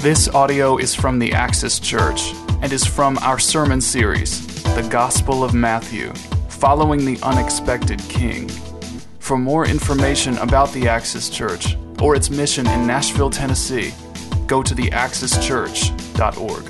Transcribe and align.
This 0.00 0.28
audio 0.28 0.78
is 0.78 0.94
from 0.94 1.18
the 1.18 1.34
Axis 1.34 1.78
Church 1.78 2.32
and 2.62 2.72
is 2.72 2.86
from 2.86 3.18
our 3.18 3.38
sermon 3.38 3.82
series, 3.82 4.62
The 4.74 4.88
Gospel 4.88 5.44
of 5.44 5.52
Matthew, 5.52 6.14
Following 6.48 7.04
the 7.04 7.18
Unexpected 7.22 8.00
King. 8.08 8.48
For 9.18 9.36
more 9.36 9.66
information 9.66 10.38
about 10.38 10.72
the 10.72 10.88
Axis 10.88 11.28
Church 11.28 11.76
or 12.00 12.16
its 12.16 12.30
mission 12.30 12.66
in 12.68 12.86
Nashville, 12.86 13.28
Tennessee, 13.28 13.92
go 14.46 14.62
to 14.62 14.74
theaxischurch.org. 14.74 16.64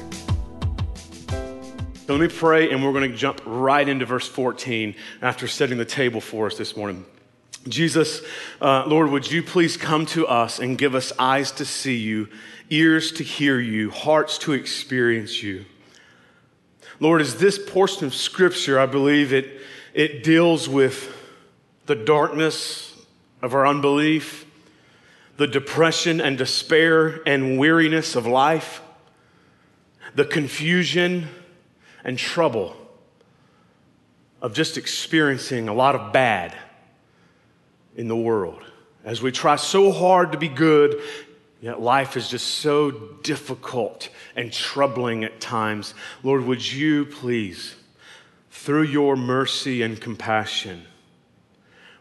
So 2.09 2.13
let 2.13 2.21
me 2.21 2.27
pray, 2.27 2.73
and 2.73 2.85
we're 2.85 2.93
going 2.93 3.13
to 3.13 3.17
jump 3.17 3.41
right 3.47 3.89
into 3.89 4.07
verse 4.07 4.27
14 4.27 4.97
after 5.23 5.47
setting 5.47 5.79
the 5.79 5.85
table 5.85 6.21
for 6.21 6.47
us 6.47 6.57
this 6.57 6.77
morning. 6.77 7.05
Jesus, 7.69 8.23
uh, 8.61 8.85
Lord, 8.87 9.11
would 9.11 9.31
you 9.31 9.43
please 9.43 9.77
come 9.77 10.07
to 10.07 10.27
us 10.27 10.59
and 10.59 10.79
give 10.79 10.95
us 10.95 11.13
eyes 11.19 11.53
to 11.53 11.67
see 11.67 11.97
you, 11.97 12.29
ears 12.71 13.13
to 13.13 13.25
hear 13.25 13.61
you, 13.61 13.91
hearts 13.91 14.39
to 14.39 14.53
experience 14.53 15.43
you. 15.43 15.67
Lord, 17.01 17.21
as 17.21 17.37
this 17.37 17.59
portion 17.59 18.07
of 18.07 18.15
Scripture, 18.15 18.79
I 18.79 18.87
believe 18.87 19.33
it, 19.33 19.61
it 19.93 20.23
deals 20.23 20.69
with 20.69 21.15
the 21.85 21.95
darkness 21.95 22.95
of 23.43 23.55
our 23.55 23.67
unbelief, 23.67 24.47
the 25.37 25.47
depression 25.47 26.21
and 26.21 26.39
despair 26.39 27.21
and 27.27 27.59
weariness 27.59 28.17
of 28.17 28.27
life, 28.27 28.81
the 30.15 30.25
confusion 30.25 31.29
and 32.05 32.19
trouble 32.19 32.75
of 34.41 34.55
just 34.55 34.79
experiencing 34.79 35.69
a 35.69 35.75
lot 35.75 35.95
of 35.95 36.13
bad 36.13 36.57
in 37.97 38.09
the 38.09 38.17
world. 38.17 38.63
As 39.05 39.23
we 39.23 39.33
try 39.33 39.57
so 39.57 39.93
hard 39.93 40.33
to 40.33 40.39
be 40.39 40.49
good, 40.49 41.01
yet 41.61 41.81
life 41.81 42.17
is 42.17 42.29
just 42.29 42.47
so 42.47 42.91
difficult 43.23 44.09
and 44.37 44.53
troubling 44.53 45.25
at 45.25 45.41
times. 45.41 45.95
Lord, 46.23 46.45
would 46.45 46.71
you 46.71 47.07
please, 47.07 47.77
through 48.51 48.85
your 48.85 49.17
mercy 49.17 49.83
and 49.83 50.01
compassion, 50.01 50.85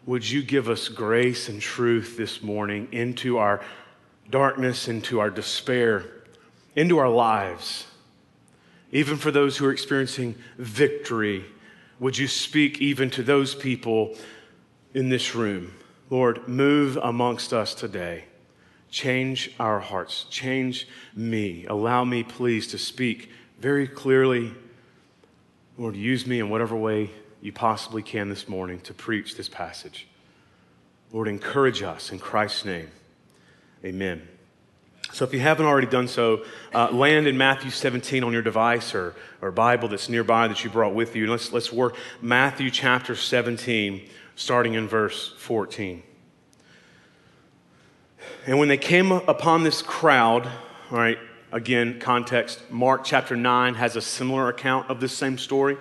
would 0.05 0.29
you 0.29 0.41
give 0.41 0.69
us 0.69 0.89
grace 0.89 1.49
and 1.49 1.61
truth 1.61 2.17
this 2.17 2.41
morning 2.41 2.87
into 2.91 3.37
our 3.37 3.61
darkness, 4.29 4.87
into 4.87 5.19
our 5.19 5.29
despair, 5.29 6.05
into 6.75 6.97
our 6.97 7.09
lives? 7.09 7.85
Even 8.91 9.17
for 9.17 9.29
those 9.31 9.57
who 9.57 9.65
are 9.65 9.71
experiencing 9.71 10.35
victory, 10.57 11.45
would 11.99 12.17
you 12.17 12.27
speak 12.27 12.81
even 12.81 13.09
to 13.11 13.23
those 13.23 13.53
people 13.53 14.15
in 14.93 15.09
this 15.09 15.35
room? 15.35 15.73
Lord, 16.09 16.47
move 16.47 16.97
amongst 17.01 17.53
us 17.53 17.73
today. 17.75 18.25
Change 18.89 19.51
our 19.59 19.79
hearts. 19.79 20.25
Change 20.29 20.87
me. 21.15 21.65
Allow 21.67 22.03
me, 22.03 22.23
please, 22.23 22.67
to 22.67 22.79
speak 22.79 23.29
very 23.59 23.87
clearly. 23.87 24.53
Lord, 25.77 25.95
use 25.95 26.25
me 26.25 26.39
in 26.39 26.49
whatever 26.49 26.75
way 26.75 27.11
you 27.41 27.53
possibly 27.53 28.01
can 28.01 28.29
this 28.29 28.49
morning 28.49 28.79
to 28.81 28.93
preach 28.93 29.37
this 29.37 29.47
passage. 29.47 30.07
Lord, 31.11 31.27
encourage 31.27 31.83
us 31.83 32.11
in 32.11 32.19
Christ's 32.19 32.65
name. 32.65 32.89
Amen. 33.85 34.27
So, 35.11 35.25
if 35.25 35.33
you 35.33 35.39
haven't 35.39 35.65
already 35.65 35.87
done 35.87 36.07
so, 36.07 36.43
uh, 36.73 36.91
land 36.91 37.25
in 37.25 37.37
Matthew 37.37 37.71
17 37.71 38.23
on 38.23 38.31
your 38.31 38.43
device 38.43 38.93
or, 38.93 39.15
or 39.41 39.51
Bible 39.51 39.87
that's 39.87 40.07
nearby 40.07 40.47
that 40.47 40.63
you 40.63 40.69
brought 40.69 40.93
with 40.93 41.15
you. 41.15 41.25
Let's, 41.27 41.51
let's 41.51 41.73
work 41.73 41.95
Matthew 42.21 42.69
chapter 42.69 43.15
17, 43.15 44.07
starting 44.39 44.75
in 44.75 44.87
verse 44.87 45.33
14. 45.37 46.01
And 48.47 48.57
when 48.57 48.69
they 48.69 48.77
came 48.77 49.11
upon 49.11 49.63
this 49.63 49.81
crowd, 49.81 50.49
all 50.89 50.97
right, 50.97 51.17
again, 51.51 51.99
context, 51.99 52.71
Mark 52.71 53.03
chapter 53.03 53.35
9 53.35 53.75
has 53.75 53.97
a 53.97 54.01
similar 54.01 54.47
account 54.47 54.89
of 54.89 55.01
this 55.01 55.11
same 55.11 55.37
story. 55.37 55.75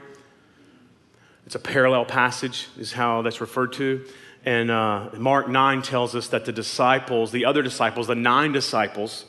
It's 1.46 1.54
a 1.54 1.60
parallel 1.60 2.04
passage, 2.04 2.66
is 2.76 2.92
how 2.92 3.22
that's 3.22 3.40
referred 3.40 3.74
to. 3.74 4.04
And 4.44 4.72
uh, 4.72 5.10
Mark 5.16 5.48
9 5.48 5.80
tells 5.82 6.16
us 6.16 6.26
that 6.28 6.44
the 6.44 6.52
disciples, 6.52 7.30
the 7.30 7.44
other 7.44 7.62
disciples, 7.62 8.08
the 8.08 8.16
nine 8.16 8.50
disciples 8.50 9.26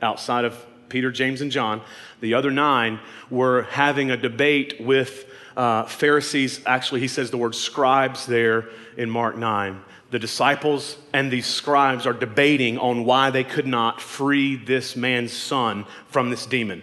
outside 0.00 0.46
of 0.46 0.64
Peter, 0.88 1.12
James, 1.12 1.42
and 1.42 1.52
John, 1.52 1.82
the 2.20 2.32
other 2.32 2.50
nine 2.50 3.00
were 3.28 3.64
having 3.64 4.10
a 4.10 4.16
debate 4.16 4.80
with 4.80 5.26
uh, 5.56 5.84
Pharisees. 5.84 6.60
Actually, 6.66 7.00
he 7.00 7.08
says 7.08 7.30
the 7.30 7.38
word 7.38 7.54
scribes 7.54 8.26
there 8.26 8.68
in 8.96 9.10
Mark 9.10 9.36
9. 9.36 9.80
The 10.10 10.18
disciples 10.18 10.98
and 11.12 11.30
these 11.30 11.46
scribes 11.46 12.06
are 12.06 12.12
debating 12.12 12.78
on 12.78 13.04
why 13.04 13.30
they 13.30 13.44
could 13.44 13.66
not 13.66 14.00
free 14.00 14.56
this 14.56 14.94
man's 14.94 15.32
son 15.32 15.86
from 16.08 16.30
this 16.30 16.44
demon. 16.44 16.82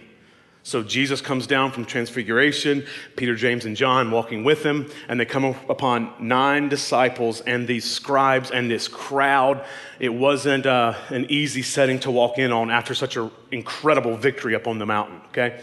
So 0.62 0.82
Jesus 0.82 1.20
comes 1.20 1.46
down 1.46 1.72
from 1.72 1.84
Transfiguration, 1.84 2.86
Peter, 3.16 3.34
James, 3.34 3.64
and 3.64 3.74
John 3.74 4.10
walking 4.10 4.44
with 4.44 4.62
him, 4.62 4.90
and 5.08 5.18
they 5.18 5.24
come 5.24 5.44
upon 5.68 6.12
nine 6.20 6.68
disciples 6.68 7.40
and 7.40 7.66
these 7.66 7.90
scribes 7.90 8.50
and 8.50 8.70
this 8.70 8.86
crowd. 8.86 9.64
It 9.98 10.10
wasn't 10.10 10.66
uh, 10.66 10.94
an 11.08 11.26
easy 11.30 11.62
setting 11.62 11.98
to 12.00 12.10
walk 12.10 12.38
in 12.38 12.52
on 12.52 12.70
after 12.70 12.94
such 12.94 13.16
an 13.16 13.30
incredible 13.50 14.16
victory 14.16 14.54
up 14.54 14.66
on 14.66 14.78
the 14.78 14.86
mountain, 14.86 15.20
okay? 15.28 15.62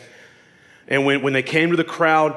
And 0.88 1.06
when, 1.06 1.22
when 1.22 1.34
they 1.34 1.44
came 1.44 1.69
to 1.72 1.78
the 1.78 1.84
crowd, 1.84 2.35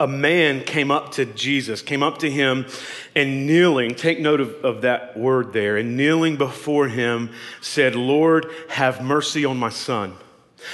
a 0.00 0.06
man 0.06 0.62
came 0.62 0.90
up 0.90 1.12
to 1.12 1.24
Jesus, 1.24 1.82
came 1.82 2.02
up 2.02 2.18
to 2.18 2.30
him, 2.30 2.66
and 3.14 3.46
kneeling, 3.46 3.94
take 3.94 4.20
note 4.20 4.40
of, 4.40 4.54
of 4.64 4.82
that 4.82 5.16
word 5.16 5.52
there, 5.52 5.76
and 5.76 5.96
kneeling 5.96 6.36
before 6.36 6.88
him 6.88 7.30
said, 7.60 7.94
Lord, 7.94 8.46
have 8.68 9.02
mercy 9.02 9.44
on 9.44 9.58
my 9.58 9.68
son 9.70 10.16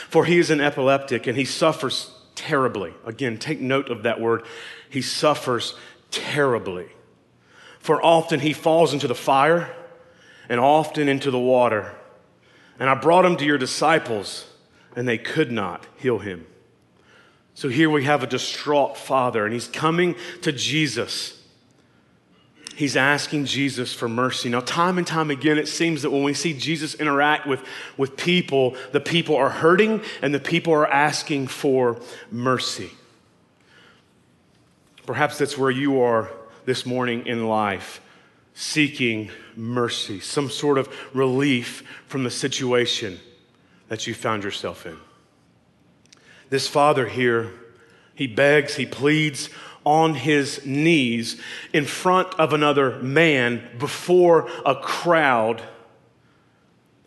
for 0.09 0.25
he 0.25 0.39
is 0.39 0.51
an 0.51 0.61
epileptic 0.61 1.27
and 1.27 1.37
he 1.37 1.45
suffers 1.45 2.11
terribly. 2.35 2.95
Again, 3.05 3.39
take 3.39 3.61
note 3.61 3.91
of 3.91 4.05
that 4.05 4.21
word. 4.21 4.45
He 4.89 5.03
suffers 5.03 5.75
terribly. 6.11 6.89
For 7.79 8.05
often 8.05 8.41
he 8.41 8.53
falls 8.53 8.93
into 8.93 9.09
the 9.09 9.15
fire 9.15 9.75
and 10.49 10.61
often 10.61 11.09
into 11.09 11.31
the 11.31 11.39
water. 11.39 11.95
And 12.79 12.89
I 12.89 12.95
brought 12.95 13.25
him 13.25 13.37
to 13.37 13.45
your 13.45 13.59
disciples, 13.59 14.47
and 14.97 15.07
they 15.07 15.19
could 15.19 15.53
not 15.53 15.87
heal 15.97 16.19
him. 16.19 16.47
So 17.55 17.69
here 17.69 17.91
we 17.91 18.05
have 18.05 18.23
a 18.23 18.27
distraught 18.27 18.97
father, 18.97 19.45
and 19.45 19.53
he's 19.53 19.69
coming 19.69 20.17
to 20.43 20.53
Jesus 20.53 21.41
he's 22.81 22.97
asking 22.97 23.45
Jesus 23.45 23.93
for 23.93 24.09
mercy. 24.09 24.49
Now, 24.49 24.61
time 24.61 24.97
and 24.97 25.07
time 25.07 25.31
again, 25.31 25.59
it 25.59 25.69
seems 25.69 26.01
that 26.01 26.11
when 26.11 26.23
we 26.23 26.33
see 26.33 26.55
Jesus 26.55 26.95
interact 26.95 27.47
with, 27.47 27.63
with 27.99 28.17
people, 28.17 28.75
the 28.93 29.01
people 29.01 29.37
are 29.37 29.51
hurting 29.51 30.03
and 30.23 30.33
the 30.33 30.41
people 30.41 30.73
are 30.73 30.91
asking 30.91 31.49
for 31.49 32.01
mercy. 32.31 32.91
Perhaps 35.05 35.37
that's 35.37 35.59
where 35.59 35.71
you 35.71 36.01
are 36.01 36.31
this 36.65 36.87
morning 36.87 37.27
in 37.27 37.47
life, 37.47 38.01
seeking 38.55 39.31
mercy, 39.55 40.19
some 40.19 40.49
sort 40.49 40.79
of 40.79 40.89
relief 41.15 41.83
from 42.07 42.25
the 42.25 42.31
situation 42.31 43.21
that 43.89 44.07
you 44.07 44.15
found 44.15 44.43
yourself 44.43 44.87
in. 44.87 44.97
This 46.51 46.67
father 46.67 47.07
here, 47.09 47.53
he 48.15 48.27
begs, 48.27 48.75
he 48.75 48.85
pleads 48.85 49.49
on 49.85 50.15
his 50.15 50.65
knees 50.67 51.41
in 51.73 51.87
front 51.87 52.29
of 52.39 52.53
another 52.53 52.99
man 52.99 53.63
before 53.79 54.49
a 54.67 54.75
crowd. 54.75 55.63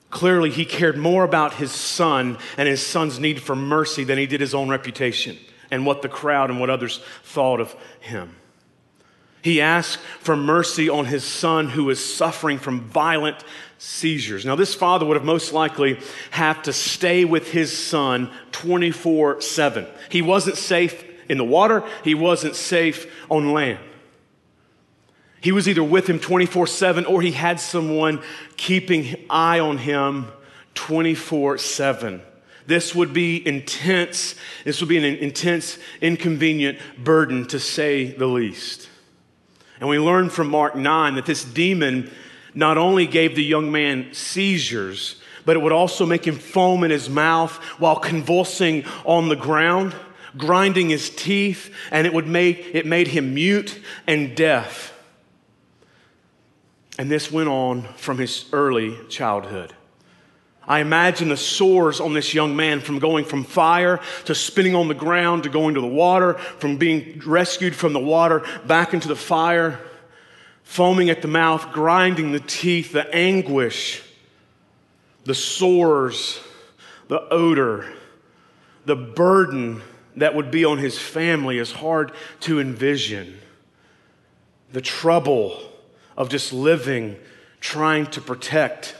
Clearly, 0.09 0.49
he 0.49 0.65
cared 0.65 0.97
more 0.97 1.23
about 1.23 1.55
his 1.55 1.71
son 1.71 2.37
and 2.57 2.67
his 2.67 2.85
son's 2.85 3.19
need 3.19 3.41
for 3.41 3.55
mercy 3.55 4.03
than 4.03 4.17
he 4.17 4.25
did 4.25 4.41
his 4.41 4.55
own 4.55 4.69
reputation 4.69 5.37
and 5.69 5.85
what 5.85 6.01
the 6.01 6.09
crowd 6.09 6.49
and 6.49 6.59
what 6.59 6.69
others 6.69 6.99
thought 7.23 7.59
of 7.59 7.75
him. 7.99 8.35
He 9.41 9.59
asked 9.59 9.99
for 10.19 10.37
mercy 10.37 10.87
on 10.87 11.05
his 11.05 11.25
son 11.25 11.69
who 11.69 11.83
was 11.83 12.03
suffering 12.03 12.57
from 12.57 12.79
violent 12.79 13.43
seizures. 13.83 14.45
Now, 14.45 14.55
this 14.55 14.73
father 14.73 15.05
would 15.05 15.17
have 15.17 15.25
most 15.25 15.51
likely 15.51 15.99
have 16.31 16.63
to 16.63 16.71
stay 16.71 17.25
with 17.25 17.51
his 17.51 17.77
son 17.77 18.31
24 18.53 19.41
7. 19.41 19.85
He 20.09 20.21
wasn't 20.21 20.55
safe 20.55 21.03
in 21.27 21.37
the 21.37 21.43
water, 21.43 21.83
he 22.01 22.15
wasn't 22.15 22.55
safe 22.55 23.11
on 23.29 23.51
land. 23.51 23.79
He 25.41 25.51
was 25.51 25.67
either 25.67 25.83
with 25.83 26.07
him 26.09 26.19
24 26.19 26.65
7 26.67 27.05
or 27.05 27.21
he 27.21 27.31
had 27.31 27.59
someone 27.59 28.21
keeping 28.55 29.17
eye 29.29 29.59
on 29.59 29.77
him 29.79 30.27
24 30.75 31.57
7. 31.57 32.21
This 32.65 32.95
would 32.95 33.11
be 33.11 33.45
intense. 33.45 34.35
This 34.63 34.79
would 34.79 34.87
be 34.87 34.97
an 34.97 35.03
intense, 35.03 35.77
inconvenient 35.99 36.79
burden 36.97 37.47
to 37.47 37.59
say 37.59 38.05
the 38.05 38.27
least. 38.27 38.87
And 39.81 39.89
we 39.89 39.99
learn 39.99 40.29
from 40.29 40.47
Mark 40.49 40.77
9 40.77 41.15
that 41.15 41.25
this 41.25 41.43
demon 41.43 42.09
not 42.53 42.77
only 42.77 43.07
gave 43.07 43.35
the 43.35 43.43
young 43.43 43.71
man 43.71 44.13
seizures, 44.13 45.21
but 45.45 45.55
it 45.55 45.59
would 45.59 45.71
also 45.71 46.05
make 46.05 46.25
him 46.25 46.35
foam 46.35 46.83
in 46.83 46.91
his 46.91 47.09
mouth 47.09 47.55
while 47.79 47.97
convulsing 47.97 48.85
on 49.05 49.29
the 49.29 49.35
ground 49.35 49.93
grinding 50.37 50.89
his 50.89 51.09
teeth, 51.09 51.73
and 51.91 52.07
it 52.07 52.13
would 52.13 52.27
make 52.27 52.73
it 52.73 52.85
made 52.85 53.07
him 53.07 53.33
mute 53.33 53.79
and 54.07 54.35
deaf. 54.35 54.91
And 56.97 57.09
this 57.09 57.31
went 57.31 57.49
on 57.49 57.83
from 57.95 58.17
his 58.17 58.45
early 58.53 58.97
childhood. 59.09 59.73
I 60.65 60.79
imagine 60.79 61.27
the 61.27 61.37
sores 61.37 61.99
on 61.99 62.13
this 62.13 62.33
young 62.33 62.55
man 62.55 62.79
from 62.79 62.99
going 62.99 63.25
from 63.25 63.43
fire 63.43 63.99
to 64.25 64.35
spinning 64.35 64.75
on 64.75 64.87
the 64.87 64.93
ground 64.93 65.43
to 65.43 65.49
going 65.49 65.75
to 65.75 65.81
the 65.81 65.87
water, 65.87 66.35
from 66.35 66.77
being 66.77 67.21
rescued 67.25 67.75
from 67.75 67.93
the 67.93 67.99
water 67.99 68.43
back 68.65 68.93
into 68.93 69.07
the 69.07 69.15
fire, 69.15 69.79
foaming 70.73 71.11
at 71.11 71.21
the 71.21 71.27
mouth, 71.27 71.71
grinding 71.71 72.31
the 72.31 72.39
teeth, 72.39 72.93
the 72.93 73.07
anguish, 73.13 74.01
the 75.23 75.35
sores, 75.35 76.39
the 77.09 77.21
odor, 77.29 77.93
the 78.85 78.95
burden 78.95 79.83
that 80.15 80.33
would 80.33 80.49
be 80.49 80.65
on 80.65 80.79
his 80.79 80.97
family 80.97 81.59
is 81.59 81.71
hard 81.71 82.11
to 82.39 82.59
envision. 82.59 83.37
The 84.71 84.81
trouble 84.81 85.61
of 86.17 86.29
just 86.29 86.51
living, 86.51 87.17
trying 87.59 88.07
to 88.07 88.19
protect 88.19 88.95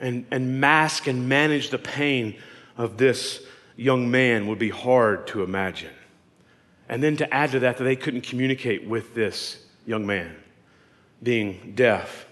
and, 0.00 0.26
and 0.32 0.60
mask 0.60 1.06
and 1.06 1.28
manage 1.28 1.70
the 1.70 1.78
pain 1.78 2.34
of 2.76 2.96
this 2.96 3.40
young 3.76 4.10
man 4.10 4.48
would 4.48 4.58
be 4.58 4.70
hard 4.70 5.28
to 5.28 5.44
imagine. 5.44 5.94
And 6.88 7.04
then 7.04 7.16
to 7.18 7.32
add 7.32 7.52
to 7.52 7.60
that, 7.60 7.76
that 7.76 7.84
they 7.84 7.94
couldn't 7.94 8.22
communicate 8.22 8.84
with 8.84 9.14
this 9.14 9.64
young 9.88 10.06
man, 10.06 10.36
being 11.22 11.72
deaf 11.74 12.26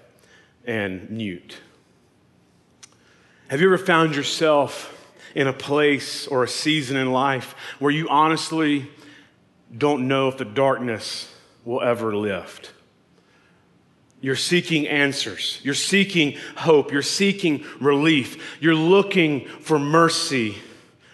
and 0.66 1.08
mute. 1.08 1.56
Have 3.48 3.62
you 3.62 3.66
ever 3.68 3.78
found 3.78 4.14
yourself 4.14 4.92
in 5.34 5.46
a 5.46 5.54
place 5.54 6.26
or 6.26 6.44
a 6.44 6.48
season 6.48 6.98
in 6.98 7.12
life 7.12 7.54
where 7.78 7.90
you 7.90 8.10
honestly 8.10 8.90
don't 9.74 10.06
know 10.06 10.28
if 10.28 10.36
the 10.36 10.44
darkness 10.44 11.34
will 11.64 11.80
ever 11.80 12.14
lift? 12.14 12.74
You're 14.20 14.36
seeking 14.36 14.86
answers. 14.86 15.58
You're 15.62 15.72
seeking 15.72 16.36
hope. 16.58 16.92
You're 16.92 17.00
seeking 17.00 17.64
relief. 17.80 18.60
You're 18.60 18.74
looking 18.74 19.46
for 19.46 19.78
mercy. 19.78 20.56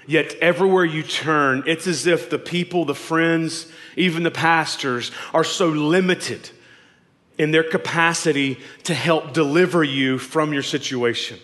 Yet 0.08 0.34
everywhere 0.40 0.84
you 0.84 1.04
turn, 1.04 1.62
it's 1.66 1.86
as 1.86 2.08
if 2.08 2.30
the 2.30 2.38
people, 2.38 2.84
the 2.84 2.96
friends, 2.96 3.70
even 3.96 4.22
the 4.22 4.30
pastors 4.30 5.10
are 5.34 5.44
so 5.44 5.68
limited 5.68 6.50
in 7.38 7.50
their 7.50 7.64
capacity 7.64 8.58
to 8.84 8.94
help 8.94 9.32
deliver 9.32 9.82
you 9.82 10.18
from 10.18 10.52
your 10.52 10.62
situation. 10.62 11.38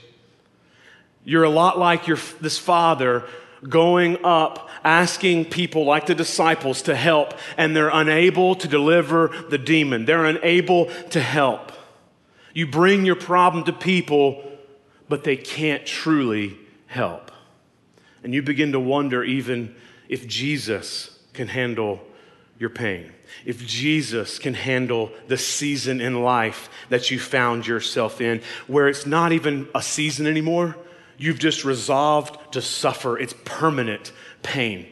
You're 1.24 1.44
a 1.44 1.50
lot 1.50 1.78
like 1.78 2.06
your, 2.06 2.18
this 2.40 2.58
father 2.58 3.24
going 3.68 4.24
up 4.24 4.68
asking 4.84 5.46
people 5.46 5.84
like 5.84 6.06
the 6.06 6.14
disciples 6.14 6.82
to 6.82 6.94
help, 6.94 7.34
and 7.56 7.74
they're 7.74 7.90
unable 7.92 8.54
to 8.54 8.68
deliver 8.68 9.28
the 9.50 9.58
demon. 9.58 10.04
They're 10.04 10.24
unable 10.24 10.86
to 11.10 11.20
help. 11.20 11.72
You 12.54 12.66
bring 12.66 13.04
your 13.04 13.16
problem 13.16 13.64
to 13.64 13.72
people, 13.72 14.44
but 15.08 15.24
they 15.24 15.36
can't 15.36 15.84
truly 15.84 16.56
help. 16.86 17.30
And 18.22 18.34
you 18.34 18.42
begin 18.42 18.72
to 18.72 18.80
wonder 18.80 19.22
even 19.22 19.74
if 20.08 20.26
Jesus 20.26 21.18
can 21.32 21.48
handle 21.48 22.00
your 22.58 22.70
pain, 22.70 23.12
if 23.44 23.64
Jesus 23.64 24.38
can 24.38 24.54
handle 24.54 25.12
the 25.28 25.38
season 25.38 26.00
in 26.00 26.22
life 26.22 26.68
that 26.88 27.10
you 27.10 27.18
found 27.18 27.66
yourself 27.66 28.20
in, 28.20 28.40
where 28.66 28.88
it's 28.88 29.06
not 29.06 29.32
even 29.32 29.68
a 29.74 29.82
season 29.82 30.26
anymore. 30.26 30.76
You've 31.16 31.38
just 31.38 31.64
resolved 31.64 32.52
to 32.52 32.62
suffer. 32.62 33.18
It's 33.18 33.34
permanent 33.44 34.12
pain. 34.42 34.86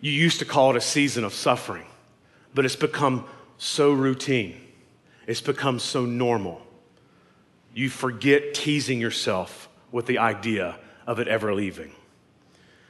You 0.00 0.10
used 0.10 0.38
to 0.40 0.44
call 0.44 0.70
it 0.70 0.76
a 0.76 0.80
season 0.80 1.24
of 1.24 1.32
suffering, 1.34 1.86
but 2.54 2.64
it's 2.64 2.76
become 2.76 3.26
so 3.58 3.92
routine. 3.92 4.60
It's 5.26 5.40
become 5.40 5.78
so 5.78 6.04
normal. 6.04 6.60
You 7.74 7.88
forget 7.88 8.54
teasing 8.54 9.00
yourself 9.00 9.68
with 9.90 10.06
the 10.06 10.18
idea 10.18 10.78
of 11.06 11.20
it 11.20 11.28
ever 11.28 11.54
leaving. 11.54 11.92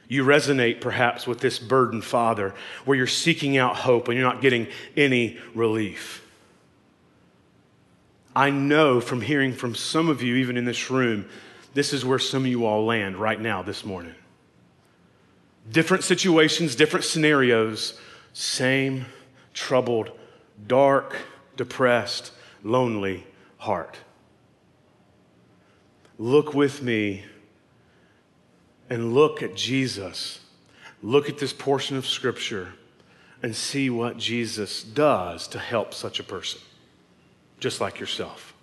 You 0.07 0.23
resonate 0.25 0.81
perhaps 0.81 1.25
with 1.25 1.39
this 1.39 1.59
burdened 1.59 2.03
father 2.03 2.53
where 2.85 2.97
you're 2.97 3.07
seeking 3.07 3.57
out 3.57 3.75
hope 3.75 4.07
and 4.07 4.17
you're 4.17 4.27
not 4.27 4.41
getting 4.41 4.67
any 4.95 5.37
relief. 5.55 6.25
I 8.35 8.49
know 8.49 8.99
from 8.99 9.21
hearing 9.21 9.53
from 9.53 9.75
some 9.75 10.09
of 10.09 10.21
you, 10.21 10.35
even 10.35 10.57
in 10.57 10.65
this 10.65 10.89
room, 10.89 11.27
this 11.73 11.93
is 11.93 12.05
where 12.05 12.19
some 12.19 12.43
of 12.43 12.47
you 12.47 12.65
all 12.65 12.85
land 12.85 13.15
right 13.17 13.39
now 13.39 13.61
this 13.61 13.85
morning. 13.85 14.15
Different 15.71 16.03
situations, 16.03 16.75
different 16.75 17.05
scenarios, 17.05 17.99
same 18.33 19.05
troubled, 19.53 20.11
dark, 20.67 21.15
depressed, 21.55 22.31
lonely 22.63 23.25
heart. 23.57 23.97
Look 26.17 26.53
with 26.53 26.81
me 26.81 27.23
and 28.89 29.13
look 29.13 29.41
at 29.41 29.55
Jesus. 29.55 30.39
Look 31.01 31.29
at 31.29 31.37
this 31.37 31.53
portion 31.53 31.97
of 31.97 32.05
Scripture 32.05 32.73
and 33.41 33.55
see 33.55 33.89
what 33.89 34.17
Jesus 34.17 34.83
does 34.83 35.47
to 35.49 35.59
help 35.59 35.93
such 35.93 36.19
a 36.19 36.23
person, 36.23 36.61
just 37.59 37.81
like 37.81 37.99
yourself. 37.99 38.53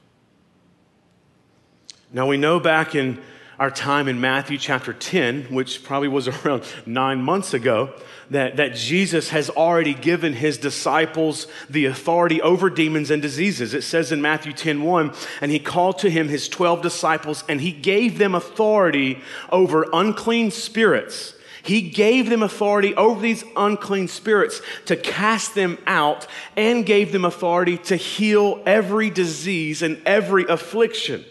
Now, 2.13 2.27
we 2.27 2.37
know 2.37 2.59
back 2.59 2.95
in 2.95 3.21
our 3.61 3.71
time 3.71 4.09
in 4.09 4.19
Matthew 4.19 4.57
chapter 4.57 4.95
10, 4.95 5.53
which 5.55 5.85
probably 5.85 6.09
was 6.09 6.27
around 6.47 6.65
nine 6.87 7.23
months 7.23 7.53
ago, 7.53 7.93
that, 8.31 8.57
that 8.57 8.75
Jesus 8.75 9.29
has 9.29 9.51
already 9.51 9.93
given 9.93 10.33
his 10.33 10.57
disciples 10.57 11.47
the 11.69 11.85
authority 11.85 12.41
over 12.41 12.71
demons 12.71 13.11
and 13.11 13.21
diseases. 13.21 13.75
It 13.75 13.83
says 13.83 14.13
in 14.13 14.23
Matthew 14.23 14.55
10 14.55 14.83
1, 14.83 15.13
and 15.43 15.51
he 15.51 15.59
called 15.59 15.99
to 15.99 16.11
him 16.11 16.29
his 16.29 16.49
12 16.49 16.81
disciples, 16.81 17.45
and 17.49 17.61
he 17.61 17.71
gave 17.71 18.17
them 18.17 18.35
authority 18.35 19.21
over 19.51 19.87
unclean 19.93 20.51
spirits. 20.51 21.35
He 21.63 21.83
gave 21.83 22.31
them 22.31 22.43
authority 22.43 22.95
over 22.95 23.21
these 23.21 23.45
unclean 23.55 24.09
spirits 24.09 24.63
to 24.87 24.97
cast 24.97 25.55
them 25.55 25.77
out 25.87 26.27
and 26.57 26.87
gave 26.87 27.13
them 27.13 27.27
authority 27.27 27.77
to 27.77 27.97
heal 27.97 28.63
every 28.65 29.11
disease 29.11 29.83
and 29.83 30.01
every 30.07 30.47
affliction. 30.47 31.27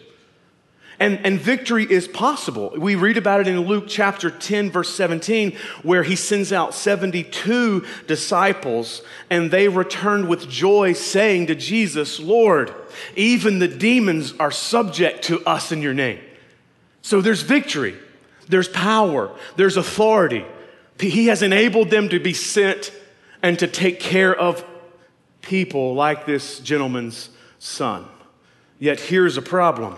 And, 1.00 1.18
and 1.24 1.40
victory 1.40 1.90
is 1.90 2.06
possible. 2.06 2.74
We 2.76 2.94
read 2.94 3.16
about 3.16 3.40
it 3.40 3.48
in 3.48 3.58
Luke 3.60 3.86
chapter 3.88 4.30
10, 4.30 4.70
verse 4.70 4.94
17, 4.94 5.56
where 5.82 6.02
he 6.02 6.14
sends 6.14 6.52
out 6.52 6.74
72 6.74 7.86
disciples, 8.06 9.00
and 9.30 9.50
they 9.50 9.68
returned 9.68 10.28
with 10.28 10.46
joy, 10.46 10.92
saying 10.92 11.46
to 11.46 11.54
Jesus, 11.54 12.20
Lord, 12.20 12.74
even 13.16 13.60
the 13.60 13.66
demons 13.66 14.34
are 14.38 14.50
subject 14.50 15.24
to 15.24 15.42
us 15.46 15.72
in 15.72 15.80
your 15.80 15.94
name. 15.94 16.20
So 17.00 17.22
there's 17.22 17.40
victory, 17.40 17.96
there's 18.48 18.68
power, 18.68 19.34
there's 19.56 19.78
authority. 19.78 20.44
He 20.98 21.28
has 21.28 21.40
enabled 21.42 21.88
them 21.88 22.10
to 22.10 22.20
be 22.20 22.34
sent 22.34 22.92
and 23.42 23.58
to 23.58 23.66
take 23.66 24.00
care 24.00 24.38
of 24.38 24.62
people 25.40 25.94
like 25.94 26.26
this 26.26 26.60
gentleman's 26.60 27.30
son. 27.58 28.04
Yet 28.78 29.00
here's 29.00 29.38
a 29.38 29.42
problem 29.42 29.96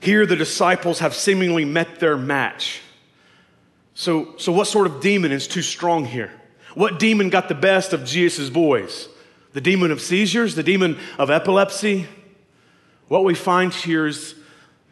here, 0.00 0.24
the 0.24 0.36
disciples 0.36 1.00
have 1.00 1.14
seemingly 1.14 1.64
met 1.64 2.00
their 2.00 2.16
match. 2.16 2.80
So, 3.94 4.34
so 4.38 4.50
what 4.50 4.66
sort 4.66 4.86
of 4.86 5.00
demon 5.00 5.30
is 5.30 5.46
too 5.46 5.62
strong 5.62 6.06
here? 6.06 6.32
What 6.74 6.98
demon 6.98 7.28
got 7.28 7.48
the 7.48 7.54
best 7.54 7.92
of 7.92 8.04
Jesus' 8.04 8.48
boys? 8.48 9.08
The 9.52 9.60
demon 9.60 9.90
of 9.90 10.00
seizures? 10.00 10.54
The 10.54 10.62
demon 10.62 10.98
of 11.18 11.30
epilepsy? 11.30 12.06
What 13.08 13.24
we 13.24 13.34
find 13.34 13.74
here 13.74 14.06
is 14.06 14.36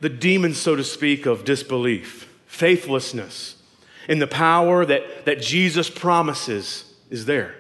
the 0.00 0.10
demon, 0.10 0.52
so 0.52 0.76
to 0.76 0.84
speak, 0.84 1.24
of 1.24 1.44
disbelief, 1.44 2.30
faithlessness 2.46 3.56
in 4.08 4.18
the 4.18 4.26
power 4.26 4.84
that, 4.84 5.24
that 5.24 5.40
Jesus 5.40 5.88
promises 5.88 6.92
is 7.08 7.24
there. 7.24 7.54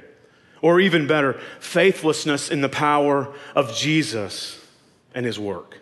Or 0.60 0.80
even 0.80 1.06
better, 1.06 1.34
faithlessness 1.60 2.50
in 2.50 2.60
the 2.60 2.68
power 2.68 3.32
of 3.54 3.74
Jesus 3.74 4.60
and 5.14 5.24
his 5.24 5.38
work. 5.38 5.78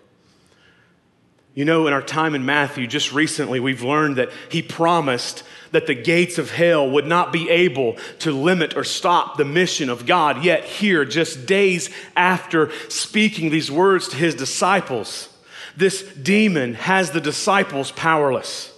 You 1.57 1.65
know, 1.65 1.87
in 1.87 1.95
our 1.95 2.03
time 2.03 2.35
in 2.35 2.45
Matthew, 2.45 2.87
just 2.87 3.15
recently, 3.15 3.61
we've 3.61 3.83
learned 3.83 4.17
that 4.17 4.29
he 4.51 4.61
promised 4.61 5.43
that 5.71 5.87
the 5.87 5.95
gates 5.95 6.37
of 6.37 6.51
hell 6.51 6.89
would 6.91 7.07
not 7.07 7.33
be 7.33 7.49
able 7.49 7.97
to 8.19 8.31
limit 8.31 8.77
or 8.77 8.85
stop 8.85 9.39
the 9.39 9.45
mission 9.47 9.89
of 9.89 10.05
God. 10.05 10.45
Yet, 10.45 10.65
here, 10.65 11.07
just 11.07 11.47
days 11.47 11.89
after 12.15 12.71
speaking 12.91 13.49
these 13.49 13.71
words 13.71 14.09
to 14.09 14.17
his 14.17 14.35
disciples, 14.35 15.35
this 15.75 16.03
demon 16.03 16.75
has 16.75 17.13
the 17.13 17.23
disciples 17.23 17.91
powerless. 17.91 18.71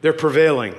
They're 0.00 0.12
prevailing. 0.12 0.74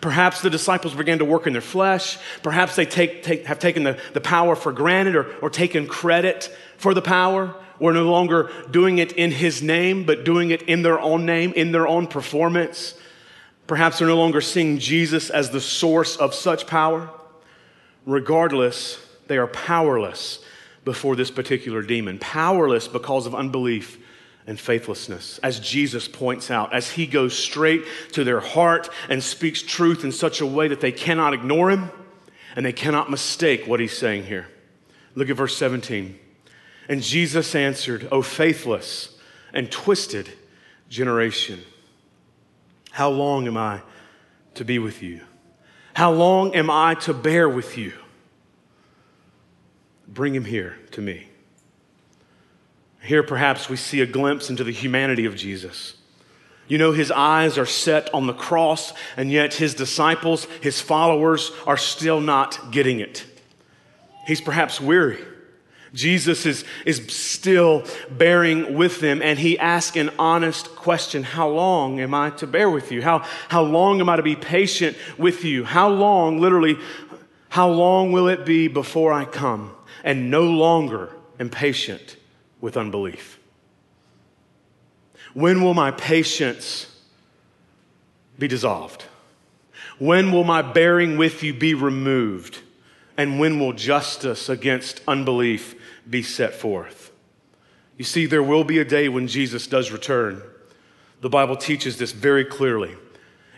Perhaps 0.00 0.40
the 0.40 0.48
disciples 0.48 0.94
began 0.94 1.18
to 1.18 1.26
work 1.26 1.46
in 1.46 1.52
their 1.52 1.60
flesh. 1.60 2.16
Perhaps 2.42 2.76
they 2.76 2.86
take, 2.86 3.22
take, 3.22 3.44
have 3.44 3.58
taken 3.58 3.82
the, 3.82 4.00
the 4.14 4.22
power 4.22 4.56
for 4.56 4.72
granted 4.72 5.16
or, 5.16 5.36
or 5.42 5.50
taken 5.50 5.86
credit 5.86 6.44
for 6.78 6.94
the 6.94 7.02
power. 7.02 7.54
We're 7.82 7.92
no 7.92 8.08
longer 8.08 8.48
doing 8.70 8.98
it 8.98 9.10
in 9.10 9.32
His 9.32 9.60
name, 9.60 10.04
but 10.04 10.24
doing 10.24 10.52
it 10.52 10.62
in 10.62 10.82
their 10.82 11.00
own 11.00 11.26
name, 11.26 11.52
in 11.54 11.72
their 11.72 11.88
own 11.88 12.06
performance. 12.06 12.94
Perhaps 13.66 13.98
they're 13.98 14.06
no 14.06 14.16
longer 14.16 14.40
seeing 14.40 14.78
Jesus 14.78 15.30
as 15.30 15.50
the 15.50 15.60
source 15.60 16.16
of 16.16 16.32
such 16.32 16.68
power. 16.68 17.10
Regardless, 18.06 19.04
they 19.26 19.36
are 19.36 19.48
powerless 19.48 20.38
before 20.84 21.16
this 21.16 21.32
particular 21.32 21.82
demon, 21.82 22.20
powerless 22.20 22.86
because 22.86 23.26
of 23.26 23.34
unbelief 23.34 23.98
and 24.46 24.60
faithlessness, 24.60 25.38
as 25.42 25.58
Jesus 25.58 26.06
points 26.06 26.52
out, 26.52 26.72
as 26.72 26.92
he 26.92 27.04
goes 27.04 27.36
straight 27.36 27.84
to 28.12 28.22
their 28.22 28.40
heart 28.40 28.90
and 29.08 29.20
speaks 29.20 29.60
truth 29.60 30.04
in 30.04 30.12
such 30.12 30.40
a 30.40 30.46
way 30.46 30.68
that 30.68 30.80
they 30.80 30.92
cannot 30.92 31.34
ignore 31.34 31.70
him 31.70 31.90
and 32.54 32.64
they 32.64 32.72
cannot 32.72 33.10
mistake 33.10 33.66
what 33.66 33.80
he's 33.80 33.98
saying 33.98 34.22
here. 34.22 34.46
Look 35.16 35.30
at 35.30 35.36
verse 35.36 35.56
17. 35.56 36.20
And 36.92 37.02
Jesus 37.02 37.54
answered, 37.54 38.06
O 38.12 38.20
faithless 38.20 39.16
and 39.54 39.72
twisted 39.72 40.28
generation, 40.90 41.60
how 42.90 43.08
long 43.08 43.46
am 43.46 43.56
I 43.56 43.80
to 44.56 44.64
be 44.66 44.78
with 44.78 45.02
you? 45.02 45.22
How 45.94 46.12
long 46.12 46.54
am 46.54 46.68
I 46.68 46.92
to 46.96 47.14
bear 47.14 47.48
with 47.48 47.78
you? 47.78 47.94
Bring 50.06 50.34
him 50.34 50.44
here 50.44 50.76
to 50.90 51.00
me. 51.00 51.28
Here, 53.00 53.22
perhaps, 53.22 53.70
we 53.70 53.76
see 53.76 54.02
a 54.02 54.06
glimpse 54.06 54.50
into 54.50 54.62
the 54.62 54.70
humanity 54.70 55.24
of 55.24 55.34
Jesus. 55.34 55.96
You 56.68 56.76
know, 56.76 56.92
his 56.92 57.10
eyes 57.10 57.56
are 57.56 57.64
set 57.64 58.12
on 58.12 58.26
the 58.26 58.34
cross, 58.34 58.92
and 59.16 59.32
yet 59.32 59.54
his 59.54 59.72
disciples, 59.72 60.44
his 60.60 60.82
followers, 60.82 61.52
are 61.66 61.78
still 61.78 62.20
not 62.20 62.70
getting 62.70 63.00
it. 63.00 63.24
He's 64.26 64.42
perhaps 64.42 64.78
weary. 64.78 65.31
Jesus 65.94 66.46
is, 66.46 66.64
is 66.86 67.04
still 67.08 67.84
bearing 68.10 68.74
with 68.74 69.00
them, 69.00 69.20
and 69.20 69.38
he 69.38 69.58
asks 69.58 69.96
an 69.96 70.10
honest 70.18 70.74
question 70.74 71.22
How 71.22 71.48
long 71.48 72.00
am 72.00 72.14
I 72.14 72.30
to 72.30 72.46
bear 72.46 72.70
with 72.70 72.90
you? 72.90 73.02
How, 73.02 73.26
how 73.48 73.62
long 73.62 74.00
am 74.00 74.08
I 74.08 74.16
to 74.16 74.22
be 74.22 74.36
patient 74.36 74.96
with 75.18 75.44
you? 75.44 75.64
How 75.64 75.90
long, 75.90 76.40
literally, 76.40 76.78
how 77.50 77.68
long 77.68 78.12
will 78.12 78.28
it 78.28 78.46
be 78.46 78.68
before 78.68 79.12
I 79.12 79.26
come 79.26 79.74
and 80.02 80.30
no 80.30 80.44
longer 80.44 81.10
am 81.38 81.50
patient 81.50 82.16
with 82.62 82.78
unbelief? 82.78 83.38
When 85.34 85.62
will 85.62 85.74
my 85.74 85.90
patience 85.90 86.86
be 88.38 88.48
dissolved? 88.48 89.04
When 89.98 90.32
will 90.32 90.44
my 90.44 90.62
bearing 90.62 91.18
with 91.18 91.42
you 91.42 91.52
be 91.52 91.74
removed? 91.74 92.60
And 93.18 93.38
when 93.38 93.60
will 93.60 93.74
justice 93.74 94.48
against 94.48 95.02
unbelief 95.06 95.74
be 96.08 96.22
set 96.22 96.54
forth? 96.54 97.12
You 97.96 98.04
see, 98.04 98.26
there 98.26 98.42
will 98.42 98.64
be 98.64 98.78
a 98.78 98.84
day 98.84 99.08
when 99.08 99.28
Jesus 99.28 99.66
does 99.66 99.92
return. 99.92 100.42
The 101.20 101.28
Bible 101.28 101.56
teaches 101.56 101.98
this 101.98 102.12
very 102.12 102.44
clearly. 102.44 102.96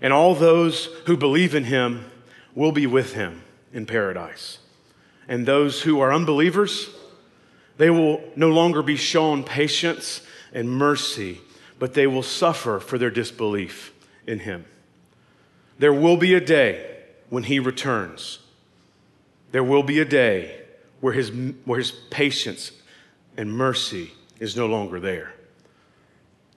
And 0.02 0.12
all 0.12 0.34
those 0.34 0.86
who 1.06 1.16
believe 1.16 1.54
in 1.54 1.64
him 1.64 2.04
will 2.54 2.72
be 2.72 2.86
with 2.86 3.14
him 3.14 3.42
in 3.72 3.86
paradise. 3.86 4.58
And 5.28 5.46
those 5.46 5.82
who 5.82 6.00
are 6.00 6.12
unbelievers, 6.12 6.90
they 7.78 7.90
will 7.90 8.22
no 8.36 8.50
longer 8.50 8.82
be 8.82 8.96
shown 8.96 9.44
patience 9.44 10.20
and 10.52 10.70
mercy, 10.70 11.40
but 11.78 11.94
they 11.94 12.06
will 12.06 12.22
suffer 12.22 12.78
for 12.80 12.98
their 12.98 13.10
disbelief 13.10 13.94
in 14.26 14.40
him. 14.40 14.66
There 15.78 15.94
will 15.94 16.16
be 16.16 16.34
a 16.34 16.40
day 16.40 16.98
when 17.30 17.44
he 17.44 17.58
returns. 17.58 18.40
There 19.52 19.64
will 19.64 19.82
be 19.82 20.00
a 20.00 20.04
day 20.04 20.63
where 21.04 21.12
his, 21.12 21.30
where 21.66 21.78
his 21.78 21.90
patience 21.90 22.72
and 23.36 23.52
mercy 23.52 24.10
is 24.40 24.56
no 24.56 24.64
longer 24.64 24.98
there. 24.98 25.34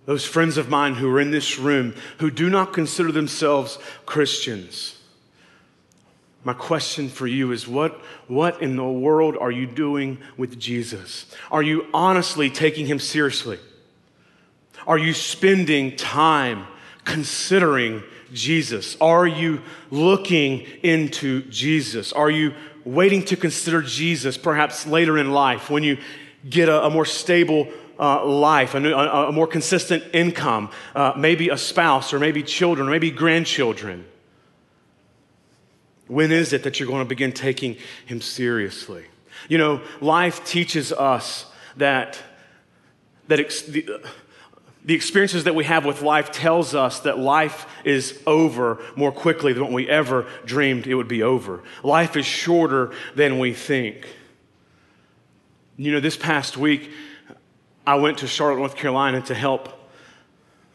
Those 0.06 0.24
friends 0.24 0.56
of 0.56 0.70
mine 0.70 0.94
who 0.94 1.14
are 1.14 1.20
in 1.20 1.32
this 1.32 1.60
room 1.60 1.94
who 2.20 2.32
do 2.32 2.50
not 2.50 2.72
consider 2.72 3.12
themselves 3.12 3.78
Christians, 4.06 5.02
my 6.46 6.54
question 6.54 7.10
for 7.10 7.28
you 7.28 7.52
is 7.52 7.68
what, 7.68 8.00
what 8.30 8.62
in 8.62 8.78
the 8.78 8.86
world 8.86 9.36
are 9.38 9.52
you 9.52 9.68
doing 9.68 10.18
with 10.38 10.58
Jesus? 10.58 11.26
Are 11.52 11.62
you 11.62 11.86
honestly 11.94 12.50
taking 12.50 12.86
him 12.86 13.00
seriously? 13.00 13.60
Are 14.88 14.98
you 14.98 15.12
spending 15.12 15.98
time 15.98 16.68
considering 17.04 18.02
Jesus? 18.32 18.96
Are 19.02 19.28
you 19.28 19.62
looking 19.92 20.62
into 20.84 21.42
Jesus? 21.50 22.14
Are 22.14 22.32
you 22.32 22.54
waiting 22.88 23.22
to 23.22 23.36
consider 23.36 23.82
Jesus 23.82 24.38
perhaps 24.38 24.88
later 24.88 25.18
in 25.18 25.32
life 25.32 25.70
when 25.70 25.84
you 25.84 25.98
get 26.50 26.70
a, 26.70 26.86
a 26.86 26.90
more 26.90 27.06
stable 27.06 27.68
uh, 28.00 28.26
life, 28.26 28.76
a, 28.76 28.78
a, 28.78 29.30
a, 29.30 29.32
more 29.32 29.48
consistent 29.48 30.04
income, 30.14 30.70
uh, 30.96 31.14
maybe 31.18 31.50
a 31.50 31.58
spouse, 31.58 32.14
or 32.14 32.20
maybe 32.20 32.44
children, 32.44 32.88
or 32.88 32.92
maybe 32.92 33.12
grandchildren? 33.12 34.06
When 36.08 36.32
is 36.32 36.54
it 36.54 36.64
that 36.64 36.80
you're 36.80 36.88
going 36.88 37.04
to 37.04 37.10
begin 37.10 37.34
taking 37.34 37.78
him 38.06 38.22
seriously? 38.22 39.06
You 39.50 39.58
know, 39.58 39.82
life 40.00 40.46
teaches 40.46 40.94
us 40.94 41.46
that, 41.76 42.20
that 43.28 43.40
ex- 43.40 43.64
the, 43.64 44.02
the 44.88 44.96
experiences 44.96 45.44
that 45.44 45.54
we 45.54 45.66
have 45.66 45.84
with 45.84 46.02
life 46.02 46.32
tells 46.32 46.74
us 46.74 47.02
that 47.02 47.20
life 47.20 47.68
is 47.84 48.18
over 48.26 48.82
more 48.96 49.12
quickly 49.12 49.52
than 49.52 49.62
what 49.62 49.74
we 49.74 49.88
ever 49.90 50.26
dreamed 50.46 50.88
it 50.88 50.96
would 50.96 51.10
be 51.10 51.22
over. 51.22 51.62
Life 51.84 52.16
is 52.16 52.26
shorter 52.26 52.94
than 53.14 53.38
we 53.38 53.54
think. 53.54 54.08
You 55.76 55.92
know, 55.92 56.00
this 56.00 56.16
past 56.16 56.56
week, 56.56 56.90
I 57.86 57.96
went 57.96 58.20
to 58.20 58.28
Charlotte, 58.28 58.60
North 58.60 58.78
Carolina 58.78 59.20
to 59.24 59.36
help. 59.36 59.68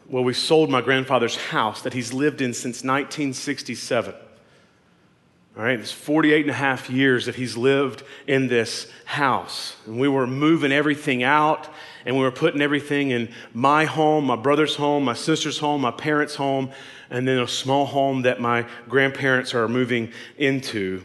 Well, 0.07 0.23
we 0.23 0.33
sold 0.35 0.69
my 0.69 0.81
grandfather's 0.81 1.35
house 1.35 1.81
that 1.81 1.93
he's 1.93 2.13
lived 2.13 2.39
in 2.39 2.53
since 2.53 2.83
1967. 2.83 4.13
All 5.57 5.63
right, 5.63 5.79
it's 5.79 5.91
48 5.91 6.41
and 6.41 6.51
a 6.51 6.53
half 6.53 6.87
years 6.87 7.25
that 7.25 7.33
he's 7.33 7.57
lived 7.57 8.03
in 8.27 8.47
this 8.47 8.91
house. 9.05 9.75
And 9.87 9.99
we 9.99 10.07
were 10.07 10.27
moving 10.27 10.71
everything 10.71 11.23
out 11.23 11.67
and 12.05 12.15
we 12.15 12.21
were 12.21 12.31
putting 12.31 12.61
everything 12.61 13.11
in 13.11 13.31
my 13.53 13.85
home, 13.85 14.25
my 14.25 14.35
brother's 14.35 14.75
home, 14.75 15.05
my 15.05 15.13
sister's 15.13 15.59
home, 15.59 15.81
my 15.81 15.91
parents' 15.91 16.35
home, 16.35 16.71
and 17.09 17.27
then 17.27 17.39
a 17.39 17.47
small 17.47 17.85
home 17.85 18.23
that 18.23 18.41
my 18.41 18.65
grandparents 18.89 19.53
are 19.53 19.67
moving 19.67 20.11
into. 20.37 21.03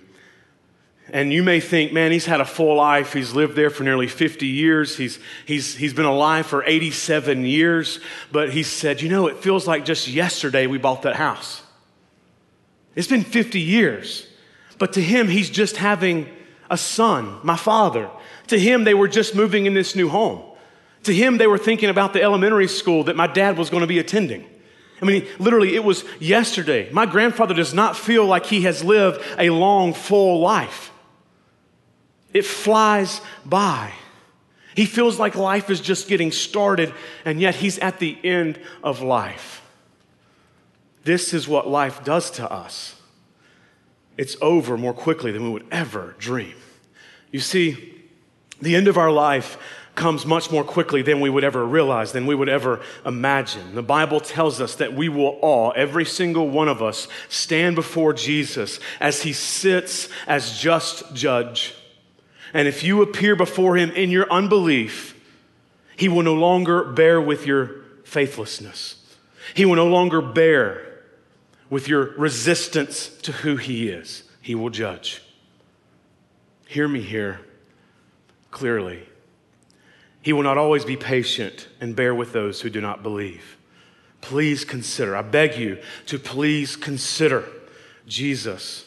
And 1.10 1.32
you 1.32 1.42
may 1.42 1.60
think, 1.60 1.92
man, 1.92 2.12
he's 2.12 2.26
had 2.26 2.40
a 2.40 2.44
full 2.44 2.76
life. 2.76 3.12
He's 3.12 3.32
lived 3.32 3.56
there 3.56 3.70
for 3.70 3.82
nearly 3.82 4.08
50 4.08 4.46
years. 4.46 4.96
He's, 4.96 5.18
he's, 5.46 5.74
he's 5.74 5.94
been 5.94 6.04
alive 6.04 6.46
for 6.46 6.62
87 6.64 7.46
years. 7.46 8.00
But 8.30 8.50
he 8.50 8.62
said, 8.62 9.00
you 9.00 9.08
know, 9.08 9.26
it 9.26 9.38
feels 9.38 9.66
like 9.66 9.84
just 9.84 10.06
yesterday 10.06 10.66
we 10.66 10.76
bought 10.76 11.02
that 11.02 11.16
house. 11.16 11.62
It's 12.94 13.08
been 13.08 13.24
50 13.24 13.60
years. 13.60 14.26
But 14.78 14.92
to 14.94 15.02
him, 15.02 15.28
he's 15.28 15.48
just 15.48 15.76
having 15.76 16.28
a 16.70 16.76
son, 16.76 17.38
my 17.42 17.56
father. 17.56 18.10
To 18.48 18.58
him, 18.58 18.84
they 18.84 18.94
were 18.94 19.08
just 19.08 19.34
moving 19.34 19.66
in 19.66 19.74
this 19.74 19.96
new 19.96 20.08
home. 20.08 20.42
To 21.08 21.14
him, 21.14 21.38
they 21.38 21.46
were 21.46 21.56
thinking 21.56 21.88
about 21.88 22.12
the 22.12 22.22
elementary 22.22 22.68
school 22.68 23.04
that 23.04 23.16
my 23.16 23.26
dad 23.26 23.56
was 23.56 23.70
going 23.70 23.80
to 23.80 23.86
be 23.86 23.98
attending. 23.98 24.44
I 25.00 25.06
mean, 25.06 25.26
literally, 25.38 25.74
it 25.74 25.82
was 25.82 26.04
yesterday. 26.20 26.90
My 26.92 27.06
grandfather 27.06 27.54
does 27.54 27.72
not 27.72 27.96
feel 27.96 28.26
like 28.26 28.44
he 28.44 28.64
has 28.64 28.84
lived 28.84 29.24
a 29.38 29.48
long, 29.48 29.94
full 29.94 30.38
life. 30.40 30.92
It 32.34 32.44
flies 32.44 33.22
by. 33.46 33.94
He 34.76 34.84
feels 34.84 35.18
like 35.18 35.34
life 35.34 35.70
is 35.70 35.80
just 35.80 36.08
getting 36.08 36.30
started, 36.30 36.92
and 37.24 37.40
yet 37.40 37.54
he's 37.54 37.78
at 37.78 38.00
the 38.00 38.18
end 38.22 38.60
of 38.84 39.00
life. 39.00 39.62
This 41.04 41.32
is 41.32 41.48
what 41.48 41.66
life 41.66 42.04
does 42.04 42.30
to 42.32 42.52
us. 42.52 43.00
It's 44.18 44.36
over 44.42 44.76
more 44.76 44.92
quickly 44.92 45.32
than 45.32 45.44
we 45.44 45.48
would 45.48 45.68
ever 45.70 46.16
dream. 46.18 46.56
You 47.32 47.40
see, 47.40 47.94
the 48.60 48.76
end 48.76 48.88
of 48.88 48.98
our 48.98 49.10
life 49.10 49.56
comes 49.98 50.24
much 50.24 50.50
more 50.50 50.64
quickly 50.64 51.02
than 51.02 51.20
we 51.20 51.28
would 51.28 51.44
ever 51.44 51.66
realize, 51.66 52.12
than 52.12 52.24
we 52.24 52.34
would 52.34 52.48
ever 52.48 52.80
imagine. 53.04 53.74
The 53.74 53.82
Bible 53.82 54.20
tells 54.20 54.60
us 54.60 54.76
that 54.76 54.94
we 54.94 55.10
will 55.10 55.38
all, 55.42 55.74
every 55.76 56.06
single 56.06 56.48
one 56.48 56.68
of 56.68 56.82
us, 56.82 57.08
stand 57.28 57.74
before 57.74 58.14
Jesus 58.14 58.80
as 59.00 59.22
he 59.22 59.32
sits 59.34 60.08
as 60.26 60.58
just 60.58 61.12
judge. 61.14 61.74
And 62.54 62.66
if 62.66 62.82
you 62.82 63.02
appear 63.02 63.36
before 63.36 63.76
him 63.76 63.90
in 63.90 64.10
your 64.10 64.30
unbelief, 64.32 65.20
he 65.96 66.08
will 66.08 66.22
no 66.22 66.34
longer 66.34 66.84
bear 66.84 67.20
with 67.20 67.44
your 67.44 67.82
faithlessness. 68.04 69.04
He 69.54 69.66
will 69.66 69.76
no 69.76 69.88
longer 69.88 70.22
bear 70.22 71.02
with 71.68 71.88
your 71.88 72.12
resistance 72.16 73.08
to 73.22 73.32
who 73.32 73.56
he 73.56 73.88
is. 73.88 74.22
He 74.40 74.54
will 74.54 74.70
judge. 74.70 75.22
Hear 76.68 76.86
me 76.86 77.00
here 77.00 77.40
clearly. 78.50 79.07
He 80.28 80.34
will 80.34 80.42
not 80.42 80.58
always 80.58 80.84
be 80.84 80.94
patient 80.94 81.68
and 81.80 81.96
bear 81.96 82.14
with 82.14 82.34
those 82.34 82.60
who 82.60 82.68
do 82.68 82.82
not 82.82 83.02
believe. 83.02 83.56
Please 84.20 84.62
consider, 84.62 85.16
I 85.16 85.22
beg 85.22 85.56
you 85.56 85.78
to 86.04 86.18
please 86.18 86.76
consider 86.76 87.46
Jesus 88.06 88.84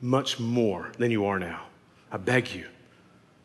much 0.00 0.38
more 0.38 0.92
than 0.96 1.10
you 1.10 1.26
are 1.26 1.40
now. 1.40 1.64
I 2.12 2.18
beg 2.18 2.54
you, 2.54 2.68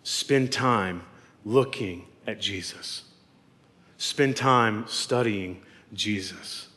spend 0.04 0.52
time 0.52 1.02
looking 1.44 2.06
at 2.28 2.40
Jesus, 2.40 3.06
spend 3.98 4.38
time 4.38 4.86
studying 4.88 5.64
Jesus. 5.92 6.68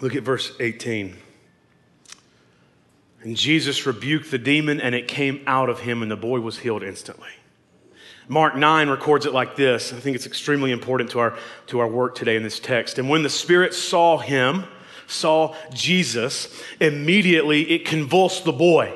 Look 0.00 0.16
at 0.16 0.22
verse 0.22 0.50
18. 0.60 1.14
And 3.20 3.36
Jesus 3.36 3.84
rebuked 3.84 4.30
the 4.30 4.38
demon, 4.38 4.80
and 4.80 4.94
it 4.94 5.08
came 5.08 5.42
out 5.46 5.68
of 5.68 5.80
him, 5.80 6.00
and 6.00 6.10
the 6.10 6.16
boy 6.16 6.40
was 6.40 6.60
healed 6.60 6.82
instantly. 6.82 7.28
Mark 8.28 8.56
9 8.56 8.88
records 8.88 9.26
it 9.26 9.32
like 9.32 9.56
this. 9.56 9.92
I 9.92 9.96
think 9.96 10.16
it's 10.16 10.26
extremely 10.26 10.72
important 10.72 11.10
to 11.10 11.18
our, 11.18 11.38
to 11.66 11.80
our 11.80 11.88
work 11.88 12.14
today 12.14 12.36
in 12.36 12.42
this 12.42 12.58
text. 12.58 12.98
And 12.98 13.08
when 13.08 13.22
the 13.22 13.30
Spirit 13.30 13.74
saw 13.74 14.18
him, 14.18 14.64
saw 15.06 15.54
Jesus, 15.72 16.62
immediately 16.80 17.70
it 17.70 17.84
convulsed 17.84 18.44
the 18.44 18.52
boy. 18.52 18.92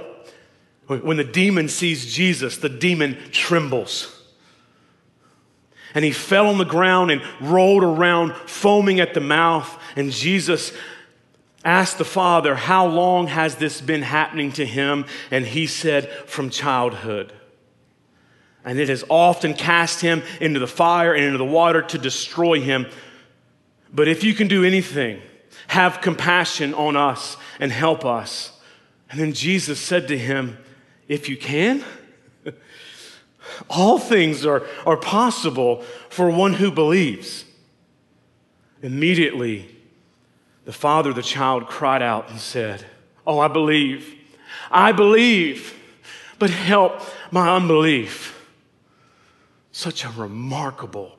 When 0.86 1.18
the 1.18 1.24
demon 1.24 1.68
sees 1.68 2.12
Jesus, 2.12 2.56
the 2.56 2.70
demon 2.70 3.18
trembles. 3.30 4.14
And 5.94 6.04
he 6.04 6.12
fell 6.12 6.46
on 6.46 6.58
the 6.58 6.64
ground 6.64 7.10
and 7.10 7.22
rolled 7.40 7.84
around, 7.84 8.34
foaming 8.46 9.00
at 9.00 9.12
the 9.12 9.20
mouth. 9.20 9.78
And 9.96 10.10
Jesus 10.10 10.72
asked 11.64 11.98
the 11.98 12.04
father, 12.04 12.54
How 12.54 12.86
long 12.86 13.26
has 13.26 13.56
this 13.56 13.82
been 13.82 14.02
happening 14.02 14.52
to 14.52 14.64
him? 14.64 15.04
And 15.30 15.44
he 15.44 15.66
said, 15.66 16.10
From 16.26 16.48
childhood. 16.48 17.32
And 18.64 18.78
it 18.78 18.88
has 18.88 19.04
often 19.08 19.54
cast 19.54 20.00
him 20.00 20.22
into 20.40 20.60
the 20.60 20.66
fire 20.66 21.14
and 21.14 21.24
into 21.24 21.38
the 21.38 21.44
water 21.44 21.82
to 21.82 21.98
destroy 21.98 22.60
him. 22.60 22.86
But 23.92 24.08
if 24.08 24.24
you 24.24 24.34
can 24.34 24.48
do 24.48 24.64
anything, 24.64 25.22
have 25.68 26.00
compassion 26.00 26.74
on 26.74 26.96
us 26.96 27.36
and 27.60 27.70
help 27.70 28.04
us. 28.04 28.52
And 29.10 29.20
then 29.20 29.32
Jesus 29.32 29.80
said 29.80 30.08
to 30.08 30.18
him, 30.18 30.58
If 31.08 31.28
you 31.28 31.36
can, 31.36 31.84
all 33.70 33.98
things 33.98 34.44
are, 34.44 34.66
are 34.84 34.96
possible 34.96 35.82
for 36.10 36.30
one 36.30 36.54
who 36.54 36.70
believes. 36.70 37.44
Immediately, 38.82 39.74
the 40.64 40.72
father 40.72 41.10
of 41.10 41.16
the 41.16 41.22
child 41.22 41.66
cried 41.66 42.02
out 42.02 42.30
and 42.30 42.38
said, 42.38 42.84
Oh, 43.26 43.38
I 43.38 43.48
believe. 43.48 44.14
I 44.70 44.92
believe, 44.92 45.74
but 46.38 46.50
help 46.50 47.00
my 47.30 47.54
unbelief. 47.54 48.37
Such 49.78 50.04
a 50.04 50.08
remarkable, 50.10 51.16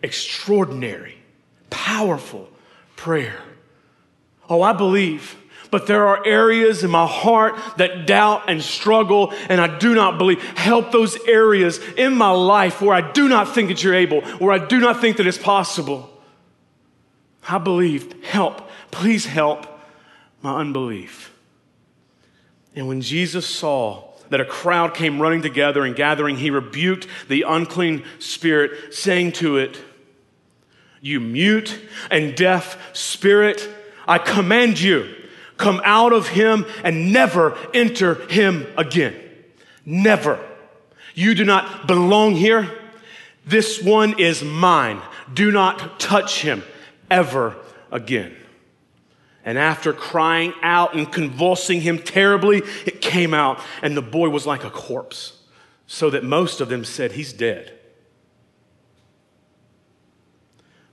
extraordinary, 0.00 1.16
powerful 1.70 2.48
prayer. 2.94 3.42
Oh, 4.48 4.62
I 4.62 4.74
believe. 4.74 5.34
But 5.72 5.88
there 5.88 6.06
are 6.06 6.24
areas 6.24 6.84
in 6.84 6.90
my 6.92 7.04
heart 7.04 7.58
that 7.78 8.06
doubt 8.06 8.44
and 8.46 8.62
struggle, 8.62 9.34
and 9.48 9.60
I 9.60 9.78
do 9.78 9.92
not 9.92 10.18
believe. 10.18 10.40
Help 10.56 10.92
those 10.92 11.18
areas 11.26 11.80
in 11.96 12.14
my 12.14 12.30
life 12.30 12.80
where 12.80 12.94
I 12.94 13.00
do 13.10 13.28
not 13.28 13.52
think 13.52 13.70
that 13.70 13.82
you're 13.82 13.92
able, 13.92 14.20
where 14.38 14.52
I 14.52 14.64
do 14.64 14.78
not 14.78 15.00
think 15.00 15.16
that 15.16 15.26
it's 15.26 15.36
possible. 15.36 16.08
I 17.48 17.58
believe. 17.58 18.22
Help. 18.22 18.70
Please 18.92 19.26
help 19.26 19.66
my 20.42 20.60
unbelief. 20.60 21.36
And 22.76 22.86
when 22.86 23.00
Jesus 23.00 23.48
saw 23.48 24.12
that 24.30 24.40
a 24.40 24.44
crowd 24.44 24.94
came 24.94 25.20
running 25.20 25.42
together 25.42 25.84
and 25.84 25.94
gathering, 25.94 26.36
he 26.36 26.50
rebuked 26.50 27.06
the 27.28 27.42
unclean 27.42 28.04
spirit, 28.18 28.94
saying 28.94 29.32
to 29.32 29.56
it, 29.56 29.80
You 31.00 31.20
mute 31.20 31.80
and 32.10 32.34
deaf 32.34 32.78
spirit, 32.96 33.68
I 34.06 34.18
command 34.18 34.80
you, 34.80 35.14
come 35.56 35.80
out 35.84 36.12
of 36.12 36.28
him 36.28 36.66
and 36.84 37.12
never 37.12 37.56
enter 37.72 38.14
him 38.28 38.66
again. 38.76 39.14
Never. 39.84 40.38
You 41.14 41.34
do 41.34 41.44
not 41.44 41.86
belong 41.86 42.34
here. 42.34 42.70
This 43.46 43.80
one 43.82 44.18
is 44.18 44.42
mine. 44.42 45.00
Do 45.32 45.50
not 45.50 45.98
touch 46.00 46.42
him 46.42 46.62
ever 47.10 47.56
again. 47.90 48.36
And 49.46 49.56
after 49.56 49.92
crying 49.92 50.52
out 50.60 50.94
and 50.94 51.10
convulsing 51.10 51.80
him 51.80 52.00
terribly, 52.00 52.62
it 52.84 53.00
came 53.00 53.32
out, 53.32 53.60
and 53.80 53.96
the 53.96 54.02
boy 54.02 54.28
was 54.28 54.44
like 54.44 54.64
a 54.64 54.70
corpse, 54.70 55.38
so 55.86 56.10
that 56.10 56.24
most 56.24 56.60
of 56.60 56.68
them 56.68 56.84
said, 56.84 57.12
He's 57.12 57.32
dead. 57.32 57.72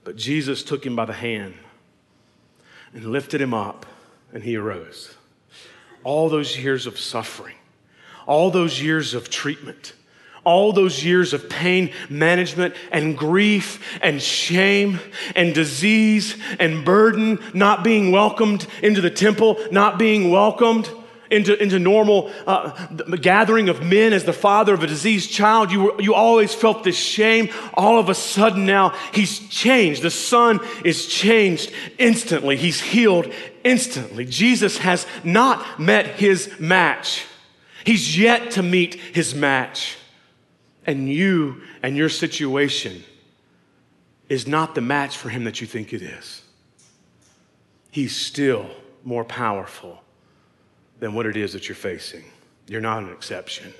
But 0.04 0.14
Jesus 0.16 0.62
took 0.62 0.86
him 0.86 0.94
by 0.94 1.04
the 1.04 1.14
hand 1.14 1.54
and 2.92 3.06
lifted 3.06 3.40
him 3.40 3.52
up, 3.52 3.86
and 4.32 4.44
he 4.44 4.56
arose. 4.56 5.14
All 6.04 6.28
those 6.28 6.56
years 6.56 6.86
of 6.86 6.96
suffering, 6.96 7.56
all 8.24 8.52
those 8.52 8.80
years 8.80 9.14
of 9.14 9.30
treatment, 9.30 9.94
all 10.44 10.72
those 10.72 11.04
years 11.04 11.32
of 11.32 11.48
pain 11.48 11.90
management 12.08 12.74
and 12.92 13.16
grief 13.16 13.82
and 14.02 14.20
shame 14.20 15.00
and 15.34 15.54
disease 15.54 16.36
and 16.58 16.84
burden, 16.84 17.38
not 17.52 17.82
being 17.82 18.12
welcomed 18.12 18.66
into 18.82 19.00
the 19.00 19.10
temple, 19.10 19.58
not 19.70 19.98
being 19.98 20.30
welcomed 20.30 20.88
into, 21.30 21.60
into 21.60 21.78
normal 21.78 22.30
uh, 22.46 22.70
gathering 23.16 23.68
of 23.68 23.82
men 23.82 24.12
as 24.12 24.24
the 24.24 24.32
father 24.32 24.74
of 24.74 24.82
a 24.82 24.86
diseased 24.86 25.30
child. 25.30 25.70
You, 25.70 25.82
were, 25.82 26.00
you 26.00 26.14
always 26.14 26.54
felt 26.54 26.84
this 26.84 26.96
shame. 26.96 27.48
All 27.74 27.98
of 27.98 28.08
a 28.08 28.14
sudden 28.14 28.66
now, 28.66 28.90
he's 29.12 29.40
changed. 29.48 30.02
The 30.02 30.10
son 30.10 30.60
is 30.84 31.06
changed 31.06 31.72
instantly. 31.98 32.56
He's 32.56 32.80
healed 32.80 33.32
instantly. 33.64 34.24
Jesus 34.24 34.78
has 34.78 35.06
not 35.24 35.80
met 35.80 36.06
his 36.06 36.58
match. 36.60 37.24
He's 37.84 38.18
yet 38.18 38.52
to 38.52 38.62
meet 38.62 38.94
his 38.94 39.34
match. 39.34 39.96
And 40.86 41.08
you 41.08 41.62
and 41.82 41.96
your 41.96 42.08
situation 42.08 43.02
is 44.28 44.46
not 44.46 44.74
the 44.74 44.80
match 44.80 45.16
for 45.16 45.28
him 45.28 45.44
that 45.44 45.60
you 45.60 45.66
think 45.66 45.92
it 45.92 46.02
is. 46.02 46.42
He's 47.90 48.16
still 48.16 48.68
more 49.04 49.24
powerful 49.24 50.02
than 50.98 51.14
what 51.14 51.26
it 51.26 51.36
is 51.36 51.52
that 51.52 51.68
you're 51.68 51.76
facing. 51.76 52.24
You're 52.66 52.80
not 52.80 53.02
an 53.02 53.12
exception. 53.12 53.72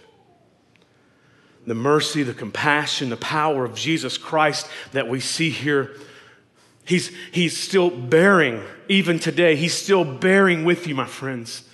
The 1.66 1.74
mercy, 1.74 2.22
the 2.22 2.34
compassion, 2.34 3.08
the 3.08 3.16
power 3.16 3.64
of 3.64 3.74
Jesus 3.74 4.18
Christ 4.18 4.68
that 4.92 5.08
we 5.08 5.20
see 5.20 5.48
here, 5.50 5.96
he's, 6.84 7.10
he's 7.32 7.58
still 7.58 7.88
bearing, 7.88 8.62
even 8.88 9.18
today, 9.18 9.56
he's 9.56 9.74
still 9.74 10.04
bearing 10.04 10.64
with 10.64 10.86
you, 10.86 10.94
my 10.94 11.06
friends. 11.06 11.64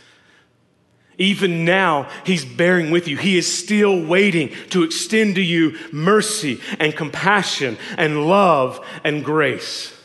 Even 1.18 1.64
now, 1.64 2.08
He's 2.24 2.44
bearing 2.44 2.90
with 2.90 3.06
you. 3.08 3.16
He 3.16 3.36
is 3.36 3.52
still 3.52 4.04
waiting 4.04 4.52
to 4.70 4.82
extend 4.82 5.34
to 5.34 5.42
you 5.42 5.76
mercy 5.92 6.60
and 6.78 6.96
compassion 6.96 7.76
and 7.98 8.26
love 8.26 8.84
and 9.04 9.24
grace. 9.24 9.96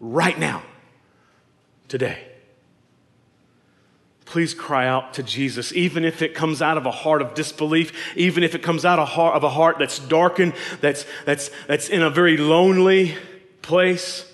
Right 0.00 0.38
now, 0.38 0.62
today. 1.88 2.26
Please 4.24 4.52
cry 4.52 4.88
out 4.88 5.14
to 5.14 5.22
Jesus, 5.22 5.72
even 5.74 6.04
if 6.04 6.20
it 6.20 6.34
comes 6.34 6.60
out 6.60 6.76
of 6.76 6.86
a 6.86 6.90
heart 6.90 7.22
of 7.22 7.34
disbelief, 7.34 8.16
even 8.16 8.42
if 8.42 8.56
it 8.56 8.64
comes 8.64 8.84
out 8.84 8.98
of 8.98 9.44
a 9.44 9.48
heart 9.48 9.78
that's 9.78 10.00
darkened, 10.00 10.54
that's, 10.80 11.06
that's, 11.24 11.50
that's 11.68 11.88
in 11.88 12.02
a 12.02 12.10
very 12.10 12.36
lonely 12.36 13.14
place. 13.62 14.28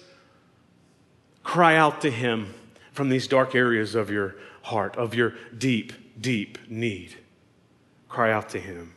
Cry 1.43 1.77
out 1.77 2.01
to 2.01 2.11
Him 2.11 2.55
from 2.93 3.11
these 3.11 3.27
dark 3.29 3.55
areas 3.55 3.95
of 3.95 4.11
your 4.11 4.37
heart, 4.71 4.97
of 4.97 5.15
your 5.15 5.35
deep, 5.57 5.93
deep 6.21 6.59
need. 6.69 7.17
Cry 8.09 8.33
out 8.33 8.49
to 8.51 8.61
him. 8.61 8.95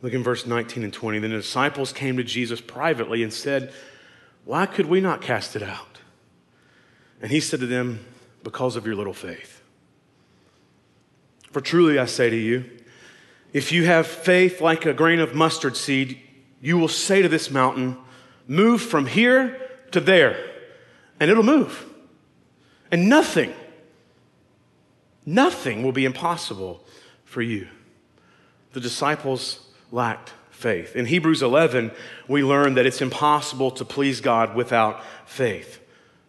Look 0.00 0.12
in 0.12 0.22
verse 0.22 0.46
19 0.46 0.84
and 0.84 0.92
20. 0.92 1.18
Then 1.18 1.30
the 1.30 1.36
disciples 1.36 1.92
came 1.92 2.16
to 2.18 2.24
Jesus 2.24 2.60
privately 2.60 3.22
and 3.22 3.32
said, 3.32 3.72
Why 4.44 4.66
could 4.66 4.86
we 4.86 5.00
not 5.00 5.20
cast 5.20 5.56
it 5.56 5.62
out? 5.62 5.98
And 7.20 7.32
he 7.32 7.40
said 7.40 7.60
to 7.60 7.66
them, 7.66 8.04
Because 8.44 8.76
of 8.76 8.86
your 8.86 8.94
little 8.94 9.12
faith. 9.12 9.62
For 11.50 11.60
truly 11.60 11.98
I 11.98 12.04
say 12.04 12.30
to 12.30 12.36
you, 12.36 12.64
if 13.52 13.72
you 13.72 13.86
have 13.86 14.06
faith 14.06 14.60
like 14.60 14.86
a 14.86 14.92
grain 14.92 15.20
of 15.20 15.34
mustard 15.34 15.76
seed, 15.76 16.20
you 16.60 16.76
will 16.76 16.88
say 16.88 17.22
to 17.22 17.28
this 17.28 17.50
mountain, 17.50 17.96
Move 18.46 18.80
from 18.80 19.06
here 19.06 19.60
to 19.90 20.00
there, 20.00 20.38
and 21.18 21.30
it'll 21.30 21.42
move. 21.42 21.86
And 22.90 23.08
nothing 23.08 23.52
Nothing 25.28 25.82
will 25.82 25.92
be 25.92 26.06
impossible 26.06 26.82
for 27.26 27.42
you. 27.42 27.68
The 28.72 28.80
disciples 28.80 29.68
lacked 29.92 30.32
faith. 30.48 30.96
In 30.96 31.04
Hebrews 31.04 31.42
11, 31.42 31.90
we 32.28 32.42
learn 32.42 32.76
that 32.76 32.86
it's 32.86 33.02
impossible 33.02 33.70
to 33.72 33.84
please 33.84 34.22
God 34.22 34.54
without 34.54 35.04
faith. 35.26 35.82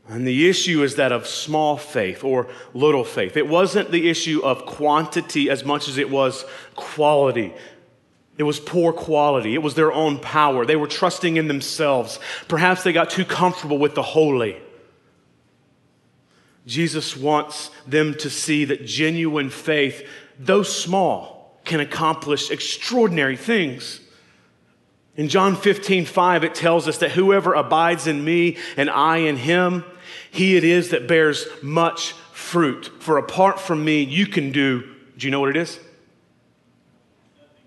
And 0.10 0.28
the 0.28 0.50
issue 0.50 0.84
is 0.84 0.96
that 0.96 1.14
of 1.14 1.28
small 1.28 1.78
faith 1.78 2.26
or 2.26 2.50
little 2.74 3.06
faith. 3.06 3.38
It 3.38 3.48
wasn't 3.48 3.90
the 3.90 4.10
issue 4.10 4.42
of 4.44 4.66
quantity 4.66 5.50
as 5.50 5.64
much 5.64 5.88
as 5.88 5.98
it 5.98 6.10
was 6.10 6.44
quality. 6.76 7.54
It 8.38 8.44
was 8.44 8.60
poor 8.60 8.92
quality. 8.92 9.54
It 9.54 9.64
was 9.64 9.76
their 9.76 9.94
own 9.94 10.20
power. 10.20 10.66
They 10.66 10.76
were 10.76 10.88
trusting 10.88 11.38
in 11.38 11.48
themselves. 11.48 12.20
Perhaps 12.50 12.84
they 12.84 12.92
got 12.92 13.10
too 13.10 13.24
comfortable 13.24 13.78
with 13.78 13.96
the 13.96 14.04
holy. 14.04 14.58
Jesus 16.66 17.18
wants 17.18 17.72
them 17.88 18.14
to 18.16 18.30
see 18.30 18.66
that 18.66 18.86
genuine 18.86 19.50
faith, 19.50 20.08
though 20.38 20.64
small, 20.64 21.60
can 21.66 21.80
accomplish 21.80 22.52
extraordinary 22.52 23.38
things. 23.38 24.02
In 25.16 25.28
John 25.28 25.56
15, 25.56 26.06
5, 26.06 26.44
it 26.44 26.56
tells 26.56 26.88
us 26.88 27.00
that 27.00 27.12
whoever 27.12 27.54
abides 27.54 28.08
in 28.08 28.24
me 28.24 28.58
and 28.78 28.90
I 28.90 29.18
in 29.18 29.36
him, 29.36 29.84
he 30.32 30.56
it 30.56 30.64
is 30.64 30.90
that 30.90 31.08
bears 31.08 31.46
much 31.62 32.14
fruit. 32.32 32.92
For 33.00 33.18
apart 33.18 33.60
from 33.60 33.84
me, 33.84 34.04
you 34.04 34.28
can 34.28 34.52
do, 34.52 34.96
do 35.18 35.28
you 35.28 35.32
know 35.32 35.40
what 35.40 35.50
it 35.50 35.58
is? 35.58 35.80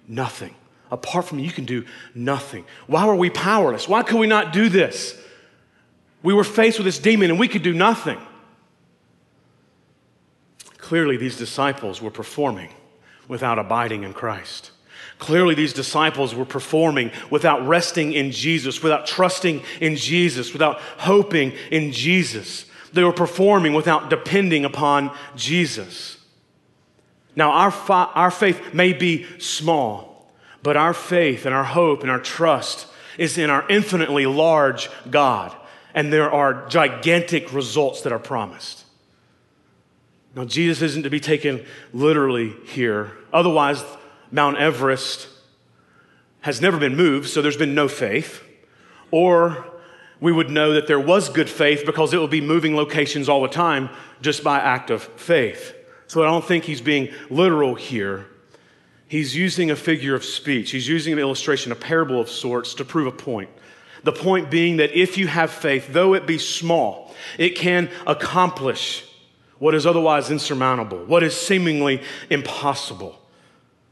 Nothing. 0.08 0.54
Apart 0.90 1.26
from 1.26 1.38
me, 1.38 1.44
you 1.44 1.50
can 1.50 1.64
do 1.64 1.84
nothing. 2.14 2.64
Why 2.86 3.06
were 3.06 3.14
we 3.14 3.30
powerless? 3.30 3.88
Why 3.88 4.02
could 4.02 4.18
we 4.18 4.26
not 4.26 4.52
do 4.52 4.68
this? 4.68 5.18
We 6.22 6.34
were 6.34 6.44
faced 6.44 6.78
with 6.78 6.84
this 6.84 6.98
demon 6.98 7.30
and 7.30 7.38
we 7.38 7.48
could 7.48 7.62
do 7.62 7.72
nothing. 7.72 8.18
Clearly, 10.82 11.16
these 11.16 11.36
disciples 11.36 12.02
were 12.02 12.10
performing 12.10 12.70
without 13.28 13.56
abiding 13.56 14.02
in 14.02 14.12
Christ. 14.12 14.72
Clearly, 15.20 15.54
these 15.54 15.72
disciples 15.72 16.34
were 16.34 16.44
performing 16.44 17.12
without 17.30 17.64
resting 17.66 18.12
in 18.12 18.32
Jesus, 18.32 18.82
without 18.82 19.06
trusting 19.06 19.62
in 19.80 19.94
Jesus, 19.94 20.52
without 20.52 20.80
hoping 20.98 21.52
in 21.70 21.92
Jesus. 21.92 22.66
They 22.92 23.04
were 23.04 23.12
performing 23.12 23.74
without 23.74 24.10
depending 24.10 24.64
upon 24.64 25.16
Jesus. 25.36 26.18
Now, 27.36 27.52
our, 27.52 27.72
our 28.16 28.32
faith 28.32 28.74
may 28.74 28.92
be 28.92 29.24
small, 29.38 30.28
but 30.64 30.76
our 30.76 30.92
faith 30.92 31.46
and 31.46 31.54
our 31.54 31.64
hope 31.64 32.02
and 32.02 32.10
our 32.10 32.20
trust 32.20 32.88
is 33.18 33.38
in 33.38 33.50
our 33.50 33.64
infinitely 33.68 34.26
large 34.26 34.90
God, 35.08 35.54
and 35.94 36.12
there 36.12 36.30
are 36.30 36.66
gigantic 36.66 37.52
results 37.52 38.02
that 38.02 38.12
are 38.12 38.18
promised. 38.18 38.81
Now, 40.34 40.44
Jesus 40.44 40.80
isn't 40.80 41.02
to 41.02 41.10
be 41.10 41.20
taken 41.20 41.64
literally 41.92 42.54
here. 42.64 43.12
Otherwise, 43.32 43.84
Mount 44.30 44.56
Everest 44.56 45.28
has 46.40 46.60
never 46.60 46.78
been 46.78 46.96
moved, 46.96 47.28
so 47.28 47.42
there's 47.42 47.56
been 47.56 47.74
no 47.74 47.86
faith. 47.86 48.42
Or 49.10 49.66
we 50.20 50.32
would 50.32 50.50
know 50.50 50.72
that 50.72 50.86
there 50.86 51.00
was 51.00 51.28
good 51.28 51.50
faith 51.50 51.84
because 51.84 52.14
it 52.14 52.20
would 52.20 52.30
be 52.30 52.40
moving 52.40 52.76
locations 52.76 53.28
all 53.28 53.42
the 53.42 53.48
time 53.48 53.90
just 54.20 54.42
by 54.42 54.58
act 54.58 54.90
of 54.90 55.02
faith. 55.02 55.74
So 56.06 56.22
I 56.22 56.26
don't 56.26 56.44
think 56.44 56.64
he's 56.64 56.80
being 56.80 57.10
literal 57.28 57.74
here. 57.74 58.26
He's 59.08 59.36
using 59.36 59.70
a 59.70 59.76
figure 59.76 60.14
of 60.14 60.24
speech, 60.24 60.70
he's 60.70 60.88
using 60.88 61.12
an 61.12 61.18
illustration, 61.18 61.70
a 61.70 61.74
parable 61.74 62.18
of 62.18 62.30
sorts 62.30 62.74
to 62.74 62.84
prove 62.84 63.06
a 63.06 63.12
point. 63.12 63.50
The 64.04 64.12
point 64.12 64.50
being 64.50 64.78
that 64.78 64.98
if 64.98 65.18
you 65.18 65.26
have 65.26 65.50
faith, 65.50 65.88
though 65.90 66.14
it 66.14 66.26
be 66.26 66.38
small, 66.38 67.14
it 67.36 67.50
can 67.50 67.90
accomplish 68.06 69.04
what 69.62 69.76
is 69.76 69.86
otherwise 69.86 70.28
insurmountable, 70.28 71.04
what 71.04 71.22
is 71.22 71.36
seemingly 71.36 72.02
impossible. 72.30 73.16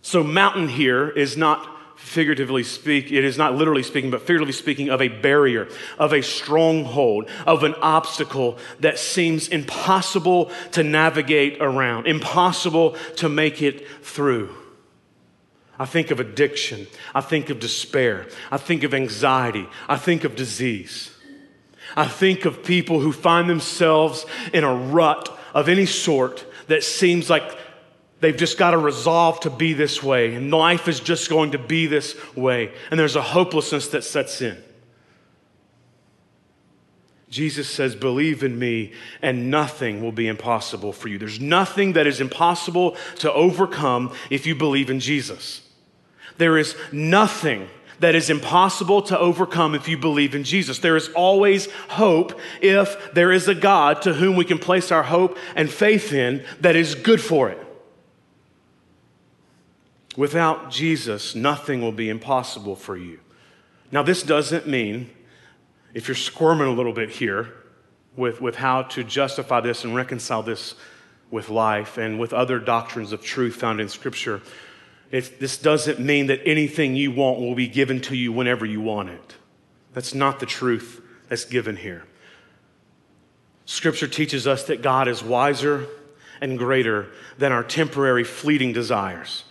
So, 0.02 0.24
mountain 0.24 0.66
here 0.66 1.08
is 1.08 1.36
not 1.36 1.64
figuratively 1.96 2.64
speak, 2.64 3.12
it 3.12 3.22
is 3.22 3.38
not 3.38 3.54
literally 3.54 3.84
speaking, 3.84 4.10
but 4.10 4.22
figuratively 4.22 4.52
speaking 4.52 4.88
of 4.88 5.00
a 5.00 5.06
barrier, 5.06 5.68
of 5.96 6.12
a 6.12 6.24
stronghold, 6.24 7.30
of 7.46 7.62
an 7.62 7.76
obstacle 7.82 8.58
that 8.80 8.98
seems 8.98 9.46
impossible 9.46 10.50
to 10.72 10.82
navigate 10.82 11.58
around, 11.60 12.08
impossible 12.08 12.96
to 13.14 13.28
make 13.28 13.62
it 13.62 13.86
through. 14.04 14.52
I 15.78 15.84
think 15.84 16.10
of 16.10 16.18
addiction. 16.18 16.88
I 17.14 17.20
think 17.20 17.48
of 17.48 17.60
despair. 17.60 18.26
I 18.50 18.56
think 18.56 18.82
of 18.82 18.92
anxiety. 18.92 19.68
I 19.88 19.98
think 19.98 20.24
of 20.24 20.34
disease. 20.34 21.16
I 21.94 22.08
think 22.08 22.44
of 22.44 22.64
people 22.64 22.98
who 22.98 23.12
find 23.12 23.48
themselves 23.48 24.26
in 24.52 24.64
a 24.64 24.74
rut 24.74 25.36
of 25.54 25.68
any 25.68 25.86
sort 25.86 26.46
that 26.68 26.84
seems 26.84 27.28
like 27.28 27.58
They've 28.20 28.36
just 28.36 28.58
got 28.58 28.72
to 28.72 28.78
resolve 28.78 29.40
to 29.40 29.50
be 29.50 29.72
this 29.72 30.02
way, 30.02 30.34
and 30.34 30.50
life 30.50 30.88
is 30.88 31.00
just 31.00 31.30
going 31.30 31.52
to 31.52 31.58
be 31.58 31.86
this 31.86 32.14
way. 32.36 32.70
And 32.90 33.00
there's 33.00 33.16
a 33.16 33.22
hopelessness 33.22 33.88
that 33.88 34.04
sets 34.04 34.42
in. 34.42 34.62
Jesus 37.30 37.68
says, 37.68 37.94
Believe 37.94 38.42
in 38.42 38.58
me, 38.58 38.92
and 39.22 39.50
nothing 39.50 40.02
will 40.02 40.12
be 40.12 40.28
impossible 40.28 40.92
for 40.92 41.08
you. 41.08 41.16
There's 41.16 41.40
nothing 41.40 41.94
that 41.94 42.06
is 42.06 42.20
impossible 42.20 42.96
to 43.16 43.32
overcome 43.32 44.12
if 44.28 44.46
you 44.46 44.54
believe 44.54 44.90
in 44.90 45.00
Jesus. 45.00 45.62
There 46.36 46.58
is 46.58 46.76
nothing 46.92 47.70
that 48.00 48.14
is 48.14 48.30
impossible 48.30 49.02
to 49.02 49.18
overcome 49.18 49.74
if 49.74 49.86
you 49.88 49.96
believe 49.96 50.34
in 50.34 50.42
Jesus. 50.42 50.78
There 50.78 50.96
is 50.96 51.08
always 51.10 51.70
hope 51.88 52.38
if 52.60 53.12
there 53.14 53.30
is 53.30 53.46
a 53.46 53.54
God 53.54 54.02
to 54.02 54.14
whom 54.14 54.36
we 54.36 54.44
can 54.44 54.58
place 54.58 54.90
our 54.90 55.02
hope 55.02 55.38
and 55.54 55.70
faith 55.70 56.12
in 56.12 56.44
that 56.60 56.76
is 56.76 56.94
good 56.94 57.20
for 57.20 57.50
it. 57.50 57.58
Without 60.16 60.70
Jesus, 60.70 61.34
nothing 61.34 61.80
will 61.82 61.92
be 61.92 62.08
impossible 62.08 62.74
for 62.74 62.96
you. 62.96 63.20
Now, 63.92 64.02
this 64.02 64.22
doesn't 64.22 64.66
mean, 64.66 65.10
if 65.94 66.08
you're 66.08 66.14
squirming 66.14 66.66
a 66.66 66.72
little 66.72 66.92
bit 66.92 67.10
here 67.10 67.52
with, 68.16 68.40
with 68.40 68.56
how 68.56 68.82
to 68.82 69.04
justify 69.04 69.60
this 69.60 69.84
and 69.84 69.94
reconcile 69.94 70.42
this 70.42 70.74
with 71.30 71.48
life 71.48 71.96
and 71.96 72.18
with 72.18 72.32
other 72.32 72.58
doctrines 72.58 73.12
of 73.12 73.22
truth 73.22 73.56
found 73.56 73.80
in 73.80 73.88
Scripture, 73.88 74.40
this 75.10 75.58
doesn't 75.58 75.98
mean 75.98 76.26
that 76.26 76.40
anything 76.44 76.94
you 76.94 77.10
want 77.10 77.40
will 77.40 77.54
be 77.54 77.66
given 77.66 78.00
to 78.02 78.16
you 78.16 78.32
whenever 78.32 78.64
you 78.64 78.80
want 78.80 79.08
it. 79.10 79.36
That's 79.92 80.14
not 80.14 80.38
the 80.38 80.46
truth 80.46 81.02
that's 81.28 81.44
given 81.44 81.76
here. 81.76 82.04
Scripture 83.64 84.06
teaches 84.08 84.46
us 84.46 84.64
that 84.64 84.82
God 84.82 85.08
is 85.08 85.22
wiser 85.22 85.86
and 86.40 86.58
greater 86.58 87.08
than 87.38 87.52
our 87.52 87.64
temporary, 87.64 88.24
fleeting 88.24 88.72
desires. 88.72 89.44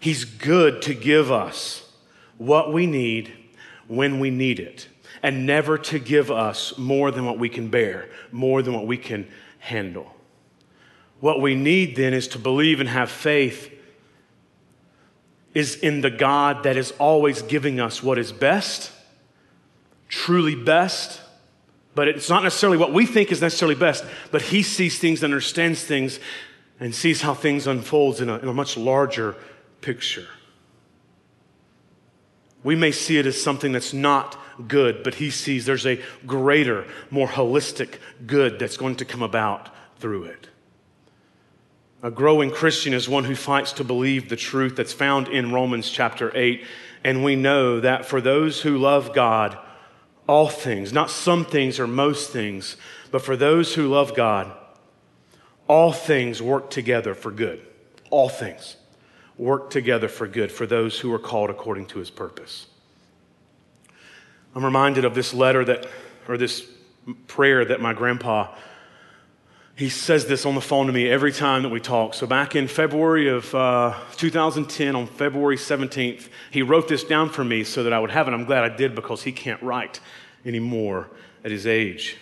He's 0.00 0.24
good 0.24 0.82
to 0.82 0.94
give 0.94 1.30
us 1.30 1.90
what 2.36 2.72
we 2.72 2.86
need 2.86 3.32
when 3.86 4.20
we 4.20 4.30
need 4.30 4.58
it, 4.58 4.88
and 5.22 5.46
never 5.46 5.78
to 5.78 5.98
give 5.98 6.30
us 6.30 6.76
more 6.78 7.10
than 7.10 7.24
what 7.24 7.38
we 7.38 7.48
can 7.48 7.68
bear, 7.68 8.08
more 8.32 8.62
than 8.62 8.74
what 8.74 8.86
we 8.86 8.96
can 8.96 9.28
handle. 9.58 10.14
What 11.20 11.40
we 11.40 11.54
need 11.54 11.96
then 11.96 12.12
is 12.12 12.28
to 12.28 12.38
believe 12.38 12.80
and 12.80 12.88
have 12.88 13.10
faith 13.10 13.70
is 15.54 15.76
in 15.76 16.00
the 16.00 16.10
God 16.10 16.64
that 16.64 16.76
is 16.76 16.92
always 16.98 17.42
giving 17.42 17.80
us 17.80 18.02
what 18.02 18.18
is 18.18 18.32
best, 18.32 18.90
truly 20.08 20.54
best, 20.54 21.20
but 21.94 22.08
it's 22.08 22.28
not 22.28 22.42
necessarily 22.42 22.76
what 22.76 22.92
we 22.92 23.06
think 23.06 23.30
is 23.30 23.40
necessarily 23.40 23.76
best, 23.76 24.04
but 24.30 24.42
He 24.42 24.62
sees 24.62 24.98
things, 24.98 25.22
understands 25.22 25.84
things, 25.84 26.18
and 26.80 26.94
sees 26.94 27.22
how 27.22 27.34
things 27.34 27.66
unfolds 27.66 28.20
in 28.20 28.28
a, 28.28 28.38
in 28.38 28.48
a 28.48 28.54
much 28.54 28.76
larger 28.76 29.36
picture. 29.80 30.26
We 32.64 32.74
may 32.74 32.92
see 32.92 33.18
it 33.18 33.26
as 33.26 33.40
something 33.40 33.72
that's 33.72 33.92
not 33.92 34.38
good, 34.68 35.02
but 35.02 35.14
he 35.14 35.30
sees 35.30 35.66
there's 35.66 35.86
a 35.86 36.00
greater, 36.26 36.86
more 37.10 37.28
holistic 37.28 37.98
good 38.26 38.58
that's 38.58 38.76
going 38.76 38.96
to 38.96 39.04
come 39.04 39.22
about 39.22 39.68
through 39.98 40.24
it. 40.24 40.48
A 42.04 42.10
growing 42.10 42.50
Christian 42.50 42.92
is 42.92 43.08
one 43.08 43.24
who 43.24 43.34
fights 43.34 43.72
to 43.72 43.82
believe 43.82 44.28
the 44.28 44.36
truth 44.36 44.76
that's 44.76 44.92
found 44.92 45.26
in 45.26 45.52
Romans 45.52 45.88
chapter 45.88 46.30
8. 46.36 46.62
And 47.02 47.24
we 47.24 47.34
know 47.34 47.80
that 47.80 48.04
for 48.04 48.20
those 48.20 48.60
who 48.60 48.76
love 48.76 49.14
God, 49.14 49.56
all 50.26 50.50
things, 50.50 50.92
not 50.92 51.08
some 51.08 51.46
things 51.46 51.80
or 51.80 51.86
most 51.86 52.30
things, 52.30 52.76
but 53.10 53.22
for 53.22 53.36
those 53.36 53.74
who 53.74 53.88
love 53.88 54.14
God, 54.14 54.52
all 55.66 55.92
things 55.92 56.42
work 56.42 56.68
together 56.68 57.14
for 57.14 57.30
good. 57.30 57.62
All 58.10 58.28
things 58.28 58.76
work 59.38 59.70
together 59.70 60.08
for 60.08 60.28
good 60.28 60.52
for 60.52 60.66
those 60.66 61.00
who 61.00 61.10
are 61.10 61.18
called 61.18 61.48
according 61.48 61.86
to 61.86 62.00
his 62.00 62.10
purpose. 62.10 62.66
I'm 64.54 64.62
reminded 64.62 65.06
of 65.06 65.14
this 65.14 65.32
letter 65.32 65.64
that, 65.64 65.86
or 66.28 66.36
this 66.36 66.68
prayer 67.28 67.64
that 67.64 67.80
my 67.80 67.94
grandpa, 67.94 68.54
he 69.76 69.88
says 69.88 70.26
this 70.26 70.46
on 70.46 70.54
the 70.54 70.60
phone 70.60 70.86
to 70.86 70.92
me 70.92 71.08
every 71.08 71.32
time 71.32 71.62
that 71.62 71.68
we 71.68 71.80
talk. 71.80 72.14
So 72.14 72.26
back 72.26 72.54
in 72.54 72.68
February 72.68 73.28
of 73.28 73.52
uh, 73.54 73.98
2010, 74.16 74.94
on 74.94 75.06
February 75.06 75.56
17th, 75.56 76.28
he 76.52 76.62
wrote 76.62 76.86
this 76.86 77.02
down 77.02 77.28
for 77.28 77.42
me 77.42 77.64
so 77.64 77.82
that 77.82 77.92
I 77.92 77.98
would 77.98 78.12
have 78.12 78.28
it. 78.28 78.34
I'm 78.34 78.44
glad 78.44 78.62
I 78.62 78.74
did 78.74 78.94
because 78.94 79.24
he 79.24 79.32
can't 79.32 79.60
write 79.62 79.98
anymore 80.44 81.10
at 81.44 81.50
his 81.50 81.66
age. 81.66 82.16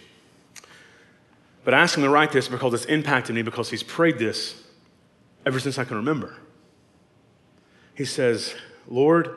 But 1.64 1.74
I 1.74 1.80
asked 1.80 1.96
him 1.96 2.04
to 2.04 2.10
write 2.10 2.32
this 2.32 2.48
because 2.48 2.72
it's 2.72 2.86
impacted 2.86 3.34
me 3.34 3.42
because 3.42 3.68
he's 3.70 3.82
prayed 3.82 4.18
this 4.18 4.60
ever 5.44 5.60
since 5.60 5.78
I 5.78 5.84
can 5.84 5.98
remember. 5.98 6.34
He 7.94 8.06
says, 8.06 8.54
Lord, 8.88 9.36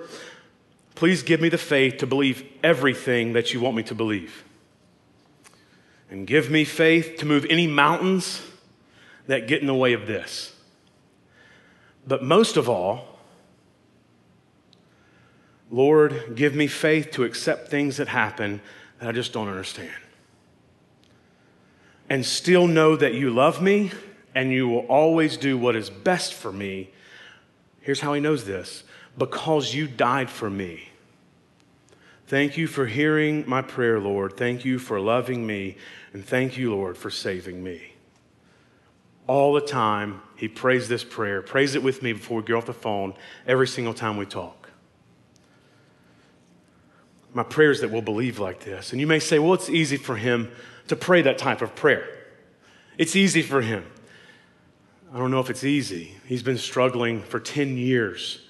please 0.95 1.21
give 1.21 1.41
me 1.41 1.49
the 1.49 1.57
faith 1.57 1.97
to 1.97 2.07
believe 2.07 2.49
everything 2.63 3.33
that 3.33 3.53
you 3.53 3.59
want 3.59 3.75
me 3.75 3.83
to 3.83 3.95
believe. 3.95 4.45
And 6.09 6.27
give 6.27 6.49
me 6.49 6.63
faith 6.63 7.17
to 7.17 7.25
move 7.25 7.45
any 7.49 7.67
mountains 7.67 8.41
that 9.27 9.47
get 9.47 9.61
in 9.61 9.67
the 9.67 9.73
way 9.73 9.93
of 9.93 10.07
this. 10.07 10.53
But 12.07 12.23
most 12.23 12.57
of 12.57 12.69
all, 12.69 13.19
Lord, 15.71 16.33
give 16.35 16.53
me 16.53 16.67
faith 16.67 17.11
to 17.11 17.23
accept 17.23 17.69
things 17.69 17.97
that 17.97 18.07
happen 18.07 18.61
that 18.99 19.09
I 19.09 19.11
just 19.11 19.33
don't 19.33 19.47
understand. 19.47 19.89
And 22.07 22.23
still 22.23 22.67
know 22.67 22.95
that 22.95 23.15
you 23.15 23.31
love 23.31 23.61
me 23.61 23.91
and 24.35 24.51
you 24.51 24.67
will 24.67 24.85
always 24.87 25.37
do 25.37 25.57
what 25.57 25.75
is 25.75 25.89
best 25.89 26.33
for 26.33 26.51
me 26.51 26.91
Here's 27.85 27.99
how 27.99 28.15
he 28.15 28.19
knows 28.19 28.45
this 28.45 28.83
because 29.15 29.75
you 29.75 29.87
died 29.87 30.31
for 30.31 30.49
me. 30.49 30.89
Thank 32.27 32.57
you 32.57 32.67
for 32.67 32.87
hearing 32.87 33.47
my 33.47 33.61
prayer, 33.61 33.99
Lord. 33.99 34.35
Thank 34.35 34.65
you 34.65 34.79
for 34.79 34.99
loving 34.99 35.45
me. 35.45 35.77
And 36.13 36.25
thank 36.25 36.57
you, 36.57 36.73
Lord, 36.73 36.97
for 36.97 37.09
saving 37.09 37.63
me. 37.63 37.93
All 39.27 39.53
the 39.53 39.61
time, 39.61 40.21
he 40.35 40.47
prays 40.47 40.87
this 40.87 41.03
prayer, 41.03 41.41
prays 41.41 41.75
it 41.75 41.83
with 41.83 42.01
me 42.01 42.13
before 42.13 42.37
we 42.37 42.43
get 42.43 42.53
off 42.53 42.65
the 42.65 42.73
phone, 42.73 43.13
every 43.47 43.67
single 43.67 43.93
time 43.93 44.17
we 44.17 44.25
talk. 44.25 44.69
My 47.33 47.43
prayer 47.43 47.71
is 47.71 47.81
that 47.81 47.91
we'll 47.91 48.01
believe 48.01 48.39
like 48.39 48.61
this. 48.61 48.91
And 48.91 49.01
you 49.01 49.07
may 49.07 49.19
say, 49.19 49.39
well, 49.39 49.53
it's 49.53 49.69
easy 49.69 49.97
for 49.97 50.15
him 50.15 50.51
to 50.87 50.95
pray 50.95 51.21
that 51.23 51.37
type 51.37 51.61
of 51.61 51.75
prayer. 51.75 52.07
It's 52.97 53.15
easy 53.15 53.41
for 53.41 53.61
him. 53.61 53.85
I 55.13 55.17
don't 55.17 55.31
know 55.31 55.39
if 55.41 55.49
it's 55.49 55.63
easy. 55.63 56.15
He's 56.25 56.43
been 56.43 56.57
struggling 56.57 57.21
for 57.21 57.39
10 57.39 57.77
years, 57.77 58.44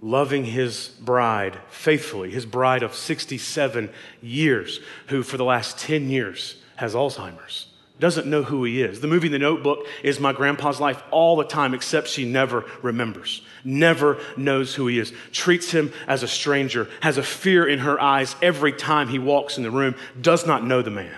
loving 0.00 0.44
his 0.44 0.88
bride 1.00 1.58
faithfully, 1.68 2.30
his 2.30 2.46
bride 2.46 2.82
of 2.82 2.94
67 2.94 3.90
years, 4.22 4.80
who 5.08 5.22
for 5.22 5.36
the 5.36 5.44
last 5.44 5.78
10 5.78 6.08
years 6.08 6.56
has 6.76 6.94
Alzheimer's 6.94 7.66
doesn't 8.00 8.26
know 8.26 8.42
who 8.42 8.64
he 8.64 8.82
is. 8.82 9.00
The 9.00 9.06
movie 9.06 9.28
The 9.28 9.38
Notebook 9.38 9.86
is 10.02 10.18
my 10.18 10.32
grandpa's 10.32 10.80
life 10.80 11.02
all 11.10 11.36
the 11.36 11.44
time, 11.44 11.74
except 11.74 12.08
she 12.08 12.24
never 12.24 12.64
remembers, 12.82 13.42
never 13.62 14.18
knows 14.36 14.74
who 14.74 14.86
he 14.86 14.98
is, 14.98 15.12
treats 15.30 15.70
him 15.70 15.92
as 16.08 16.22
a 16.22 16.28
stranger, 16.28 16.88
has 17.02 17.18
a 17.18 17.22
fear 17.22 17.68
in 17.68 17.80
her 17.80 18.00
eyes 18.00 18.34
every 18.42 18.72
time 18.72 19.08
he 19.08 19.18
walks 19.18 19.58
in 19.58 19.62
the 19.62 19.70
room, 19.70 19.94
does 20.20 20.46
not 20.46 20.64
know 20.64 20.82
the 20.82 20.90
man. 20.90 21.16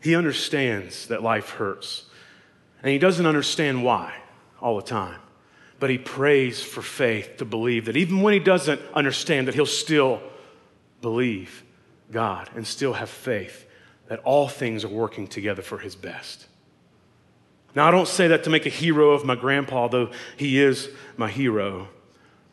He 0.00 0.14
understands 0.14 1.08
that 1.08 1.22
life 1.22 1.50
hurts, 1.50 2.04
and 2.80 2.92
he 2.92 2.98
doesn't 2.98 3.26
understand 3.26 3.84
why 3.84 4.14
all 4.66 4.74
the 4.74 4.82
time. 4.82 5.20
But 5.78 5.90
he 5.90 5.98
prays 5.98 6.60
for 6.60 6.82
faith 6.82 7.36
to 7.36 7.44
believe 7.44 7.84
that 7.84 7.96
even 7.96 8.20
when 8.20 8.32
he 8.32 8.40
doesn't 8.40 8.80
understand, 8.94 9.46
that 9.46 9.54
he'll 9.54 9.64
still 9.64 10.20
believe 11.00 11.62
God 12.10 12.50
and 12.56 12.66
still 12.66 12.94
have 12.94 13.08
faith 13.08 13.64
that 14.08 14.18
all 14.24 14.48
things 14.48 14.84
are 14.84 14.88
working 14.88 15.28
together 15.28 15.62
for 15.62 15.78
his 15.78 15.94
best. 15.94 16.48
Now, 17.76 17.86
I 17.86 17.92
don't 17.92 18.08
say 18.08 18.26
that 18.26 18.42
to 18.42 18.50
make 18.50 18.66
a 18.66 18.70
hero 18.70 19.10
of 19.10 19.24
my 19.24 19.36
grandpa, 19.36 19.86
though 19.86 20.10
he 20.36 20.60
is 20.60 20.88
my 21.16 21.30
hero. 21.30 21.86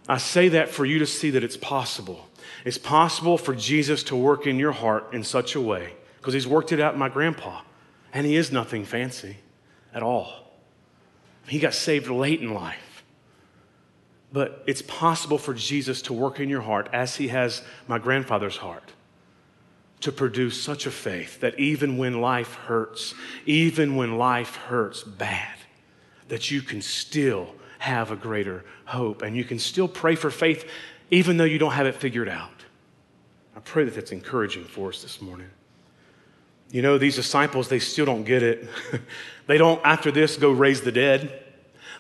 I 0.07 0.19
say 0.19 0.49
that 0.49 0.69
for 0.69 0.85
you 0.85 0.99
to 0.99 1.07
see 1.07 1.31
that 1.31 1.43
it's 1.43 1.57
possible. 1.57 2.29
It's 2.63 2.77
possible 2.77 3.39
for 3.39 3.55
Jesus 3.55 4.03
to 4.03 4.15
work 4.15 4.45
in 4.45 4.59
your 4.59 4.73
heart 4.73 5.15
in 5.15 5.23
such 5.23 5.55
a 5.55 5.61
way, 5.61 5.93
because 6.19 6.35
he's 6.35 6.45
worked 6.45 6.71
it 6.71 6.79
out 6.79 6.93
in 6.93 6.99
my 6.99 7.09
grandpa, 7.09 7.61
and 8.13 8.27
he 8.27 8.35
is 8.35 8.51
nothing 8.51 8.85
fancy 8.85 9.37
at 9.95 10.03
all. 10.03 10.42
He 11.47 11.59
got 11.59 11.73
saved 11.73 12.09
late 12.09 12.41
in 12.41 12.53
life. 12.53 13.03
But 14.31 14.63
it's 14.65 14.81
possible 14.81 15.37
for 15.37 15.53
Jesus 15.53 16.01
to 16.03 16.13
work 16.13 16.39
in 16.39 16.49
your 16.49 16.61
heart 16.61 16.89
as 16.91 17.15
he 17.15 17.27
has 17.27 17.61
my 17.87 17.99
grandfather's 17.99 18.57
heart 18.57 18.91
to 20.01 20.11
produce 20.11 20.61
such 20.61 20.85
a 20.85 20.91
faith 20.91 21.39
that 21.39 21.57
even 21.59 21.97
when 21.97 22.19
life 22.19 22.55
hurts, 22.55 23.13
even 23.45 23.95
when 23.95 24.17
life 24.17 24.55
hurts 24.55 25.03
bad, 25.03 25.55
that 26.27 26.51
you 26.51 26.61
can 26.61 26.81
still 26.81 27.47
have 27.79 28.11
a 28.11 28.15
greater 28.15 28.65
hope 28.85 29.21
and 29.21 29.37
you 29.37 29.43
can 29.43 29.59
still 29.59 29.87
pray 29.87 30.15
for 30.15 30.31
faith 30.31 30.67
even 31.11 31.37
though 31.37 31.43
you 31.43 31.59
don't 31.59 31.73
have 31.73 31.85
it 31.85 31.95
figured 31.95 32.27
out. 32.27 32.49
I 33.55 33.59
pray 33.59 33.83
that 33.83 33.93
that's 33.93 34.11
encouraging 34.11 34.63
for 34.65 34.89
us 34.89 35.01
this 35.01 35.21
morning. 35.21 35.49
You 36.71 36.81
know, 36.81 36.97
these 36.97 37.15
disciples, 37.15 37.69
they 37.69 37.79
still 37.79 38.05
don't 38.05 38.23
get 38.23 38.41
it. 38.41 38.67
they 39.47 39.57
don't, 39.57 39.81
after 39.83 40.11
this, 40.11 40.37
go 40.37 40.51
raise 40.51 40.81
the 40.81 40.91
dead. 40.91 41.41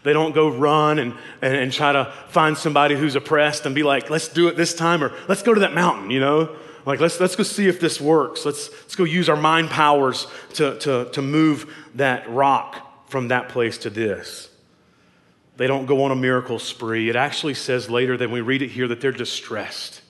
They 0.03 0.13
don't 0.13 0.33
go 0.33 0.49
run 0.49 0.99
and, 0.99 1.13
and, 1.41 1.55
and, 1.55 1.71
try 1.71 1.93
to 1.93 2.11
find 2.27 2.57
somebody 2.57 2.95
who's 2.95 3.15
oppressed 3.15 3.65
and 3.65 3.73
be 3.73 3.83
like, 3.83 4.09
let's 4.09 4.27
do 4.27 4.49
it 4.49 4.57
this 4.57 4.73
time, 4.73 5.03
or 5.03 5.13
let's 5.27 5.43
go 5.43 5.53
to 5.53 5.61
that 5.61 5.73
mountain, 5.73 6.11
you 6.11 6.19
know? 6.19 6.55
Like, 6.85 6.99
let's, 6.99 7.19
let's 7.19 7.37
go 7.37 7.43
see 7.43 7.67
if 7.67 7.79
this 7.79 8.01
works. 8.01 8.45
Let's, 8.45 8.69
let's 8.69 8.95
go 8.95 9.05
use 9.05 9.29
our 9.29 9.37
mind 9.37 9.69
powers 9.69 10.27
to, 10.55 10.77
to, 10.79 11.09
to 11.11 11.21
move 11.21 11.73
that 11.95 12.29
rock 12.29 13.09
from 13.09 13.29
that 13.29 13.49
place 13.49 13.77
to 13.79 13.89
this. 13.89 14.49
They 15.55 15.67
don't 15.67 15.85
go 15.85 16.03
on 16.03 16.11
a 16.11 16.15
miracle 16.15 16.59
spree. 16.59 17.09
It 17.09 17.15
actually 17.15 17.53
says 17.53 17.89
later 17.89 18.17
that 18.17 18.29
we 18.29 18.41
read 18.41 18.61
it 18.61 18.71
here 18.71 18.87
that 18.87 18.99
they're 18.99 19.11
distressed. 19.11 20.01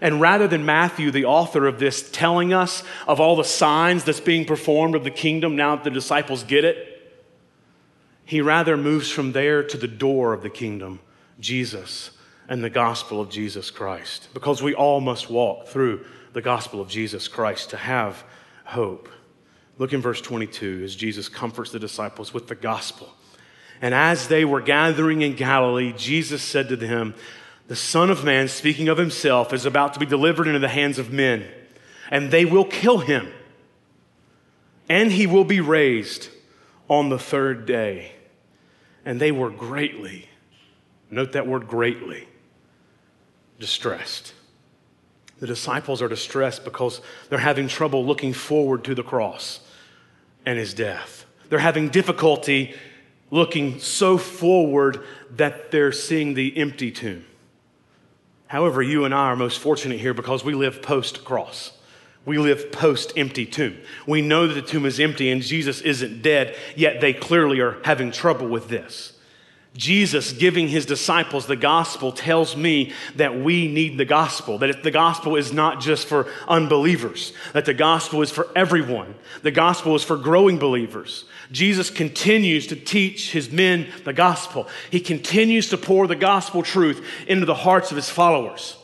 And 0.00 0.20
rather 0.20 0.48
than 0.48 0.64
Matthew, 0.64 1.10
the 1.10 1.24
author 1.24 1.66
of 1.66 1.78
this, 1.78 2.10
telling 2.10 2.52
us 2.52 2.82
of 3.06 3.20
all 3.20 3.36
the 3.36 3.44
signs 3.44 4.04
that's 4.04 4.20
being 4.20 4.44
performed 4.44 4.94
of 4.94 5.04
the 5.04 5.10
kingdom 5.10 5.56
now 5.56 5.76
that 5.76 5.84
the 5.84 5.90
disciples 5.90 6.42
get 6.42 6.64
it, 6.64 6.90
he 8.24 8.40
rather 8.40 8.76
moves 8.76 9.10
from 9.10 9.32
there 9.32 9.62
to 9.62 9.76
the 9.76 9.88
door 9.88 10.32
of 10.32 10.42
the 10.42 10.50
kingdom, 10.50 11.00
Jesus 11.38 12.10
and 12.48 12.62
the 12.62 12.70
gospel 12.70 13.20
of 13.20 13.30
Jesus 13.30 13.70
Christ, 13.70 14.28
because 14.34 14.62
we 14.62 14.74
all 14.74 15.00
must 15.00 15.30
walk 15.30 15.66
through 15.66 16.04
the 16.32 16.42
gospel 16.42 16.80
of 16.80 16.88
Jesus 16.88 17.28
Christ 17.28 17.70
to 17.70 17.76
have 17.76 18.24
hope. 18.64 19.08
Look 19.78 19.92
in 19.92 20.00
verse 20.00 20.20
22 20.20 20.82
as 20.84 20.94
Jesus 20.94 21.28
comforts 21.28 21.70
the 21.70 21.78
disciples 21.78 22.34
with 22.34 22.48
the 22.48 22.54
gospel. 22.54 23.08
And 23.80 23.94
as 23.94 24.28
they 24.28 24.44
were 24.44 24.60
gathering 24.60 25.22
in 25.22 25.34
Galilee, 25.34 25.92
Jesus 25.96 26.42
said 26.42 26.68
to 26.68 26.76
them, 26.76 27.14
The 27.66 27.76
Son 27.76 28.10
of 28.10 28.24
Man, 28.24 28.48
speaking 28.48 28.88
of 28.88 28.98
himself, 28.98 29.52
is 29.52 29.64
about 29.64 29.94
to 29.94 30.00
be 30.00 30.06
delivered 30.06 30.46
into 30.46 30.58
the 30.58 30.68
hands 30.68 30.98
of 30.98 31.12
men, 31.12 31.46
and 32.10 32.30
they 32.30 32.44
will 32.44 32.66
kill 32.66 32.98
him, 32.98 33.32
and 34.88 35.10
he 35.10 35.26
will 35.26 35.44
be 35.44 35.60
raised 35.60 36.28
on 36.88 37.08
the 37.08 37.18
third 37.18 37.64
day. 37.64 38.12
And 39.06 39.20
they 39.20 39.32
were 39.32 39.50
greatly, 39.50 40.28
note 41.10 41.32
that 41.32 41.46
word 41.46 41.66
greatly, 41.66 42.28
distressed. 43.58 44.34
The 45.38 45.46
disciples 45.46 46.02
are 46.02 46.08
distressed 46.08 46.64
because 46.64 47.00
they're 47.28 47.38
having 47.38 47.68
trouble 47.68 48.04
looking 48.04 48.32
forward 48.32 48.84
to 48.84 48.94
the 48.94 49.02
cross 49.02 49.60
and 50.46 50.58
his 50.58 50.74
death. 50.74 51.24
They're 51.48 51.58
having 51.58 51.88
difficulty 51.88 52.74
looking 53.30 53.80
so 53.80 54.16
forward 54.16 55.04
that 55.32 55.70
they're 55.70 55.92
seeing 55.92 56.34
the 56.34 56.56
empty 56.56 56.90
tomb. 56.90 57.24
However, 58.54 58.80
you 58.80 59.04
and 59.04 59.12
I 59.12 59.30
are 59.30 59.36
most 59.36 59.58
fortunate 59.58 59.98
here 59.98 60.14
because 60.14 60.44
we 60.44 60.54
live 60.54 60.80
post 60.80 61.24
cross. 61.24 61.72
We 62.24 62.38
live 62.38 62.70
post 62.70 63.12
empty 63.16 63.46
tomb. 63.46 63.76
We 64.06 64.22
know 64.22 64.46
that 64.46 64.54
the 64.54 64.62
tomb 64.62 64.86
is 64.86 65.00
empty 65.00 65.32
and 65.32 65.42
Jesus 65.42 65.80
isn't 65.80 66.22
dead, 66.22 66.54
yet 66.76 67.00
they 67.00 67.12
clearly 67.12 67.58
are 67.58 67.78
having 67.82 68.12
trouble 68.12 68.46
with 68.46 68.68
this. 68.68 69.18
Jesus 69.76 70.32
giving 70.32 70.68
his 70.68 70.86
disciples 70.86 71.46
the 71.46 71.56
gospel 71.56 72.12
tells 72.12 72.56
me 72.56 72.92
that 73.16 73.40
we 73.40 73.66
need 73.66 73.98
the 73.98 74.04
gospel, 74.04 74.58
that 74.58 74.84
the 74.84 74.90
gospel 74.92 75.34
is 75.34 75.52
not 75.52 75.80
just 75.80 76.06
for 76.06 76.28
unbelievers, 76.46 77.32
that 77.54 77.64
the 77.64 77.74
gospel 77.74 78.22
is 78.22 78.30
for 78.30 78.46
everyone. 78.54 79.16
The 79.42 79.50
gospel 79.50 79.96
is 79.96 80.04
for 80.04 80.16
growing 80.16 80.58
believers. 80.58 81.24
Jesus 81.50 81.90
continues 81.90 82.68
to 82.68 82.76
teach 82.76 83.32
his 83.32 83.50
men 83.50 83.88
the 84.04 84.12
gospel. 84.12 84.68
He 84.90 85.00
continues 85.00 85.68
to 85.70 85.76
pour 85.76 86.06
the 86.06 86.14
gospel 86.14 86.62
truth 86.62 87.04
into 87.26 87.46
the 87.46 87.54
hearts 87.54 87.90
of 87.90 87.96
his 87.96 88.08
followers. 88.08 88.76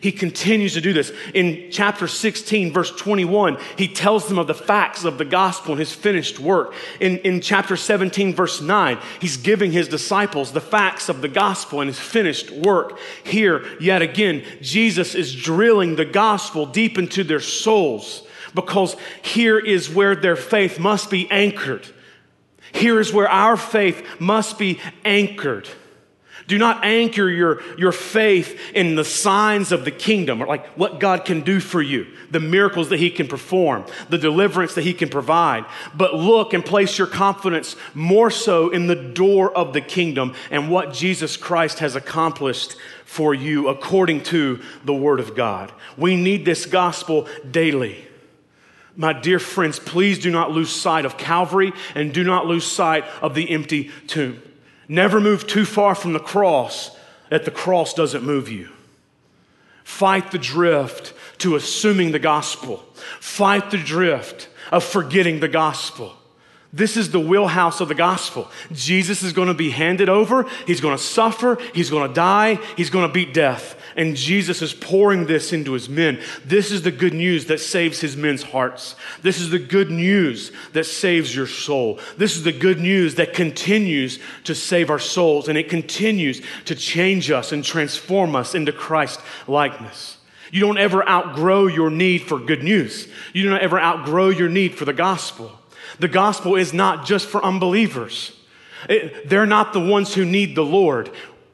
He 0.00 0.12
continues 0.12 0.74
to 0.74 0.80
do 0.80 0.92
this. 0.92 1.12
In 1.34 1.68
chapter 1.70 2.08
16, 2.08 2.72
verse 2.72 2.90
21, 2.90 3.58
he 3.76 3.86
tells 3.86 4.28
them 4.28 4.38
of 4.38 4.46
the 4.46 4.54
facts 4.54 5.04
of 5.04 5.18
the 5.18 5.24
gospel 5.24 5.72
and 5.72 5.78
his 5.78 5.92
finished 5.92 6.38
work. 6.38 6.74
In, 7.00 7.18
in 7.18 7.40
chapter 7.40 7.76
17, 7.76 8.34
verse 8.34 8.62
9, 8.62 8.98
he's 9.20 9.36
giving 9.36 9.72
his 9.72 9.88
disciples 9.88 10.52
the 10.52 10.60
facts 10.60 11.08
of 11.10 11.20
the 11.20 11.28
gospel 11.28 11.82
and 11.82 11.88
his 11.88 11.98
finished 11.98 12.50
work. 12.50 12.98
Here, 13.24 13.64
yet 13.78 14.00
again, 14.00 14.42
Jesus 14.62 15.14
is 15.14 15.34
drilling 15.34 15.96
the 15.96 16.06
gospel 16.06 16.64
deep 16.64 16.96
into 16.96 17.22
their 17.22 17.40
souls 17.40 18.26
because 18.54 18.96
here 19.22 19.58
is 19.58 19.90
where 19.90 20.16
their 20.16 20.36
faith 20.36 20.78
must 20.78 21.10
be 21.10 21.30
anchored. 21.30 21.86
Here 22.72 23.00
is 23.00 23.12
where 23.12 23.28
our 23.28 23.56
faith 23.56 24.06
must 24.18 24.58
be 24.58 24.80
anchored. 25.04 25.68
Do 26.50 26.58
not 26.58 26.84
anchor 26.84 27.30
your, 27.30 27.62
your 27.78 27.92
faith 27.92 28.58
in 28.74 28.96
the 28.96 29.04
signs 29.04 29.70
of 29.70 29.84
the 29.84 29.92
kingdom, 29.92 30.42
or 30.42 30.48
like 30.48 30.66
what 30.70 30.98
God 30.98 31.24
can 31.24 31.42
do 31.42 31.60
for 31.60 31.80
you, 31.80 32.08
the 32.28 32.40
miracles 32.40 32.88
that 32.88 32.98
He 32.98 33.08
can 33.08 33.28
perform, 33.28 33.84
the 34.08 34.18
deliverance 34.18 34.74
that 34.74 34.82
He 34.82 34.92
can 34.92 35.08
provide. 35.08 35.64
But 35.94 36.14
look 36.14 36.52
and 36.52 36.64
place 36.64 36.98
your 36.98 37.06
confidence 37.06 37.76
more 37.94 38.32
so 38.32 38.68
in 38.68 38.88
the 38.88 38.96
door 38.96 39.56
of 39.56 39.72
the 39.72 39.80
kingdom 39.80 40.34
and 40.50 40.68
what 40.68 40.92
Jesus 40.92 41.36
Christ 41.36 41.78
has 41.78 41.94
accomplished 41.94 42.74
for 43.04 43.32
you 43.32 43.68
according 43.68 44.24
to 44.24 44.60
the 44.84 44.92
Word 44.92 45.20
of 45.20 45.36
God. 45.36 45.70
We 45.96 46.16
need 46.16 46.44
this 46.44 46.66
gospel 46.66 47.28
daily. 47.48 48.08
My 48.96 49.12
dear 49.12 49.38
friends, 49.38 49.78
please 49.78 50.18
do 50.18 50.32
not 50.32 50.50
lose 50.50 50.70
sight 50.70 51.04
of 51.04 51.16
Calvary 51.16 51.72
and 51.94 52.12
do 52.12 52.24
not 52.24 52.46
lose 52.46 52.64
sight 52.64 53.04
of 53.22 53.36
the 53.36 53.48
empty 53.52 53.92
tomb. 54.08 54.42
Never 54.90 55.20
move 55.20 55.46
too 55.46 55.64
far 55.64 55.94
from 55.94 56.14
the 56.14 56.18
cross 56.18 56.90
that 57.28 57.44
the 57.44 57.52
cross 57.52 57.94
doesn't 57.94 58.24
move 58.24 58.48
you. 58.48 58.70
Fight 59.84 60.32
the 60.32 60.38
drift 60.38 61.14
to 61.38 61.54
assuming 61.54 62.10
the 62.10 62.18
gospel. 62.18 62.78
Fight 63.20 63.70
the 63.70 63.78
drift 63.78 64.48
of 64.72 64.82
forgetting 64.82 65.38
the 65.38 65.46
gospel. 65.46 66.16
This 66.72 66.96
is 66.96 67.12
the 67.12 67.20
wheelhouse 67.20 67.80
of 67.80 67.86
the 67.86 67.94
gospel. 67.94 68.50
Jesus 68.72 69.22
is 69.22 69.32
going 69.32 69.46
to 69.46 69.54
be 69.54 69.70
handed 69.70 70.08
over. 70.08 70.44
He's 70.66 70.80
going 70.80 70.96
to 70.96 71.02
suffer. 71.02 71.56
He's 71.72 71.88
going 71.88 72.08
to 72.08 72.14
die. 72.14 72.56
He's 72.76 72.90
going 72.90 73.06
to 73.06 73.14
beat 73.14 73.32
death. 73.32 73.79
And 73.96 74.16
Jesus 74.16 74.62
is 74.62 74.72
pouring 74.72 75.26
this 75.26 75.52
into 75.52 75.72
his 75.72 75.88
men. 75.88 76.20
This 76.44 76.70
is 76.70 76.82
the 76.82 76.90
good 76.90 77.14
news 77.14 77.46
that 77.46 77.60
saves 77.60 78.00
his 78.00 78.16
men's 78.16 78.42
hearts. 78.42 78.96
This 79.22 79.40
is 79.40 79.50
the 79.50 79.58
good 79.58 79.90
news 79.90 80.52
that 80.72 80.84
saves 80.84 81.34
your 81.34 81.46
soul. 81.46 81.98
This 82.16 82.36
is 82.36 82.44
the 82.44 82.52
good 82.52 82.80
news 82.80 83.16
that 83.16 83.34
continues 83.34 84.18
to 84.44 84.54
save 84.54 84.90
our 84.90 84.98
souls 84.98 85.48
and 85.48 85.58
it 85.58 85.68
continues 85.68 86.40
to 86.66 86.74
change 86.74 87.30
us 87.30 87.52
and 87.52 87.64
transform 87.64 88.36
us 88.36 88.54
into 88.54 88.72
Christ 88.72 89.20
likeness. 89.46 90.18
You 90.52 90.60
don't 90.60 90.78
ever 90.78 91.08
outgrow 91.08 91.66
your 91.66 91.90
need 91.90 92.22
for 92.22 92.38
good 92.38 92.62
news. 92.62 93.08
You 93.32 93.48
don't 93.48 93.60
ever 93.60 93.78
outgrow 93.78 94.30
your 94.30 94.48
need 94.48 94.74
for 94.74 94.84
the 94.84 94.92
gospel. 94.92 95.52
The 95.98 96.08
gospel 96.08 96.56
is 96.56 96.72
not 96.72 97.06
just 97.06 97.26
for 97.26 97.44
unbelievers. 97.44 98.36
It, 98.88 99.28
they're 99.28 99.46
not 99.46 99.72
the 99.72 99.80
ones 99.80 100.14
who 100.14 100.24
need 100.24 100.54
the 100.54 100.64
Lord. 100.64 101.10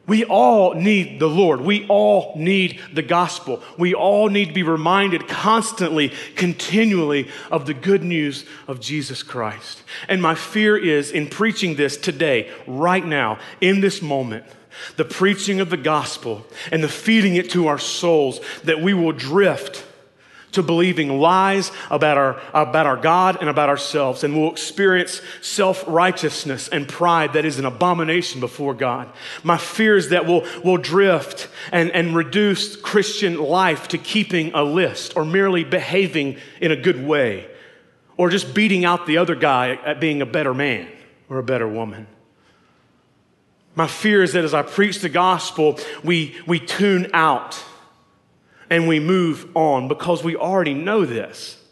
We 0.07 0.25
all 0.25 0.75
need 0.75 1.19
the 1.19 1.29
Lord. 1.29 1.61
We 1.61 1.87
all 1.88 2.35
need 2.37 2.81
the 2.92 3.03
gospel. 3.03 3.62
We 3.77 3.95
all 3.95 4.29
need 4.29 4.47
to 4.47 4.53
be 4.53 4.62
reminded 4.62 5.27
constantly, 5.27 6.12
continually 6.37 7.29
of 7.51 7.66
the 7.66 7.75
good 7.75 8.05
news 8.05 8.45
of 8.69 8.81
Jesus 8.81 9.23
Christ. 9.23 9.83
And 10.09 10.23
my 10.23 10.35
fear 10.35 10.77
is 10.77 11.11
in 11.11 11.29
preaching 11.29 11.75
this 11.75 11.97
today, 11.97 12.51
right 12.66 13.05
now, 13.05 13.38
in 13.61 13.81
this 13.81 14.01
moment, 14.01 14.45
the 14.97 15.05
preaching 15.05 15.61
of 15.61 15.71
the 15.71 15.77
gospel 15.77 16.47
and 16.71 16.85
the 16.85 16.88
feeding 16.88 17.35
it 17.35 17.51
to 17.51 17.66
our 17.66 17.79
souls, 17.79 18.40
that 18.64 18.81
we 18.81 18.95
will 18.95 19.12
drift 19.12 19.86
to 20.57 20.62
believing 20.62 21.21
lies 21.21 21.71
about 21.90 22.19
our, 22.19 22.40
about 22.53 22.87
our 22.87 22.97
God 22.97 23.38
and 23.40 23.49
about 23.49 23.69
ourselves, 23.69 24.25
and 24.25 24.37
we'll 24.37 24.51
experience 24.51 25.23
self 25.40 25.85
righteousness 25.87 26.69
and 26.69 26.88
pride 26.88 27.35
that 27.35 27.45
is 27.45 27.59
an 27.59 27.64
abomination 27.64 28.40
before 28.40 28.75
God. 28.75 29.09
My 29.42 29.57
fear 29.57 29.97
is 29.97 30.11
that 30.11 30.27
we'll, 30.27 30.45
we'll 30.64 30.77
drift 30.77 31.49
and, 31.73 31.90
and 31.92 32.14
reduce 32.16 32.77
Christian 32.77 33.38
life 33.38 33.88
to 33.88 33.99
keeping 33.99 34.53
a 34.53 34.62
list 34.62 35.16
or 35.16 35.25
merely 35.25 35.64
behaving 35.64 36.38
in 36.61 36.73
a 36.73 36.77
good 36.77 37.07
way 37.07 37.49
or 38.16 38.31
just 38.31 38.55
beating 38.55 38.85
out 38.85 39.07
the 39.07 39.19
other 39.19 39.35
guy 39.35 39.79
at 39.85 40.01
being 40.01 40.23
a 40.23 40.27
better 40.27 40.55
man 40.55 40.88
or 41.29 41.38
a 41.38 41.42
better 41.42 41.69
woman. 41.69 42.07
My 43.75 43.87
fear 43.87 44.23
is 44.23 44.33
that 44.33 44.45
as 44.45 44.55
I 44.55 44.62
preach 44.62 45.01
the 45.01 45.11
gospel, 45.11 45.79
we, 46.03 46.35
we 46.47 46.59
tune 46.59 47.11
out 47.12 47.62
and 48.70 48.88
we 48.88 49.00
move 49.00 49.48
on 49.55 49.88
because 49.88 50.22
we 50.24 50.37
already 50.37 50.74
know 50.74 51.05
this. 51.05 51.62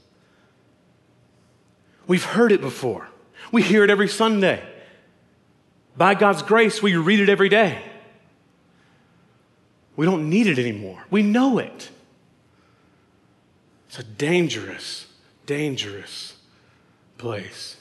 We've 2.07 2.25
heard 2.25 2.53
it 2.53 2.61
before, 2.61 3.09
we 3.53 3.63
hear 3.63 3.85
it 3.85 3.91
every 3.91 4.09
Sunday. 4.09 4.63
By 5.97 6.15
God's 6.15 6.43
grace, 6.43 6.83
we 6.83 6.97
read 6.97 7.21
it 7.21 7.29
every 7.29 7.49
day. 7.49 7.81
We 9.97 10.07
don't 10.07 10.29
need 10.29 10.49
it 10.49 10.59
anymore. 10.59 11.05
We 11.09 11.23
know 11.23 11.59
it. 11.59 11.91
It's 13.89 14.01
a 14.01 14.03
dangerous, 14.03 15.07
dangerous 15.47 16.35
place. 17.17 17.77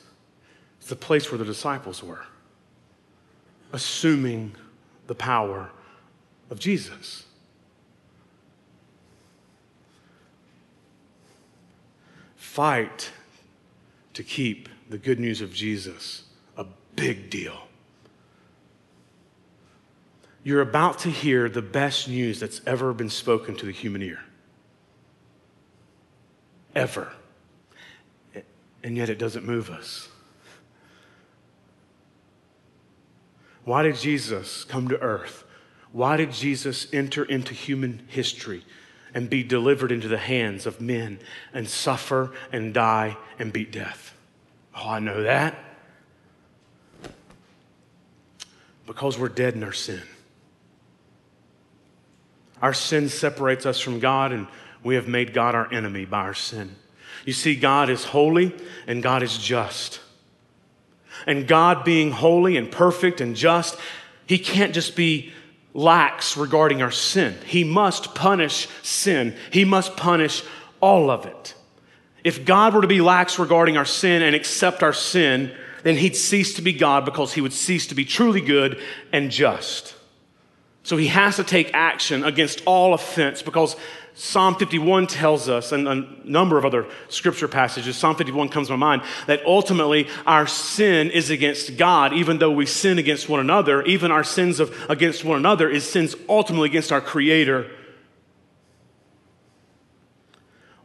It's 0.80 0.90
the 0.90 0.96
place 0.96 1.32
where 1.32 1.40
the 1.40 1.46
disciples 1.46 2.04
were, 2.04 2.24
assuming 3.72 4.54
the 5.08 5.16
power 5.16 5.72
of 6.52 6.60
Jesus. 6.60 7.26
Fight 12.54 13.12
to 14.14 14.22
keep 14.22 14.70
the 14.88 14.98
good 15.00 15.20
news 15.20 15.42
of 15.42 15.52
Jesus 15.52 16.26
a 16.56 16.64
big 16.96 17.32
deal. 17.32 17.68
You're 20.44 20.62
about 20.62 21.00
to 21.00 21.10
hear 21.10 21.50
the 21.50 21.64
best 21.64 22.08
news 22.08 22.40
that's 22.40 22.62
ever 22.68 22.94
been 22.94 23.10
spoken 23.10 23.56
to 23.56 23.66
the 23.66 23.72
human 23.72 24.04
ear. 24.04 24.20
Ever. 26.76 27.12
And 28.84 28.96
yet 28.96 29.10
it 29.10 29.18
doesn't 29.18 29.46
move 29.46 29.72
us. 29.72 30.08
Why 33.64 33.82
did 33.82 33.96
Jesus 33.96 34.64
come 34.64 34.90
to 34.90 35.00
earth? 35.00 35.44
Why 35.92 36.18
did 36.18 36.32
Jesus 36.32 36.86
enter 36.94 37.24
into 37.24 37.56
human 37.56 38.04
history? 38.10 38.64
And 39.14 39.30
be 39.30 39.44
delivered 39.44 39.92
into 39.92 40.08
the 40.08 40.18
hands 40.18 40.66
of 40.66 40.82
men 40.82 41.20
and 41.54 41.68
suffer 41.68 42.32
and 42.52 42.74
die 42.74 43.16
and 43.38 43.54
beat 43.54 43.72
death. 43.72 44.16
Oh, 44.76 44.90
I 44.90 45.00
know 45.00 45.24
that. 45.24 45.56
Because 48.86 49.18
we're 49.18 49.30
dead 49.30 49.54
in 49.54 49.64
our 49.64 49.74
sin. 49.74 50.02
Our 52.62 52.74
sin 52.74 53.10
separates 53.10 53.66
us 53.66 53.80
from 53.80 54.00
God, 54.00 54.32
and 54.32 54.48
we 54.84 54.96
have 54.96 55.08
made 55.08 55.34
God 55.34 55.54
our 55.54 55.72
enemy 55.72 56.06
by 56.06 56.22
our 56.22 56.34
sin. 56.34 56.76
You 57.26 57.34
see, 57.34 57.56
God 57.56 57.90
is 57.90 58.04
holy 58.04 58.54
and 58.88 59.02
God 59.02 59.24
is 59.24 59.38
just. 59.38 60.02
And 61.26 61.48
God 61.48 61.86
being 61.86 62.12
holy 62.12 62.58
and 62.58 62.70
perfect 62.70 63.22
and 63.22 63.36
just, 63.36 63.78
He 64.26 64.40
can't 64.40 64.74
just 64.74 64.96
be 64.96 65.34
lax 65.74 66.38
regarding 66.38 66.82
our 66.82 66.92
sin. 66.92 67.36
He 67.46 67.64
must 67.64 68.16
punish 68.16 68.68
sin, 68.82 69.36
He 69.52 69.66
must 69.66 69.98
punish 69.98 70.44
all 70.80 71.10
of 71.10 71.26
it. 71.26 71.56
If 72.24 72.46
God 72.46 72.74
were 72.74 72.82
to 72.82 72.88
be 72.88 73.02
lax 73.02 73.38
regarding 73.38 73.78
our 73.78 73.86
sin 73.86 74.22
and 74.22 74.36
accept 74.36 74.82
our 74.82 74.94
sin, 74.94 75.54
then 75.84 75.98
He'd 75.98 76.16
cease 76.16 76.56
to 76.56 76.62
be 76.62 76.74
God 76.74 77.06
because 77.06 77.34
He 77.34 77.42
would 77.42 77.54
cease 77.54 77.88
to 77.88 77.96
be 77.96 78.06
truly 78.06 78.42
good 78.42 78.80
and 79.12 79.30
just. 79.30 79.96
So 80.84 80.98
He 80.98 81.08
has 81.08 81.36
to 81.38 81.44
take 81.44 81.74
action 81.74 82.24
against 82.24 82.62
all 82.66 82.94
offense 82.94 83.42
because 83.42 83.76
Psalm 84.16 84.56
51 84.56 85.08
tells 85.08 85.50
us, 85.50 85.72
and 85.72 85.88
a 85.88 86.06
number 86.24 86.58
of 86.58 86.66
other 86.66 86.86
scripture 87.10 87.48
passages, 87.48 87.98
Psalm 87.98 88.16
51 88.16 88.50
comes 88.50 88.68
to 88.68 88.78
my 88.78 88.98
mind, 88.98 89.02
that 89.26 89.44
ultimately 89.44 90.08
our 90.28 90.46
sin 90.46 91.10
is 91.10 91.32
against 91.32 91.78
God, 91.78 92.14
even 92.14 92.38
though 92.38 92.52
we 92.52 92.68
sin 92.68 93.00
against 93.00 93.28
one 93.28 93.40
another. 93.40 93.82
Even 93.84 94.12
our 94.12 94.24
sins 94.24 94.60
of, 94.60 94.76
against 94.88 95.26
one 95.26 95.38
another 95.38 95.68
is 95.68 95.90
sins 95.90 96.16
ultimately 96.30 96.70
against 96.70 96.92
our 96.92 97.02
Creator. 97.02 97.72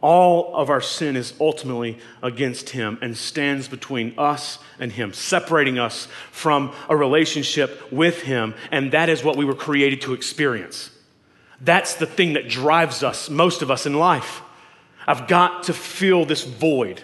All 0.00 0.54
of 0.56 0.70
our 0.70 0.80
sin 0.80 1.14
is 1.14 1.34
ultimately 1.38 1.98
against 2.22 2.70
Him 2.70 2.98
and 3.02 3.14
stands 3.14 3.68
between 3.68 4.14
us 4.16 4.58
and 4.78 4.90
Him, 4.90 5.12
separating 5.12 5.78
us 5.78 6.08
from 6.30 6.72
a 6.88 6.96
relationship 6.96 7.92
with 7.92 8.22
Him. 8.22 8.54
And 8.70 8.92
that 8.92 9.10
is 9.10 9.22
what 9.22 9.36
we 9.36 9.44
were 9.44 9.54
created 9.54 10.00
to 10.02 10.14
experience. 10.14 10.90
That's 11.60 11.94
the 11.94 12.06
thing 12.06 12.34
that 12.34 12.48
drives 12.48 13.02
us, 13.02 13.28
most 13.28 13.62
of 13.62 13.70
us 13.70 13.86
in 13.86 13.94
life. 13.94 14.42
I've 15.06 15.26
got 15.26 15.64
to 15.64 15.72
fill 15.72 16.24
this 16.24 16.44
void. 16.44 17.02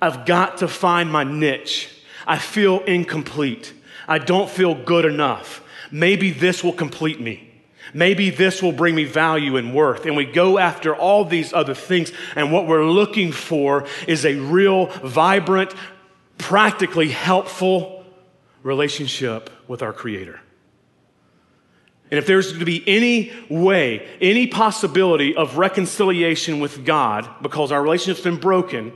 I've 0.00 0.26
got 0.26 0.58
to 0.58 0.68
find 0.68 1.10
my 1.10 1.24
niche. 1.24 1.90
I 2.26 2.38
feel 2.38 2.80
incomplete. 2.80 3.72
I 4.08 4.18
don't 4.18 4.50
feel 4.50 4.74
good 4.74 5.04
enough. 5.04 5.62
Maybe 5.90 6.30
this 6.30 6.64
will 6.64 6.72
complete 6.72 7.20
me. 7.20 7.52
Maybe 7.94 8.30
this 8.30 8.62
will 8.62 8.72
bring 8.72 8.94
me 8.94 9.04
value 9.04 9.56
and 9.56 9.74
worth. 9.74 10.06
And 10.06 10.16
we 10.16 10.24
go 10.24 10.58
after 10.58 10.94
all 10.94 11.24
these 11.24 11.52
other 11.52 11.74
things. 11.74 12.12
And 12.34 12.52
what 12.52 12.66
we're 12.66 12.84
looking 12.84 13.32
for 13.32 13.86
is 14.08 14.26
a 14.26 14.34
real, 14.34 14.86
vibrant, 14.86 15.72
practically 16.36 17.08
helpful 17.08 18.04
relationship 18.62 19.50
with 19.68 19.82
our 19.82 19.92
Creator. 19.92 20.40
And 22.10 22.18
if 22.18 22.26
there's 22.26 22.48
going 22.48 22.60
to 22.60 22.66
be 22.66 22.84
any 22.86 23.32
way, 23.50 24.06
any 24.20 24.46
possibility 24.46 25.34
of 25.34 25.58
reconciliation 25.58 26.60
with 26.60 26.84
God 26.84 27.28
because 27.42 27.72
our 27.72 27.82
relationship's 27.82 28.22
been 28.22 28.38
broken 28.38 28.92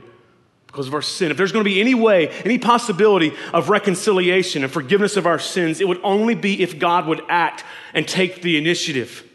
because 0.67 0.87
of 0.87 0.93
our 0.93 1.01
sin, 1.01 1.31
if 1.31 1.37
there's 1.37 1.51
going 1.51 1.65
to 1.65 1.69
be 1.69 1.81
any 1.81 1.93
way, 1.93 2.29
any 2.45 2.57
possibility 2.57 3.33
of 3.53 3.69
reconciliation 3.69 4.63
and 4.63 4.71
forgiveness 4.71 5.17
of 5.17 5.25
our 5.25 5.39
sins, 5.39 5.81
it 5.81 5.87
would 5.87 5.99
only 6.01 6.33
be 6.33 6.63
if 6.63 6.79
God 6.79 7.07
would 7.07 7.21
act 7.27 7.65
and 7.93 8.07
take 8.07 8.41
the 8.41 8.57
initiative. 8.57 9.29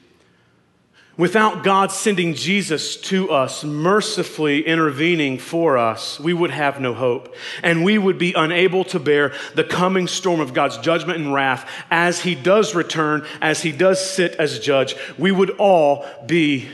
Without 1.17 1.65
God 1.65 1.91
sending 1.91 2.35
Jesus 2.35 2.97
to 2.97 3.31
us, 3.31 3.65
mercifully 3.65 4.67
intervening 4.67 5.39
for 5.39 5.79
us, 5.79 6.21
we 6.21 6.35
would 6.35 6.51
have 6.51 6.79
no 6.79 6.93
hope. 6.93 7.35
And 7.63 7.85
we 7.85 7.97
would 7.97 8.19
be 8.19 8.35
unable 8.35 8.85
to 8.85 8.99
bear 8.99 9.33
the 9.55 9.65
coming 9.65 10.09
storm 10.09 10.41
of 10.41 10.53
God's 10.53 10.77
judgment 10.79 11.19
and 11.19 11.33
wrath 11.33 11.67
as 11.91 12.21
He 12.21 12.35
does 12.35 12.75
return, 12.75 13.27
as 13.41 13.63
He 13.63 13.73
does 13.73 13.99
sit 14.05 14.35
as 14.35 14.59
judge. 14.59 14.95
We 15.17 15.33
would 15.33 15.51
all 15.51 16.05
be 16.27 16.69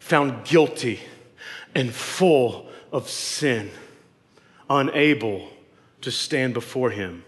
found 0.00 0.44
guilty 0.44 1.00
and 1.74 1.94
full 1.94 2.68
of 2.92 3.08
sin, 3.08 3.70
unable 4.68 5.48
to 6.02 6.10
stand 6.10 6.52
before 6.52 6.90
Him 6.90 7.24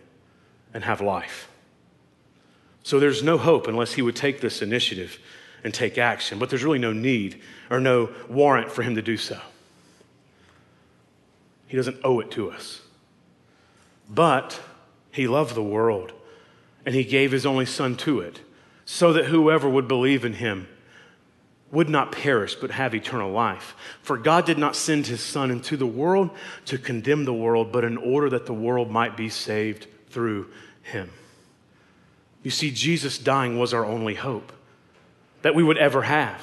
and 0.74 0.84
have 0.84 1.00
life. 1.00 1.48
So 2.82 3.00
there's 3.00 3.22
no 3.22 3.38
hope 3.38 3.66
unless 3.66 3.94
He 3.94 4.02
would 4.02 4.16
take 4.16 4.42
this 4.42 4.60
initiative 4.60 5.18
and 5.64 5.72
take 5.72 5.98
action, 5.98 6.38
but 6.38 6.50
there's 6.50 6.64
really 6.64 6.78
no 6.78 6.92
need 6.92 7.40
or 7.70 7.80
no 7.80 8.10
warrant 8.28 8.70
for 8.70 8.82
him 8.82 8.94
to 8.96 9.02
do 9.02 9.16
so. 9.16 9.38
He 11.66 11.76
doesn't 11.76 12.00
owe 12.04 12.20
it 12.20 12.30
to 12.32 12.50
us. 12.50 12.82
But 14.08 14.60
he 15.10 15.26
loved 15.26 15.54
the 15.54 15.62
world, 15.62 16.12
and 16.84 16.94
he 16.94 17.04
gave 17.04 17.32
his 17.32 17.46
only 17.46 17.66
Son 17.66 17.96
to 17.98 18.20
it, 18.20 18.40
so 18.84 19.12
that 19.12 19.26
whoever 19.26 19.68
would 19.68 19.88
believe 19.88 20.24
in 20.24 20.34
him 20.34 20.68
would 21.70 21.88
not 21.88 22.12
perish, 22.12 22.54
but 22.54 22.70
have 22.70 22.94
eternal 22.94 23.30
life. 23.30 23.74
For 24.02 24.18
God 24.18 24.44
did 24.44 24.58
not 24.58 24.76
send 24.76 25.06
his 25.06 25.22
Son 25.22 25.50
into 25.50 25.76
the 25.76 25.86
world 25.86 26.30
to 26.66 26.76
condemn 26.76 27.24
the 27.24 27.32
world, 27.32 27.72
but 27.72 27.84
in 27.84 27.96
order 27.96 28.28
that 28.30 28.44
the 28.44 28.52
world 28.52 28.90
might 28.90 29.16
be 29.16 29.30
saved 29.30 29.86
through 30.10 30.48
him. 30.82 31.10
You 32.42 32.50
see, 32.50 32.70
Jesus 32.70 33.16
dying 33.16 33.58
was 33.58 33.72
our 33.72 33.86
only 33.86 34.14
hope 34.14 34.52
that 35.42 35.54
we 35.54 35.62
would 35.62 35.78
ever 35.78 36.02
have. 36.02 36.40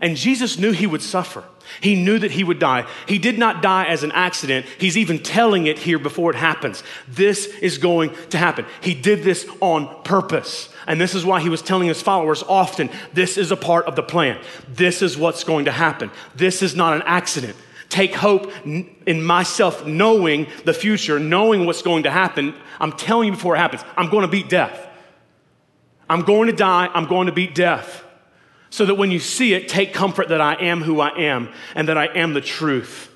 And 0.00 0.16
Jesus 0.16 0.58
knew 0.58 0.72
he 0.72 0.86
would 0.86 1.02
suffer. 1.02 1.44
He 1.80 1.94
knew 1.94 2.18
that 2.18 2.32
he 2.32 2.44
would 2.44 2.58
die. 2.58 2.86
He 3.06 3.18
did 3.18 3.38
not 3.38 3.62
die 3.62 3.86
as 3.86 4.02
an 4.02 4.12
accident. 4.12 4.66
He's 4.78 4.98
even 4.98 5.18
telling 5.20 5.66
it 5.66 5.78
here 5.78 5.98
before 5.98 6.30
it 6.30 6.36
happens. 6.36 6.82
This 7.08 7.46
is 7.46 7.78
going 7.78 8.14
to 8.30 8.38
happen. 8.38 8.66
He 8.82 8.94
did 8.94 9.22
this 9.22 9.48
on 9.60 10.02
purpose. 10.02 10.68
And 10.86 11.00
this 11.00 11.14
is 11.14 11.24
why 11.24 11.40
he 11.40 11.48
was 11.48 11.62
telling 11.62 11.88
his 11.88 12.02
followers 12.02 12.42
often 12.42 12.90
this 13.14 13.38
is 13.38 13.50
a 13.50 13.56
part 13.56 13.86
of 13.86 13.96
the 13.96 14.02
plan. 14.02 14.38
This 14.68 15.00
is 15.00 15.16
what's 15.16 15.44
going 15.44 15.66
to 15.66 15.72
happen. 15.72 16.10
This 16.34 16.60
is 16.60 16.74
not 16.74 16.94
an 16.94 17.02
accident. 17.06 17.56
Take 17.88 18.14
hope 18.14 18.52
in 18.66 19.22
myself 19.22 19.86
knowing 19.86 20.48
the 20.64 20.74
future, 20.74 21.20
knowing 21.20 21.64
what's 21.64 21.82
going 21.82 22.02
to 22.02 22.10
happen. 22.10 22.54
I'm 22.80 22.92
telling 22.92 23.28
you 23.28 23.32
before 23.32 23.54
it 23.54 23.58
happens, 23.58 23.82
I'm 23.96 24.10
going 24.10 24.22
to 24.22 24.28
beat 24.28 24.48
death. 24.48 24.88
I'm 26.10 26.22
going 26.22 26.48
to 26.48 26.56
die. 26.56 26.90
I'm 26.92 27.06
going 27.06 27.26
to 27.26 27.32
beat 27.32 27.54
death 27.54 28.04
so 28.74 28.84
that 28.84 28.96
when 28.96 29.12
you 29.12 29.20
see 29.20 29.54
it, 29.54 29.68
take 29.68 29.94
comfort 29.94 30.30
that 30.30 30.40
I 30.40 30.54
am 30.54 30.82
who 30.82 30.98
I 30.98 31.16
am 31.16 31.48
and 31.76 31.86
that 31.86 31.96
I 31.96 32.06
am 32.06 32.34
the 32.34 32.40
truth. 32.40 33.08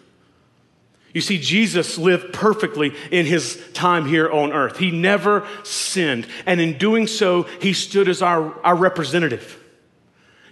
You 1.13 1.21
see, 1.21 1.37
Jesus 1.37 1.99
lived 1.99 2.33
perfectly 2.33 2.95
in 3.11 3.27
his 3.27 3.61
time 3.73 4.07
here 4.07 4.31
on 4.31 4.53
earth. 4.53 4.79
He 4.79 4.93
never 4.93 5.49
sinned. 5.65 6.29
And 6.47 6.61
in 6.61 6.79
doing 6.79 7.09
so, 7.09 7.43
he 7.61 7.73
stood 7.73 8.09
as 8.09 8.23
our, 8.23 8.57
our 8.65 8.77
representative. 8.77 9.61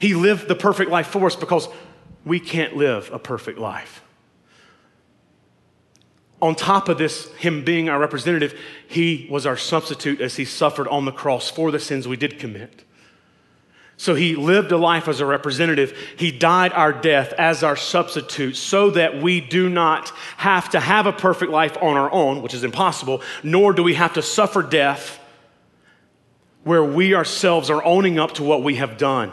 He 0.01 0.15
lived 0.15 0.49
the 0.49 0.57
perfect 0.57 0.91
life 0.91 1.07
for 1.07 1.27
us 1.27 1.37
because 1.37 1.69
we 2.25 2.41
can't 2.41 2.77
live 2.77 3.09
a 3.13 3.21
perfect 3.21 3.61
life. 3.61 4.03
On 6.43 6.57
top 6.57 6.89
of 6.89 6.99
this, 6.99 7.33
him 7.35 7.65
being 7.65 7.89
our 7.89 8.01
representative, 8.01 8.59
he 8.89 9.29
was 9.31 9.47
our 9.47 9.57
substitute 9.57 10.21
as 10.21 10.35
he 10.35 10.45
suffered 10.45 10.89
on 10.89 11.05
the 11.05 11.13
cross 11.13 11.49
for 11.49 11.71
the 11.71 11.79
sins 11.79 12.09
we 12.09 12.17
did 12.17 12.41
commit. 12.41 12.83
So 13.99 14.15
he 14.15 14.37
lived 14.37 14.73
a 14.73 14.77
life 14.77 15.09
as 15.09 15.21
a 15.21 15.27
representative. 15.27 15.97
He 16.19 16.31
died 16.31 16.73
our 16.73 16.93
death 16.93 17.33
as 17.35 17.63
our 17.63 17.77
substitute 17.77 18.57
so 18.57 18.91
that 18.91 19.23
we 19.23 19.41
do 19.41 19.71
not 19.71 20.11
have 20.37 20.69
to 20.71 20.81
have 20.81 21.07
a 21.07 21.13
perfect 21.13 21.51
life 21.51 21.79
on 21.81 21.97
our 21.97 22.13
own, 22.13 22.43
which 22.43 22.53
is 22.53 22.63
impossible, 22.63 23.23
nor 23.43 23.73
do 23.73 23.83
we 23.83 23.95
have 23.95 24.15
to 24.15 24.23
suffer 24.23 24.63
death 24.63 25.19
where 26.65 26.85
we 26.85 27.15
ourselves 27.15 27.71
are 27.71 27.83
owning 27.85 28.19
up 28.19 28.33
to 28.33 28.43
what 28.43 28.63
we 28.63 28.75
have 28.77 28.99
done 28.99 29.33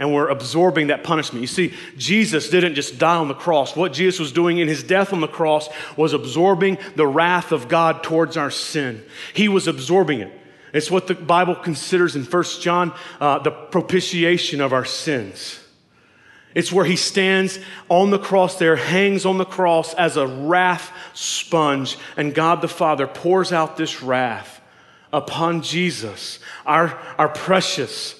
and 0.00 0.14
we're 0.14 0.28
absorbing 0.28 0.86
that 0.86 1.04
punishment. 1.04 1.42
You 1.42 1.46
see, 1.46 1.74
Jesus 1.98 2.48
didn't 2.48 2.74
just 2.74 2.98
die 2.98 3.16
on 3.16 3.28
the 3.28 3.34
cross. 3.34 3.76
What 3.76 3.92
Jesus 3.92 4.18
was 4.18 4.32
doing 4.32 4.56
in 4.56 4.66
his 4.66 4.82
death 4.82 5.12
on 5.12 5.20
the 5.20 5.28
cross 5.28 5.68
was 5.94 6.14
absorbing 6.14 6.78
the 6.96 7.06
wrath 7.06 7.52
of 7.52 7.68
God 7.68 8.02
towards 8.02 8.38
our 8.38 8.50
sin. 8.50 9.04
He 9.34 9.46
was 9.46 9.68
absorbing 9.68 10.20
it. 10.20 10.39
It's 10.72 10.90
what 10.90 11.06
the 11.06 11.14
Bible 11.14 11.54
considers 11.54 12.16
in 12.16 12.24
1 12.24 12.44
John 12.60 12.92
uh, 13.20 13.38
the 13.40 13.50
propitiation 13.50 14.60
of 14.60 14.72
our 14.72 14.84
sins. 14.84 15.60
It's 16.54 16.72
where 16.72 16.84
he 16.84 16.96
stands 16.96 17.58
on 17.88 18.10
the 18.10 18.18
cross 18.18 18.58
there, 18.58 18.76
hangs 18.76 19.24
on 19.24 19.38
the 19.38 19.44
cross 19.44 19.94
as 19.94 20.16
a 20.16 20.26
wrath 20.26 20.92
sponge, 21.14 21.96
and 22.16 22.34
God 22.34 22.60
the 22.60 22.68
Father 22.68 23.06
pours 23.06 23.52
out 23.52 23.76
this 23.76 24.02
wrath 24.02 24.60
upon 25.12 25.62
Jesus, 25.62 26.38
our, 26.66 26.98
our 27.18 27.28
precious 27.28 28.16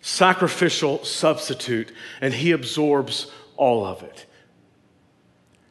sacrificial 0.00 1.04
substitute, 1.04 1.92
and 2.20 2.32
he 2.34 2.52
absorbs 2.52 3.30
all 3.56 3.84
of 3.84 4.02
it. 4.02 4.26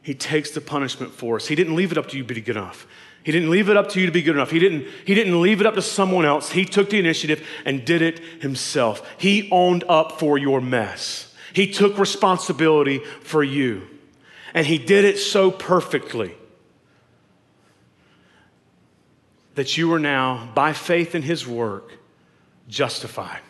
He 0.02 0.14
takes 0.14 0.50
the 0.50 0.60
punishment 0.60 1.12
for 1.12 1.36
us. 1.36 1.48
He 1.48 1.54
didn't 1.54 1.74
leave 1.74 1.90
it 1.90 1.98
up 1.98 2.08
to 2.08 2.16
you 2.16 2.24
to 2.24 2.40
good 2.40 2.56
enough. 2.56 2.86
He 3.26 3.32
didn't 3.32 3.50
leave 3.50 3.68
it 3.68 3.76
up 3.76 3.88
to 3.88 3.98
you 3.98 4.06
to 4.06 4.12
be 4.12 4.22
good 4.22 4.36
enough. 4.36 4.52
He 4.52 4.60
didn't, 4.60 4.86
he 5.04 5.12
didn't 5.12 5.42
leave 5.42 5.60
it 5.60 5.66
up 5.66 5.74
to 5.74 5.82
someone 5.82 6.24
else. 6.24 6.52
He 6.52 6.64
took 6.64 6.90
the 6.90 7.00
initiative 7.00 7.44
and 7.64 7.84
did 7.84 8.00
it 8.00 8.20
himself. 8.40 9.02
He 9.18 9.48
owned 9.50 9.82
up 9.88 10.20
for 10.20 10.38
your 10.38 10.60
mess. 10.60 11.34
He 11.52 11.66
took 11.66 11.98
responsibility 11.98 13.00
for 13.22 13.42
you. 13.42 13.82
And 14.54 14.64
he 14.64 14.78
did 14.78 15.04
it 15.04 15.18
so 15.18 15.50
perfectly 15.50 16.36
that 19.56 19.76
you 19.76 19.92
are 19.92 19.98
now, 19.98 20.48
by 20.54 20.72
faith 20.72 21.16
in 21.16 21.22
his 21.22 21.48
work, 21.48 21.94
justified. 22.68 23.40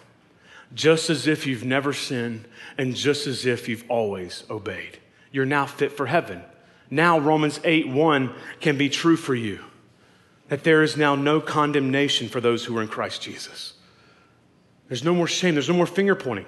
Just 0.72 1.10
as 1.10 1.26
if 1.26 1.46
you've 1.46 1.66
never 1.66 1.92
sinned 1.92 2.48
and 2.78 2.96
just 2.96 3.26
as 3.26 3.44
if 3.44 3.68
you've 3.68 3.84
always 3.90 4.44
obeyed. 4.48 4.96
You're 5.32 5.44
now 5.44 5.66
fit 5.66 5.92
for 5.92 6.06
heaven. 6.06 6.42
Now, 6.88 7.18
Romans 7.18 7.60
8 7.62 7.88
1 7.88 8.34
can 8.60 8.78
be 8.78 8.88
true 8.88 9.18
for 9.18 9.34
you 9.34 9.60
that 10.48 10.64
there 10.64 10.82
is 10.82 10.96
now 10.96 11.14
no 11.14 11.40
condemnation 11.40 12.28
for 12.28 12.40
those 12.40 12.64
who 12.64 12.76
are 12.78 12.82
in 12.82 12.88
Christ 12.88 13.22
Jesus. 13.22 13.74
There's 14.88 15.04
no 15.04 15.14
more 15.14 15.26
shame, 15.26 15.54
there's 15.54 15.68
no 15.68 15.74
more 15.74 15.86
finger 15.86 16.14
pointing 16.14 16.46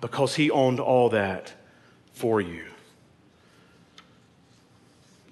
because 0.00 0.34
He 0.34 0.50
owned 0.50 0.80
all 0.80 1.08
that 1.10 1.54
for 2.12 2.40
you. 2.40 2.64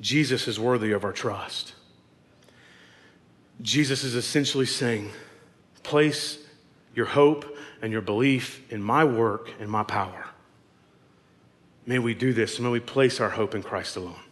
Jesus 0.00 0.46
is 0.46 0.60
worthy 0.60 0.92
of 0.92 1.04
our 1.04 1.12
trust. 1.12 1.74
Jesus 3.62 4.04
is 4.04 4.14
essentially 4.14 4.66
saying, 4.66 5.10
place 5.82 6.38
your 6.94 7.06
hope 7.06 7.56
and 7.80 7.92
your 7.92 8.02
belief 8.02 8.70
in 8.70 8.82
my 8.82 9.04
work 9.04 9.50
and 9.60 9.70
my 9.70 9.82
power. 9.82 10.26
May 11.86 11.98
we 11.98 12.14
do 12.14 12.32
this. 12.32 12.58
May 12.58 12.70
we 12.70 12.80
place 12.80 13.20
our 13.20 13.30
hope 13.30 13.54
in 13.54 13.62
Christ 13.62 13.96
alone. 13.96 14.23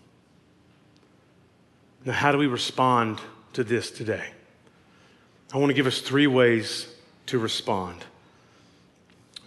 Now, 2.04 2.12
how 2.12 2.32
do 2.32 2.38
we 2.38 2.48
respond 2.48 3.20
to 3.52 3.62
this 3.62 3.90
today? 3.90 4.30
I 5.52 5.58
want 5.58 5.70
to 5.70 5.74
give 5.74 5.86
us 5.86 6.00
three 6.00 6.26
ways 6.26 6.92
to 7.26 7.38
respond 7.38 8.04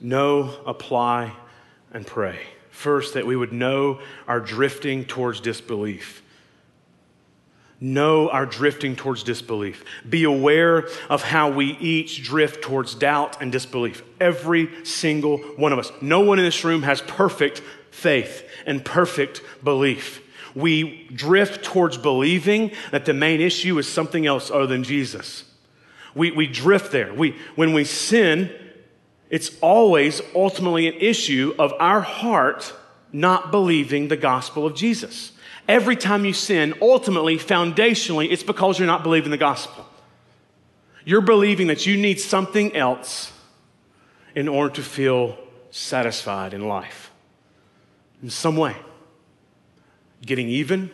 know, 0.01 0.53
apply, 0.65 1.33
and 1.93 2.05
pray. 2.05 2.39
First, 2.69 3.13
that 3.13 3.25
we 3.25 3.35
would 3.35 3.53
know 3.53 4.01
our 4.27 4.39
drifting 4.41 5.05
towards 5.05 5.39
disbelief. 5.39 6.21
Know 7.79 8.29
our 8.29 8.45
drifting 8.45 8.95
towards 8.95 9.23
disbelief. 9.23 9.83
Be 10.07 10.25
aware 10.25 10.87
of 11.09 11.23
how 11.23 11.49
we 11.49 11.77
each 11.77 12.23
drift 12.23 12.61
towards 12.61 12.93
doubt 12.93 13.41
and 13.41 13.51
disbelief. 13.51 14.03
Every 14.19 14.69
single 14.85 15.37
one 15.37 15.71
of 15.71 15.79
us. 15.79 15.91
No 16.01 16.19
one 16.19 16.39
in 16.39 16.45
this 16.45 16.63
room 16.63 16.83
has 16.83 17.01
perfect 17.01 17.61
faith 17.91 18.47
and 18.65 18.83
perfect 18.83 19.41
belief. 19.63 20.21
We 20.55 21.07
drift 21.13 21.65
towards 21.65 21.97
believing 21.97 22.71
that 22.91 23.05
the 23.05 23.13
main 23.13 23.41
issue 23.41 23.77
is 23.77 23.87
something 23.87 24.25
else 24.25 24.49
other 24.49 24.67
than 24.67 24.83
Jesus. 24.83 25.43
We, 26.15 26.31
we 26.31 26.47
drift 26.47 26.91
there. 26.91 27.13
We, 27.13 27.35
when 27.55 27.73
we 27.73 27.83
sin, 27.83 28.49
it's 29.29 29.51
always 29.59 30.21
ultimately 30.33 30.87
an 30.87 30.95
issue 30.95 31.53
of 31.59 31.73
our 31.79 32.01
heart 32.01 32.73
not 33.11 33.51
believing 33.51 34.07
the 34.07 34.17
gospel 34.17 34.65
of 34.65 34.75
Jesus. 34.75 35.33
Every 35.67 35.95
time 35.95 36.25
you 36.25 36.33
sin, 36.33 36.73
ultimately, 36.81 37.37
foundationally, 37.37 38.31
it's 38.31 38.43
because 38.43 38.79
you're 38.79 38.87
not 38.87 39.03
believing 39.03 39.31
the 39.31 39.37
gospel. 39.37 39.85
You're 41.03 41.21
believing 41.21 41.67
that 41.67 41.85
you 41.85 41.97
need 41.97 42.19
something 42.19 42.75
else 42.75 43.31
in 44.35 44.47
order 44.47 44.73
to 44.75 44.83
feel 44.83 45.37
satisfied 45.71 46.53
in 46.53 46.67
life 46.67 47.11
in 48.21 48.29
some 48.29 48.57
way. 48.57 48.75
Getting 50.25 50.49
even, 50.49 50.89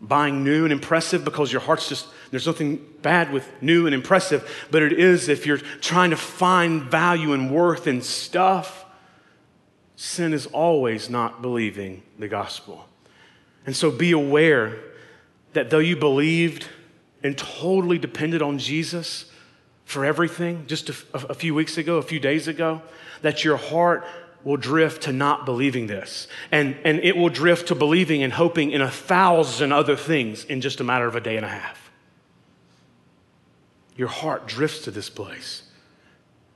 buying 0.00 0.44
new 0.44 0.64
and 0.64 0.72
impressive 0.72 1.24
because 1.24 1.52
your 1.52 1.60
heart's 1.60 1.88
just, 1.88 2.06
there's 2.30 2.46
nothing 2.46 2.84
bad 3.02 3.32
with 3.32 3.48
new 3.62 3.86
and 3.86 3.94
impressive, 3.94 4.66
but 4.70 4.82
it 4.82 4.92
is 4.92 5.28
if 5.28 5.46
you're 5.46 5.58
trying 5.58 6.10
to 6.10 6.16
find 6.16 6.82
value 6.82 7.32
and 7.32 7.50
worth 7.50 7.86
in 7.86 8.02
stuff. 8.02 8.84
Sin 9.96 10.32
is 10.32 10.46
always 10.46 11.10
not 11.10 11.42
believing 11.42 12.02
the 12.18 12.28
gospel. 12.28 12.86
And 13.66 13.76
so 13.76 13.90
be 13.90 14.12
aware 14.12 14.78
that 15.52 15.70
though 15.70 15.78
you 15.78 15.96
believed 15.96 16.66
and 17.22 17.36
totally 17.36 17.98
depended 17.98 18.40
on 18.40 18.58
Jesus 18.58 19.26
for 19.84 20.04
everything 20.04 20.66
just 20.66 20.88
a, 20.88 20.94
a 21.12 21.34
few 21.34 21.54
weeks 21.54 21.76
ago, 21.76 21.96
a 21.96 22.02
few 22.02 22.20
days 22.20 22.48
ago, 22.48 22.80
that 23.22 23.44
your 23.44 23.56
heart 23.56 24.06
will 24.44 24.56
drift 24.56 25.02
to 25.02 25.12
not 25.12 25.44
believing 25.44 25.86
this. 25.86 26.28
And, 26.50 26.76
and 26.84 26.98
it 27.00 27.16
will 27.16 27.28
drift 27.28 27.68
to 27.68 27.74
believing 27.74 28.22
and 28.22 28.32
hoping 28.32 28.70
in 28.70 28.80
a 28.80 28.90
thousand 28.90 29.72
other 29.72 29.96
things 29.96 30.44
in 30.44 30.60
just 30.60 30.80
a 30.80 30.84
matter 30.84 31.06
of 31.06 31.14
a 31.14 31.20
day 31.20 31.36
and 31.36 31.44
a 31.44 31.48
half. 31.48 31.90
Your 33.96 34.08
heart 34.08 34.46
drifts 34.46 34.84
to 34.84 34.90
this 34.90 35.10
place. 35.10 35.64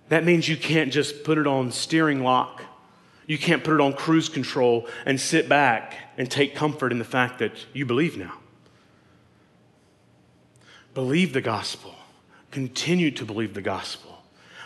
That 0.08 0.24
means 0.24 0.48
you 0.48 0.56
can't 0.56 0.92
just 0.92 1.24
put 1.24 1.38
it 1.38 1.46
on 1.46 1.72
steering 1.72 2.22
lock. 2.22 2.62
You 3.26 3.38
can't 3.38 3.64
put 3.64 3.74
it 3.74 3.80
on 3.80 3.94
cruise 3.94 4.28
control 4.28 4.86
and 5.06 5.20
sit 5.20 5.48
back 5.48 5.94
and 6.16 6.30
take 6.30 6.54
comfort 6.54 6.92
in 6.92 6.98
the 6.98 7.04
fact 7.04 7.38
that 7.38 7.52
you 7.72 7.86
believe 7.86 8.16
now. 8.16 8.34
Believe 10.94 11.32
the 11.32 11.40
gospel. 11.40 11.94
Continue 12.50 13.10
to 13.12 13.24
believe 13.24 13.54
the 13.54 13.62
gospel. 13.62 14.22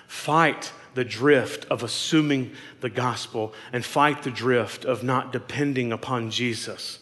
Fight 0.06 0.72
the 0.98 1.04
drift 1.04 1.64
of 1.66 1.84
assuming 1.84 2.50
the 2.80 2.90
gospel 2.90 3.54
and 3.72 3.84
fight 3.84 4.24
the 4.24 4.32
drift 4.32 4.84
of 4.84 5.04
not 5.04 5.32
depending 5.32 5.92
upon 5.92 6.28
Jesus 6.28 6.98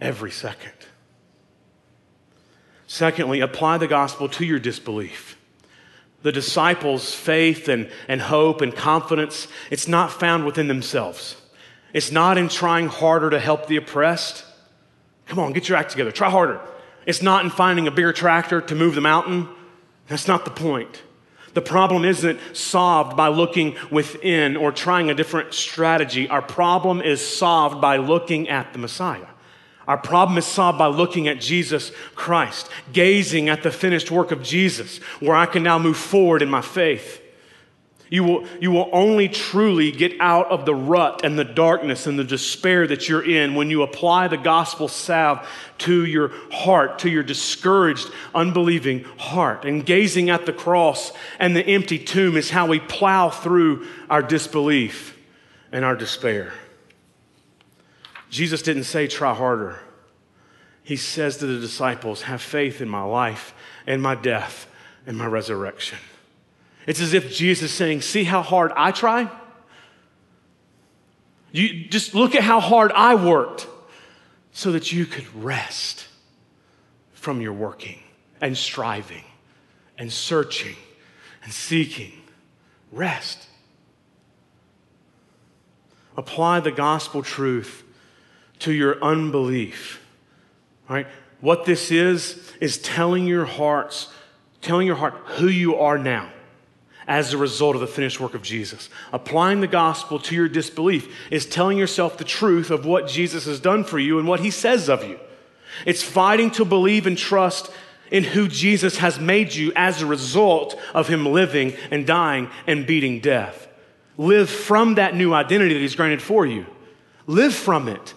every 0.00 0.30
second. 0.30 0.72
Secondly, 2.86 3.40
apply 3.40 3.76
the 3.76 3.86
gospel 3.86 4.26
to 4.30 4.46
your 4.46 4.58
disbelief. 4.58 5.36
The 6.22 6.32
disciples' 6.32 7.14
faith 7.14 7.68
and, 7.68 7.90
and 8.08 8.22
hope 8.22 8.62
and 8.62 8.74
confidence, 8.74 9.48
it's 9.70 9.86
not 9.86 10.10
found 10.10 10.46
within 10.46 10.68
themselves. 10.68 11.36
It's 11.92 12.10
not 12.10 12.38
in 12.38 12.48
trying 12.48 12.88
harder 12.88 13.28
to 13.28 13.38
help 13.38 13.66
the 13.66 13.76
oppressed. 13.76 14.46
Come 15.26 15.38
on, 15.38 15.52
get 15.52 15.68
your 15.68 15.76
act 15.76 15.90
together. 15.90 16.10
Try 16.10 16.30
harder. 16.30 16.58
It's 17.04 17.20
not 17.20 17.44
in 17.44 17.50
finding 17.50 17.86
a 17.86 17.90
bigger 17.90 18.14
tractor 18.14 18.62
to 18.62 18.74
move 18.74 18.94
the 18.94 19.02
mountain. 19.02 19.50
That's 20.08 20.26
not 20.26 20.46
the 20.46 20.50
point. 20.50 21.02
The 21.54 21.62
problem 21.62 22.04
isn't 22.04 22.40
solved 22.52 23.16
by 23.16 23.28
looking 23.28 23.76
within 23.90 24.56
or 24.56 24.72
trying 24.72 25.10
a 25.10 25.14
different 25.14 25.54
strategy. 25.54 26.28
Our 26.28 26.42
problem 26.42 27.00
is 27.00 27.26
solved 27.26 27.80
by 27.80 27.96
looking 27.96 28.48
at 28.48 28.72
the 28.72 28.78
Messiah. 28.78 29.26
Our 29.86 29.98
problem 29.98 30.38
is 30.38 30.46
solved 30.46 30.78
by 30.78 30.86
looking 30.86 31.28
at 31.28 31.40
Jesus 31.40 31.92
Christ, 32.14 32.68
gazing 32.92 33.48
at 33.48 33.62
the 33.62 33.70
finished 33.70 34.10
work 34.10 34.32
of 34.32 34.42
Jesus, 34.42 34.98
where 35.20 35.36
I 35.36 35.46
can 35.46 35.62
now 35.62 35.78
move 35.78 35.96
forward 35.96 36.42
in 36.42 36.48
my 36.48 36.62
faith. 36.62 37.20
You 38.10 38.22
will, 38.22 38.46
you 38.60 38.70
will 38.70 38.90
only 38.92 39.28
truly 39.28 39.90
get 39.90 40.12
out 40.20 40.50
of 40.50 40.66
the 40.66 40.74
rut 40.74 41.22
and 41.24 41.38
the 41.38 41.44
darkness 41.44 42.06
and 42.06 42.18
the 42.18 42.24
despair 42.24 42.86
that 42.86 43.08
you're 43.08 43.24
in 43.24 43.54
when 43.54 43.70
you 43.70 43.82
apply 43.82 44.28
the 44.28 44.36
gospel 44.36 44.88
salve 44.88 45.48
to 45.78 46.04
your 46.04 46.30
heart, 46.52 46.98
to 47.00 47.10
your 47.10 47.22
discouraged, 47.22 48.10
unbelieving 48.34 49.04
heart. 49.16 49.64
And 49.64 49.84
gazing 49.84 50.28
at 50.28 50.44
the 50.44 50.52
cross 50.52 51.12
and 51.38 51.56
the 51.56 51.66
empty 51.66 51.98
tomb 51.98 52.36
is 52.36 52.50
how 52.50 52.66
we 52.66 52.78
plow 52.78 53.30
through 53.30 53.86
our 54.10 54.22
disbelief 54.22 55.18
and 55.72 55.84
our 55.84 55.96
despair. 55.96 56.52
Jesus 58.28 58.62
didn't 58.62 58.84
say, 58.84 59.06
try 59.08 59.34
harder. 59.34 59.80
He 60.82 60.96
says 60.96 61.38
to 61.38 61.46
the 61.46 61.58
disciples, 61.58 62.22
have 62.22 62.42
faith 62.42 62.82
in 62.82 62.88
my 62.88 63.02
life 63.02 63.54
and 63.86 64.02
my 64.02 64.14
death 64.14 64.66
and 65.06 65.16
my 65.16 65.26
resurrection. 65.26 65.98
It's 66.86 67.00
as 67.00 67.14
if 67.14 67.32
Jesus 67.32 67.70
is 67.70 67.76
saying, 67.76 68.02
See 68.02 68.24
how 68.24 68.42
hard 68.42 68.72
I 68.76 68.90
try? 68.90 69.30
You 71.52 71.84
just 71.86 72.14
look 72.14 72.34
at 72.34 72.42
how 72.42 72.60
hard 72.60 72.92
I 72.92 73.14
worked 73.14 73.68
so 74.52 74.72
that 74.72 74.92
you 74.92 75.06
could 75.06 75.26
rest 75.34 76.08
from 77.12 77.40
your 77.40 77.52
working 77.52 78.00
and 78.40 78.56
striving 78.56 79.24
and 79.96 80.12
searching 80.12 80.76
and 81.42 81.52
seeking. 81.52 82.12
Rest. 82.90 83.46
Apply 86.16 86.60
the 86.60 86.70
gospel 86.70 87.22
truth 87.22 87.82
to 88.60 88.72
your 88.72 89.02
unbelief. 89.02 90.04
Right? 90.88 91.06
What 91.40 91.64
this 91.64 91.90
is, 91.90 92.52
is 92.60 92.78
telling 92.78 93.26
your 93.26 93.44
hearts, 93.44 94.12
telling 94.60 94.86
your 94.86 94.96
heart 94.96 95.14
who 95.24 95.48
you 95.48 95.76
are 95.76 95.98
now 95.98 96.30
as 97.06 97.32
a 97.32 97.38
result 97.38 97.74
of 97.74 97.80
the 97.80 97.86
finished 97.86 98.20
work 98.20 98.34
of 98.34 98.42
Jesus. 98.42 98.88
Applying 99.12 99.60
the 99.60 99.66
gospel 99.66 100.18
to 100.20 100.34
your 100.34 100.48
disbelief 100.48 101.14
is 101.30 101.46
telling 101.46 101.78
yourself 101.78 102.16
the 102.16 102.24
truth 102.24 102.70
of 102.70 102.86
what 102.86 103.08
Jesus 103.08 103.46
has 103.46 103.60
done 103.60 103.84
for 103.84 103.98
you 103.98 104.18
and 104.18 104.26
what 104.26 104.40
he 104.40 104.50
says 104.50 104.88
of 104.88 105.04
you. 105.04 105.18
It's 105.86 106.02
fighting 106.02 106.50
to 106.52 106.64
believe 106.64 107.06
and 107.06 107.18
trust 107.18 107.70
in 108.10 108.24
who 108.24 108.48
Jesus 108.48 108.98
has 108.98 109.18
made 109.18 109.54
you 109.54 109.72
as 109.74 110.00
a 110.00 110.06
result 110.06 110.78
of 110.94 111.08
him 111.08 111.26
living 111.26 111.74
and 111.90 112.06
dying 112.06 112.48
and 112.66 112.86
beating 112.86 113.20
death. 113.20 113.68
Live 114.16 114.48
from 114.48 114.94
that 114.94 115.16
new 115.16 115.32
identity 115.34 115.74
that 115.74 115.80
he's 115.80 115.96
granted 115.96 116.22
for 116.22 116.46
you. 116.46 116.66
Live 117.26 117.54
from 117.54 117.88
it. 117.88 118.14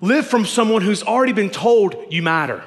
Live 0.00 0.26
from 0.26 0.46
someone 0.46 0.82
who's 0.82 1.02
already 1.02 1.32
been 1.32 1.50
told 1.50 1.94
you 2.08 2.22
matter. 2.22 2.64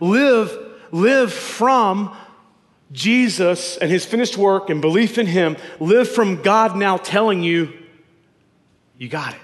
Live, 0.00 0.56
live 0.90 1.32
from 1.32 2.16
Jesus 2.94 3.76
and 3.76 3.90
his 3.90 4.06
finished 4.06 4.38
work 4.38 4.70
and 4.70 4.80
belief 4.80 5.18
in 5.18 5.26
him 5.26 5.56
live 5.80 6.08
from 6.08 6.42
God 6.42 6.76
now 6.76 6.96
telling 6.96 7.42
you, 7.42 7.72
you 8.96 9.08
got 9.08 9.34
it. 9.34 9.40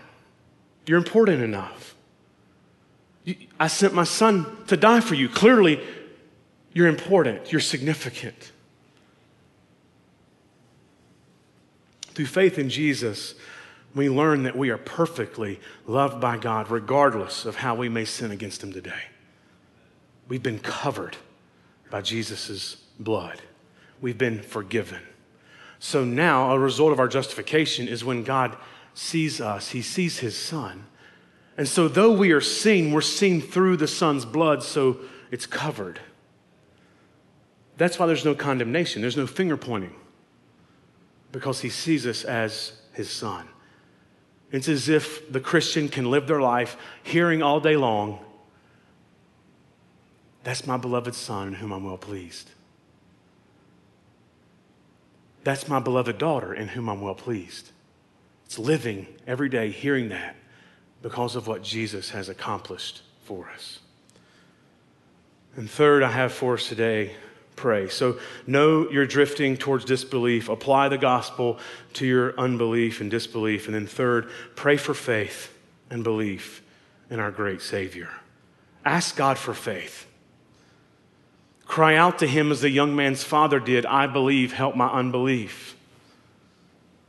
You're 0.87 0.99
important 0.99 1.43
enough. 1.43 1.97
I 3.59 3.67
sent 3.67 3.93
my 3.93 4.05
son 4.05 4.47
to 4.69 4.77
die 4.77 5.01
for 5.01 5.17
you. 5.17 5.29
Clearly, 5.29 5.81
you're 6.73 6.87
important, 6.87 7.51
you're 7.51 7.61
significant. 7.61 8.53
Through 12.15 12.27
faith 12.27 12.57
in 12.59 12.71
Jesus, 12.71 13.35
we 13.95 14.09
learn 14.09 14.45
that 14.45 14.57
we 14.57 14.71
are 14.71 14.79
perfectly 14.79 15.59
loved 15.87 16.21
by 16.21 16.37
God, 16.37 16.71
regardless 16.71 17.45
of 17.45 17.57
how 17.57 17.75
we 17.75 17.89
may 17.89 18.05
sin 18.05 18.31
against 18.31 18.63
Him 18.63 18.73
today. 18.73 19.03
We've 20.29 20.43
been 20.43 20.61
covered 20.61 21.17
by 21.91 22.03
Jesus' 22.03 22.77
blood. 23.01 23.43
We've 24.01 24.19
been 24.19 24.41
forgiven. 24.41 25.01
So 25.79 26.05
now, 26.05 26.53
a 26.53 26.59
result 26.59 26.93
of 26.93 27.01
our 27.01 27.09
justification 27.09 27.89
is 27.89 28.05
when 28.05 28.23
God 28.23 28.57
sees 28.95 29.41
us, 29.41 29.71
He 29.71 29.83
sees 29.83 30.19
His 30.19 30.37
Son. 30.37 30.85
And 31.57 31.67
so, 31.67 31.89
though 31.89 32.13
we 32.13 32.33
are 32.33 32.41
seen, 32.41 32.93
we're 32.93 33.01
seen 33.01 33.41
through 33.41 33.79
the 33.79 33.89
Son's 33.89 34.25
blood, 34.25 34.63
so 34.63 34.99
it's 35.31 35.47
covered. 35.47 36.01
That's 37.77 37.99
why 37.99 38.07
there's 38.07 38.25
no 38.25 38.35
condemnation, 38.35 39.03
there's 39.03 39.17
no 39.17 39.27
finger 39.27 39.57
pointing, 39.57 39.95
because 41.33 41.61
He 41.61 41.71
sees 41.71 42.07
us 42.07 42.25
as 42.25 42.73
His 42.93 43.11
Son. 43.11 43.49
It's 44.53 44.69
as 44.69 44.89
if 44.89 45.33
the 45.33 45.41
Christian 45.41 45.89
can 45.89 46.11
live 46.11 46.27
their 46.27 46.41
life 46.41 46.77
hearing 47.03 47.43
all 47.43 47.61
day 47.61 47.77
long, 47.77 48.19
That's 50.43 50.67
my 50.67 50.77
beloved 50.77 51.15
Son 51.15 51.49
in 51.49 51.55
whom 51.55 51.73
I'm 51.73 51.85
well 51.85 51.99
pleased. 51.99 52.51
That's 55.45 55.69
my 55.69 55.81
beloved 55.81 56.19
daughter 56.19 56.53
in 56.53 56.69
whom 56.69 56.89
I'm 56.89 57.01
well 57.01 57.15
pleased. 57.15 57.71
It's 58.47 58.59
living 58.59 59.07
every 59.27 59.49
day 59.49 59.71
hearing 59.71 60.09
that 60.11 60.37
because 61.03 61.37
of 61.37 61.47
what 61.47 61.63
Jesus 61.63 62.11
has 62.11 62.29
accomplished 62.29 63.03
for 63.25 63.49
us. 63.55 63.79
And 65.57 65.71
third, 65.71 66.03
I 66.03 66.11
have 66.11 66.33
for 66.33 66.55
us 66.55 66.69
today 66.69 67.15
pray. 67.57 67.89
So 67.89 68.19
know 68.47 68.91
you're 68.91 69.07
drifting 69.07 69.57
towards 69.57 69.85
disbelief. 69.85 70.49
Apply 70.49 70.89
the 70.89 70.99
gospel 70.99 71.59
to 71.95 72.07
your 72.07 72.39
unbelief 72.39 73.01
and 73.01 73.11
disbelief. 73.11 73.67
And 73.67 73.75
then 73.75 73.87
third, 73.87 74.31
pray 74.57 74.77
for 74.77 74.95
faith 74.95 75.57
and 75.91 76.03
belief 76.03 76.63
in 77.11 77.21
our 77.21 77.31
great 77.31 77.61
Savior. 77.61 78.09
Ask 78.85 79.17
God 79.17 79.37
for 79.39 79.55
faith. 79.55 80.07
Cry 81.71 81.95
out 81.95 82.19
to 82.19 82.27
him 82.27 82.51
as 82.51 82.63
the 82.63 82.69
young 82.69 82.97
man's 82.97 83.23
father 83.23 83.61
did 83.61 83.87
I 83.87 84.09
believe, 84.09 84.53
help 84.53 84.75
my 84.75 84.89
unbelief. 84.89 85.77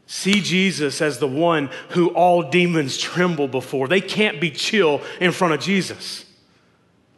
See 0.05 0.39
Jesus 0.39 1.01
as 1.01 1.17
the 1.17 1.27
one 1.27 1.71
who 1.89 2.09
all 2.09 2.43
demons 2.43 2.95
tremble 2.99 3.47
before. 3.47 3.87
They 3.87 4.01
can't 4.01 4.39
be 4.39 4.51
chill 4.51 5.01
in 5.19 5.31
front 5.31 5.55
of 5.55 5.61
Jesus. 5.61 6.25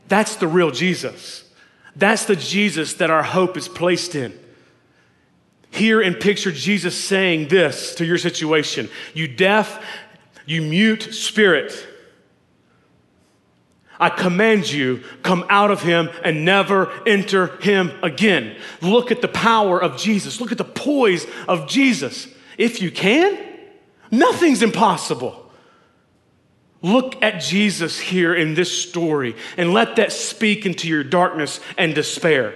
That's 0.08 0.38
the 0.38 0.48
real 0.48 0.72
Jesus. 0.72 1.44
That's 1.98 2.24
the 2.24 2.38
Jesus 2.38 2.94
that 2.94 3.10
our 3.10 3.24
hope 3.24 3.58
is 3.58 3.68
placed 3.68 4.16
in. 4.16 4.40
Hear 5.70 6.00
and 6.00 6.18
picture 6.18 6.54
Jesus 6.54 6.96
saying 6.96 7.50
this 7.50 7.94
to 7.96 8.06
your 8.06 8.18
situation 8.18 8.90
You 9.14 9.28
deaf, 9.28 9.86
you 10.46 10.62
mute 10.62 11.14
spirit. 11.14 11.88
I 14.00 14.10
command 14.10 14.72
you, 14.72 15.04
come 15.22 15.46
out 15.50 15.72
of 15.72 15.82
him 15.82 16.10
and 16.24 16.46
never 16.46 16.92
enter 17.08 17.58
him 17.58 17.92
again. 18.02 18.58
Look 18.82 19.12
at 19.12 19.22
the 19.22 19.28
power 19.28 19.82
of 19.82 19.98
Jesus. 19.98 20.42
Look 20.42 20.52
at 20.52 20.58
the 20.58 20.64
poise 20.64 21.26
of 21.48 21.68
Jesus. 21.68 22.28
If 22.58 22.82
you 22.82 22.92
can, 22.92 23.38
nothing's 24.12 24.62
impossible. 24.62 25.40
Look 26.82 27.24
at 27.24 27.42
Jesus 27.42 27.98
here 28.00 28.36
in 28.36 28.56
this 28.56 28.90
story 28.90 29.36
and 29.58 29.74
let 29.74 29.96
that 29.96 30.12
speak 30.12 30.66
into 30.66 30.90
your 30.90 31.04
darkness 31.04 31.62
and 31.78 31.96
despair. 31.96 32.54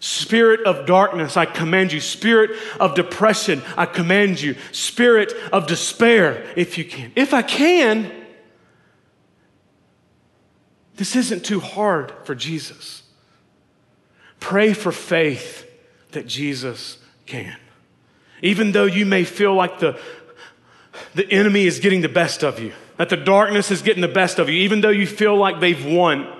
Spirit 0.00 0.66
of 0.66 0.84
darkness, 0.84 1.36
I 1.36 1.46
command 1.46 1.92
you. 1.92 2.00
Spirit 2.00 2.50
of 2.80 2.94
depression, 2.94 3.62
I 3.76 3.86
command 3.86 4.40
you. 4.40 4.56
Spirit 4.72 5.32
of 5.52 5.66
despair, 5.66 6.44
if 6.56 6.76
you 6.76 6.84
can. 6.84 7.12
If 7.14 7.32
I 7.32 7.42
can, 7.42 8.23
this 10.96 11.16
isn't 11.16 11.44
too 11.44 11.60
hard 11.60 12.12
for 12.24 12.34
Jesus. 12.34 13.02
Pray 14.40 14.72
for 14.72 14.92
faith 14.92 15.70
that 16.12 16.26
Jesus 16.26 16.98
can. 17.26 17.56
Even 18.42 18.72
though 18.72 18.84
you 18.84 19.06
may 19.06 19.24
feel 19.24 19.54
like 19.54 19.80
the, 19.80 19.98
the 21.14 21.28
enemy 21.30 21.66
is 21.66 21.80
getting 21.80 22.02
the 22.02 22.08
best 22.08 22.44
of 22.44 22.60
you, 22.60 22.72
that 22.96 23.08
the 23.08 23.16
darkness 23.16 23.70
is 23.70 23.82
getting 23.82 24.02
the 24.02 24.08
best 24.08 24.38
of 24.38 24.48
you, 24.48 24.56
even 24.56 24.80
though 24.80 24.90
you 24.90 25.06
feel 25.06 25.36
like 25.36 25.60
they've 25.60 25.84
won 25.84 26.30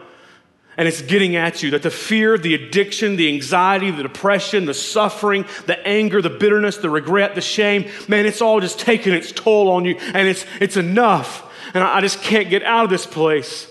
and 0.77 0.89
it's 0.89 1.03
getting 1.03 1.37
at 1.37 1.63
you. 1.63 1.71
That 1.71 1.83
the 1.83 1.91
fear, 1.91 2.37
the 2.37 2.55
addiction, 2.55 3.17
the 3.17 3.33
anxiety, 3.33 3.91
the 3.91 4.03
depression, 4.03 4.67
the 4.67 4.75
suffering, 4.75 5.47
the 5.67 5.85
anger, 5.87 6.21
the 6.21 6.31
bitterness, 6.31 6.77
the 6.77 6.91
regret, 6.91 7.35
the 7.35 7.41
shame, 7.41 7.91
man, 8.09 8.27
it's 8.27 8.43
all 8.43 8.61
just 8.61 8.79
taking 8.79 9.13
its 9.15 9.33
toll 9.33 9.71
on 9.71 9.85
you 9.85 9.97
and 9.97 10.29
it's, 10.29 10.45
it's 10.61 10.77
enough. 10.77 11.51
And 11.75 11.83
I, 11.83 11.97
I 11.97 12.01
just 12.01 12.23
can't 12.23 12.51
get 12.51 12.63
out 12.63 12.85
of 12.85 12.91
this 12.91 13.07
place. 13.07 13.69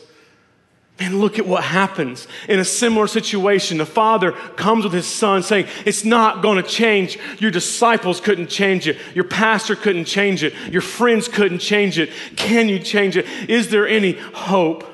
Man, 1.00 1.20
look 1.20 1.40
at 1.40 1.48
what 1.48 1.64
happens 1.64 2.28
in 2.48 2.60
a 2.60 2.66
similar 2.66 3.08
situation. 3.08 3.80
The 3.80 3.86
father 3.86 4.32
comes 4.32 4.84
with 4.84 4.94
his 4.94 5.08
son 5.08 5.42
saying, 5.42 5.68
It's 5.86 6.06
not 6.06 6.44
going 6.44 6.62
to 6.62 6.70
change. 6.70 7.18
Your 7.40 7.50
disciples 7.50 8.22
couldn't 8.22 8.48
change 8.48 8.88
it. 8.88 8.98
Your 9.16 9.24
pastor 9.24 9.76
couldn't 9.76 10.06
change 10.06 10.44
it. 10.44 10.54
Your 10.72 10.84
friends 10.84 11.28
couldn't 11.28 11.60
change 11.60 11.98
it. 11.98 12.12
Can 12.36 12.70
you 12.70 12.78
change 12.78 13.18
it? 13.18 13.26
Is 13.50 13.70
there 13.70 13.88
any 13.88 14.14
hope? 14.14 14.86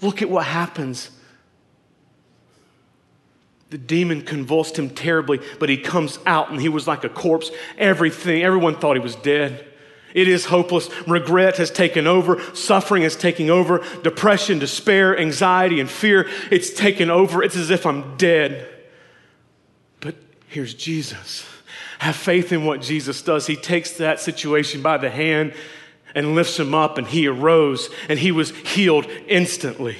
Look 0.00 0.22
at 0.22 0.30
what 0.30 0.46
happens. 0.46 1.10
The 3.70 3.78
demon 3.78 4.22
convulsed 4.22 4.78
him 4.78 4.90
terribly, 4.90 5.40
but 5.58 5.68
he 5.68 5.76
comes 5.76 6.18
out 6.26 6.50
and 6.50 6.60
he 6.60 6.68
was 6.68 6.86
like 6.86 7.04
a 7.04 7.08
corpse. 7.08 7.50
Everything, 7.78 8.42
everyone 8.42 8.76
thought 8.76 8.96
he 8.96 9.02
was 9.02 9.16
dead. 9.16 9.66
It 10.14 10.28
is 10.28 10.46
hopeless. 10.46 10.88
Regret 11.06 11.56
has 11.58 11.70
taken 11.70 12.06
over. 12.06 12.40
Suffering 12.54 13.02
is 13.02 13.16
taking 13.16 13.50
over. 13.50 13.84
Depression, 14.02 14.58
despair, 14.58 15.18
anxiety, 15.18 15.80
and 15.80 15.88
fear, 15.88 16.28
it's 16.50 16.70
taken 16.70 17.10
over. 17.10 17.42
It's 17.42 17.56
as 17.56 17.70
if 17.70 17.86
I'm 17.86 18.16
dead. 18.16 18.68
But 20.00 20.16
here's 20.48 20.74
Jesus. 20.74 21.46
Have 22.00 22.16
faith 22.16 22.52
in 22.52 22.64
what 22.64 22.80
Jesus 22.80 23.22
does. 23.22 23.46
He 23.46 23.56
takes 23.56 23.92
that 23.98 24.20
situation 24.20 24.82
by 24.82 24.96
the 24.96 25.10
hand 25.10 25.54
and 26.14 26.34
lifts 26.34 26.58
him 26.58 26.74
up, 26.74 26.98
and 26.98 27.06
he 27.06 27.26
arose 27.26 27.88
and 28.08 28.18
he 28.18 28.32
was 28.32 28.50
healed 28.50 29.06
instantly. 29.28 29.96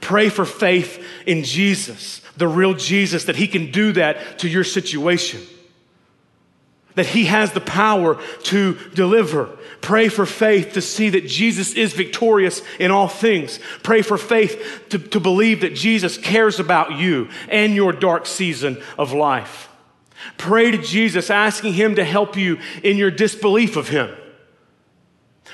Pray 0.00 0.28
for 0.28 0.44
faith 0.44 1.04
in 1.26 1.44
Jesus, 1.44 2.20
the 2.36 2.48
real 2.48 2.74
Jesus, 2.74 3.24
that 3.24 3.36
he 3.36 3.46
can 3.46 3.70
do 3.70 3.92
that 3.92 4.38
to 4.40 4.48
your 4.48 4.64
situation, 4.64 5.40
that 7.00 7.06
he 7.06 7.24
has 7.24 7.52
the 7.52 7.62
power 7.62 8.20
to 8.42 8.74
deliver. 8.94 9.46
Pray 9.80 10.10
for 10.10 10.26
faith 10.26 10.74
to 10.74 10.82
see 10.82 11.08
that 11.08 11.26
Jesus 11.26 11.72
is 11.72 11.94
victorious 11.94 12.60
in 12.78 12.90
all 12.90 13.08
things. 13.08 13.58
Pray 13.82 14.02
for 14.02 14.18
faith 14.18 14.84
to, 14.90 14.98
to 14.98 15.18
believe 15.18 15.62
that 15.62 15.74
Jesus 15.74 16.18
cares 16.18 16.60
about 16.60 16.98
you 16.98 17.30
and 17.48 17.74
your 17.74 17.94
dark 17.94 18.26
season 18.26 18.82
of 18.98 19.14
life. 19.14 19.70
Pray 20.36 20.70
to 20.70 20.76
Jesus, 20.76 21.30
asking 21.30 21.72
him 21.72 21.94
to 21.94 22.04
help 22.04 22.36
you 22.36 22.58
in 22.82 22.98
your 22.98 23.10
disbelief 23.10 23.76
of 23.76 23.88
him. 23.88 24.14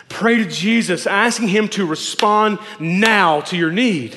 Pray 0.09 0.39
to 0.39 0.47
Jesus, 0.47 1.07
asking 1.07 1.49
Him 1.49 1.69
to 1.71 1.87
respond 1.87 2.59
now 2.79 3.41
to 3.43 3.57
your 3.57 3.73
need. 3.73 4.17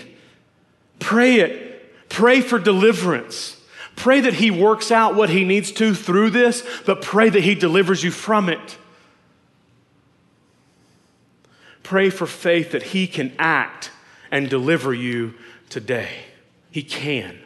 Pray 0.99 1.35
it. 1.35 2.09
Pray 2.09 2.41
for 2.41 2.59
deliverance. 2.59 3.58
Pray 3.99 4.21
that 4.21 4.35
He 4.35 4.49
works 4.49 4.91
out 4.91 5.13
what 5.13 5.29
He 5.29 5.43
needs 5.43 5.73
to 5.73 5.93
through 5.93 6.29
this, 6.29 6.63
but 6.85 7.01
pray 7.01 7.29
that 7.29 7.43
He 7.43 7.53
delivers 7.53 8.01
you 8.01 8.11
from 8.11 8.47
it. 8.47 8.77
Pray 11.83 12.09
for 12.09 12.25
faith 12.25 12.71
that 12.71 12.81
He 12.81 13.07
can 13.07 13.33
act 13.37 13.91
and 14.31 14.49
deliver 14.49 14.93
you 14.93 15.33
today. 15.69 16.09
He 16.71 16.81
can. 16.81 17.39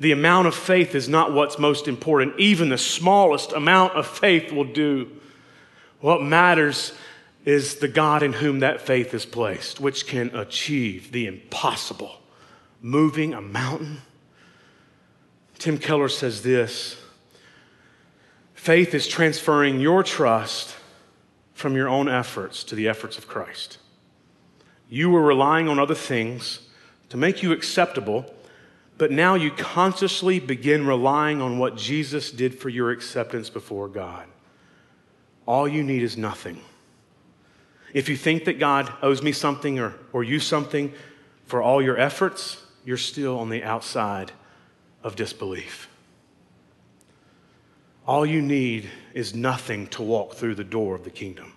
The 0.00 0.12
amount 0.12 0.46
of 0.46 0.54
faith 0.54 0.94
is 0.94 1.10
not 1.10 1.34
what's 1.34 1.58
most 1.58 1.88
important. 1.88 2.40
Even 2.40 2.70
the 2.70 2.78
smallest 2.78 3.52
amount 3.52 3.92
of 3.94 4.06
faith 4.06 4.50
will 4.50 4.64
do. 4.64 5.10
What 6.00 6.22
matters 6.22 6.92
is 7.44 7.76
the 7.76 7.88
God 7.88 8.22
in 8.22 8.32
whom 8.32 8.60
that 8.60 8.80
faith 8.80 9.12
is 9.12 9.26
placed, 9.26 9.78
which 9.78 10.06
can 10.06 10.34
achieve 10.34 11.12
the 11.12 11.26
impossible, 11.26 12.16
moving 12.80 13.34
a 13.34 13.42
mountain. 13.42 14.00
Tim 15.58 15.78
Keller 15.78 16.08
says 16.08 16.42
this 16.42 16.96
faith 18.54 18.94
is 18.94 19.06
transferring 19.06 19.80
your 19.80 20.02
trust 20.02 20.76
from 21.54 21.74
your 21.74 21.88
own 21.88 22.08
efforts 22.08 22.64
to 22.64 22.74
the 22.74 22.88
efforts 22.88 23.16
of 23.16 23.26
Christ. 23.26 23.78
You 24.88 25.10
were 25.10 25.22
relying 25.22 25.68
on 25.68 25.78
other 25.78 25.94
things 25.94 26.60
to 27.08 27.16
make 27.16 27.42
you 27.42 27.52
acceptable, 27.52 28.32
but 28.98 29.10
now 29.10 29.34
you 29.34 29.50
consciously 29.50 30.38
begin 30.38 30.86
relying 30.86 31.40
on 31.40 31.58
what 31.58 31.76
Jesus 31.76 32.30
did 32.30 32.58
for 32.58 32.68
your 32.68 32.90
acceptance 32.90 33.48
before 33.48 33.88
God. 33.88 34.26
All 35.46 35.66
you 35.66 35.82
need 35.82 36.02
is 36.02 36.16
nothing. 36.16 36.60
If 37.94 38.08
you 38.08 38.16
think 38.16 38.44
that 38.44 38.58
God 38.58 38.92
owes 39.00 39.22
me 39.22 39.32
something 39.32 39.78
or, 39.78 39.94
or 40.12 40.22
you 40.22 40.40
something 40.40 40.92
for 41.46 41.62
all 41.62 41.80
your 41.80 41.96
efforts, 41.96 42.62
you're 42.84 42.96
still 42.96 43.38
on 43.38 43.48
the 43.48 43.62
outside 43.64 44.32
of 45.06 45.14
disbelief. 45.14 45.88
All 48.08 48.26
you 48.26 48.42
need 48.42 48.90
is 49.14 49.36
nothing 49.36 49.86
to 49.88 50.02
walk 50.02 50.34
through 50.34 50.56
the 50.56 50.64
door 50.64 50.96
of 50.96 51.04
the 51.04 51.10
kingdom. 51.10 51.52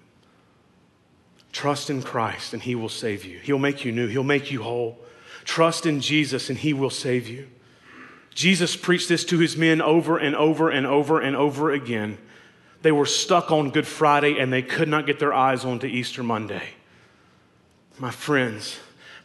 Trust 1.51 1.89
in 1.89 2.03
Christ 2.03 2.53
and 2.53 2.61
He 2.61 2.75
will 2.75 2.89
save 2.89 3.25
you. 3.25 3.39
He'll 3.39 3.57
make 3.57 3.83
you 3.83 3.91
new, 3.91 4.05
He'll 4.05 4.23
make 4.23 4.51
you 4.51 4.61
whole. 4.61 4.99
Trust 5.45 5.87
in 5.87 5.99
Jesus 5.99 6.51
and 6.51 6.59
He 6.59 6.73
will 6.73 6.91
save 6.91 7.27
you. 7.27 7.47
Jesus 8.35 8.75
preached 8.75 9.09
this 9.09 9.25
to 9.25 9.39
His 9.39 9.57
men 9.57 9.81
over 9.81 10.19
and 10.19 10.35
over 10.35 10.69
and 10.69 10.85
over 10.85 11.19
and 11.19 11.35
over 11.35 11.71
again. 11.71 12.19
They 12.83 12.91
were 12.91 13.07
stuck 13.07 13.51
on 13.51 13.71
Good 13.71 13.87
Friday 13.87 14.37
and 14.37 14.53
they 14.53 14.61
could 14.61 14.87
not 14.87 15.07
get 15.07 15.17
their 15.17 15.33
eyes 15.33 15.65
onto 15.65 15.87
Easter 15.87 16.21
Monday. 16.21 16.69
My 17.97 18.11
friends, 18.11 18.77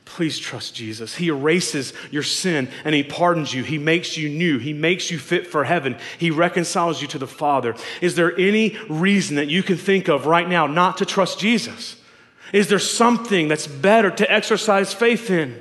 please 0.04 0.38
trust 0.38 0.74
Jesus. 0.74 1.14
He 1.16 1.28
erases 1.28 1.92
your 2.10 2.22
sin 2.22 2.68
and 2.84 2.94
He 2.94 3.02
pardons 3.02 3.52
you. 3.52 3.62
He 3.62 3.78
makes 3.78 4.16
you 4.16 4.28
new. 4.28 4.58
He 4.58 4.72
makes 4.72 5.10
you 5.10 5.18
fit 5.18 5.46
for 5.46 5.64
heaven. 5.64 5.96
He 6.18 6.30
reconciles 6.30 7.00
you 7.02 7.08
to 7.08 7.18
the 7.18 7.26
Father. 7.26 7.74
Is 8.00 8.14
there 8.14 8.38
any 8.38 8.78
reason 8.88 9.36
that 9.36 9.48
you 9.48 9.62
can 9.62 9.76
think 9.76 10.08
of 10.08 10.26
right 10.26 10.48
now 10.48 10.66
not 10.66 10.98
to 10.98 11.06
trust 11.06 11.38
Jesus? 11.38 11.96
Is 12.52 12.68
there 12.68 12.78
something 12.78 13.48
that's 13.48 13.66
better 13.66 14.10
to 14.10 14.30
exercise 14.30 14.92
faith 14.92 15.30
in? 15.30 15.60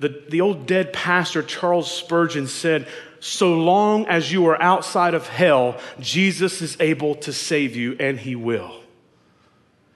The, 0.00 0.24
the 0.28 0.40
old 0.40 0.66
dead 0.66 0.92
pastor 0.92 1.42
Charles 1.42 1.92
Spurgeon 1.92 2.46
said, 2.46 2.88
so 3.20 3.52
long 3.52 4.06
as 4.06 4.32
you 4.32 4.46
are 4.46 4.60
outside 4.60 5.12
of 5.12 5.28
hell, 5.28 5.78
Jesus 6.00 6.62
is 6.62 6.76
able 6.80 7.14
to 7.16 7.34
save 7.34 7.76
you, 7.76 7.96
and 8.00 8.18
He 8.18 8.34
will. 8.34 8.79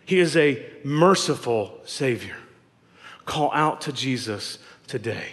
He 0.05 0.19
is 0.19 0.37
a 0.37 0.65
merciful 0.85 1.81
Savior. 1.85 2.37
Call 3.25 3.51
out 3.53 3.81
to 3.83 3.93
Jesus 3.93 4.59
today. 4.87 5.29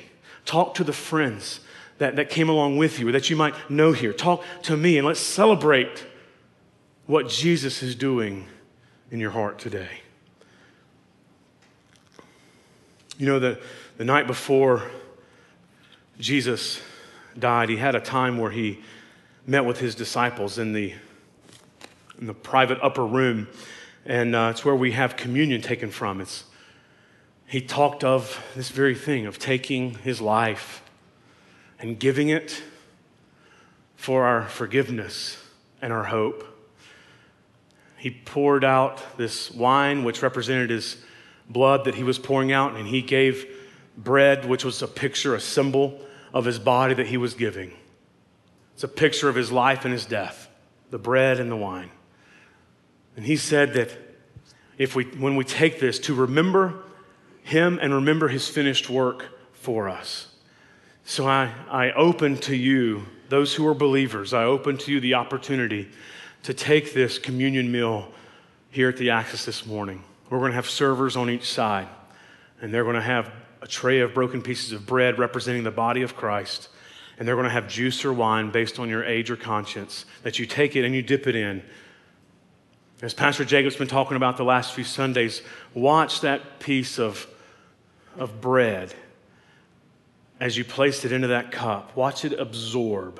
Talk 0.46 0.74
to 0.76 0.84
the 0.84 0.94
friends 0.94 1.60
that, 1.98 2.16
that 2.16 2.30
came 2.30 2.50
along 2.50 2.78
with 2.78 3.00
you 3.00 3.10
or 3.10 3.12
that 3.12 3.30
you 3.30 3.36
might 3.36 3.54
know 3.70 3.92
here. 3.92 4.14
Talk 4.14 4.44
to 4.64 4.78
me, 4.78 4.98
and 4.98 5.06
let's 5.06 5.20
celebrate 5.20 6.06
what 7.06 7.28
Jesus 7.30 7.84
is 7.84 7.96
doing 7.96 8.48
in 9.12 9.20
your 9.20 9.32
heart 9.32 9.60
today. 9.60 10.00
You 13.18 13.28
know, 13.28 13.40
the, 13.40 13.60
the 13.98 14.06
night 14.06 14.26
before 14.26 14.90
Jesus 16.20 16.82
died, 17.38 17.70
he 17.70 17.78
had 17.78 17.94
a 17.94 18.00
time 18.00 18.38
where 18.38 18.52
he 18.52 18.80
met 19.46 19.66
with 19.66 19.80
his 19.80 19.94
disciples 19.94 20.58
in 20.58 20.74
the, 20.74 20.94
in 22.20 22.28
the 22.28 22.34
private 22.34 22.80
upper 22.82 23.06
room, 23.06 23.48
and 24.06 24.36
uh, 24.36 24.50
it's 24.52 24.66
where 24.66 24.76
we 24.76 24.92
have 24.94 25.16
communion 25.16 25.62
taken 25.62 25.92
from. 25.92 26.22
It's, 26.22 26.46
he 27.46 27.62
talked 27.62 28.04
of 28.04 28.44
this 28.56 28.70
very 28.70 28.96
thing 28.96 29.26
of 29.26 29.38
taking 29.38 29.96
his 29.96 30.22
life 30.22 30.82
and 31.80 32.00
giving 32.00 32.30
it 32.30 32.64
for 33.96 34.26
our 34.26 34.48
forgiveness 34.48 35.38
and 35.82 35.92
our 35.94 36.06
hope. 36.06 36.48
He 37.98 38.10
poured 38.10 38.64
out 38.64 39.18
this 39.18 39.52
wine, 39.52 40.04
which 40.04 40.24
represented 40.24 40.72
his 40.72 40.98
blood 41.48 41.86
that 41.86 41.96
he 41.96 42.04
was 42.04 42.18
pouring 42.18 42.52
out, 42.52 42.76
and 42.76 42.88
he 42.88 43.02
gave 43.02 43.46
bread, 43.98 44.46
which 44.46 44.66
was 44.66 44.82
a 44.82 44.88
picture, 44.88 45.36
a 45.36 45.40
symbol 45.40 46.00
of 46.34 46.46
his 46.46 46.58
body 46.58 46.96
that 46.96 47.08
he 47.08 47.18
was 47.18 47.34
giving. 47.34 47.74
It's 48.74 48.84
a 48.84 48.88
picture 48.88 49.30
of 49.30 49.36
his 49.36 49.52
life 49.52 49.86
and 49.86 49.94
his 49.94 50.06
death, 50.06 50.48
the 50.90 50.98
bread 50.98 51.40
and 51.40 51.52
the 51.52 51.56
wine. 51.56 51.92
And 53.22 53.28
he 53.28 53.36
said 53.36 53.76
that 53.76 53.92
if 54.80 54.96
we, 54.96 55.04
when 55.04 55.36
we 55.36 55.44
take 55.44 55.80
this, 55.80 56.00
to 56.00 56.16
remember 56.16 56.82
him 57.44 57.78
and 57.80 57.94
remember 57.94 58.30
his 58.30 58.48
finished 58.48 58.90
work 58.90 59.26
for 59.54 59.88
us. 59.88 60.34
So 61.06 61.28
I, 61.28 61.54
I 61.70 61.92
open 61.92 62.38
to 62.38 62.56
you, 62.56 63.06
those 63.30 63.54
who 63.54 63.68
are 63.68 63.76
believers, 63.76 64.34
I 64.34 64.46
open 64.46 64.80
to 64.80 64.92
you 64.92 65.00
the 65.00 65.14
opportunity 65.14 65.88
to 66.42 66.56
take 66.56 66.96
this 66.96 67.20
communion 67.20 67.72
meal 67.72 68.12
here 68.72 68.90
at 68.90 68.98
the 68.98 69.12
Axis 69.12 69.46
this 69.46 69.68
morning. 69.68 70.04
We're 70.32 70.40
going 70.40 70.54
to 70.54 70.56
have 70.56 70.68
servers 70.68 71.16
on 71.16 71.30
each 71.30 71.48
side, 71.48 71.90
and 72.60 72.74
they're 72.74 72.86
going 72.86 72.96
to 72.96 73.02
have 73.04 73.32
a 73.62 73.68
tray 73.68 74.00
of 74.00 74.16
broken 74.16 74.42
pieces 74.42 74.72
of 74.72 74.88
bread 74.88 75.20
representing 75.20 75.64
the 75.64 75.70
body 75.70 76.02
of 76.02 76.16
Christ, 76.16 76.70
and 77.20 77.28
they're 77.28 77.36
going 77.36 77.46
to 77.46 77.52
have 77.52 77.68
juice 77.68 78.04
or 78.04 78.14
wine 78.14 78.50
based 78.50 78.80
on 78.80 78.90
your 78.90 79.04
age 79.04 79.30
or 79.30 79.36
conscience, 79.36 80.06
that 80.24 80.40
you 80.40 80.48
take 80.48 80.76
it 80.76 80.84
and 80.84 80.96
you 80.96 81.04
dip 81.04 81.28
it 81.28 81.36
in. 81.36 81.62
As 83.02 83.16
Pastor 83.16 83.44
Jacob's 83.44 83.76
been 83.76 83.88
talking 83.88 84.16
about 84.16 84.38
the 84.38 84.44
last 84.44 84.74
few 84.74 84.84
Sundays, 84.84 85.42
watch 85.74 86.22
that 86.22 86.60
piece 86.60 87.00
of, 87.00 87.26
of 88.16 88.40
bread 88.42 88.94
as 90.40 90.56
you 90.56 90.64
placed 90.64 91.04
it 91.04 91.12
into 91.12 91.30
that 91.30 91.52
cup. 91.52 91.96
Watch 91.96 92.26
it 92.26 92.34
absorb. 92.34 93.20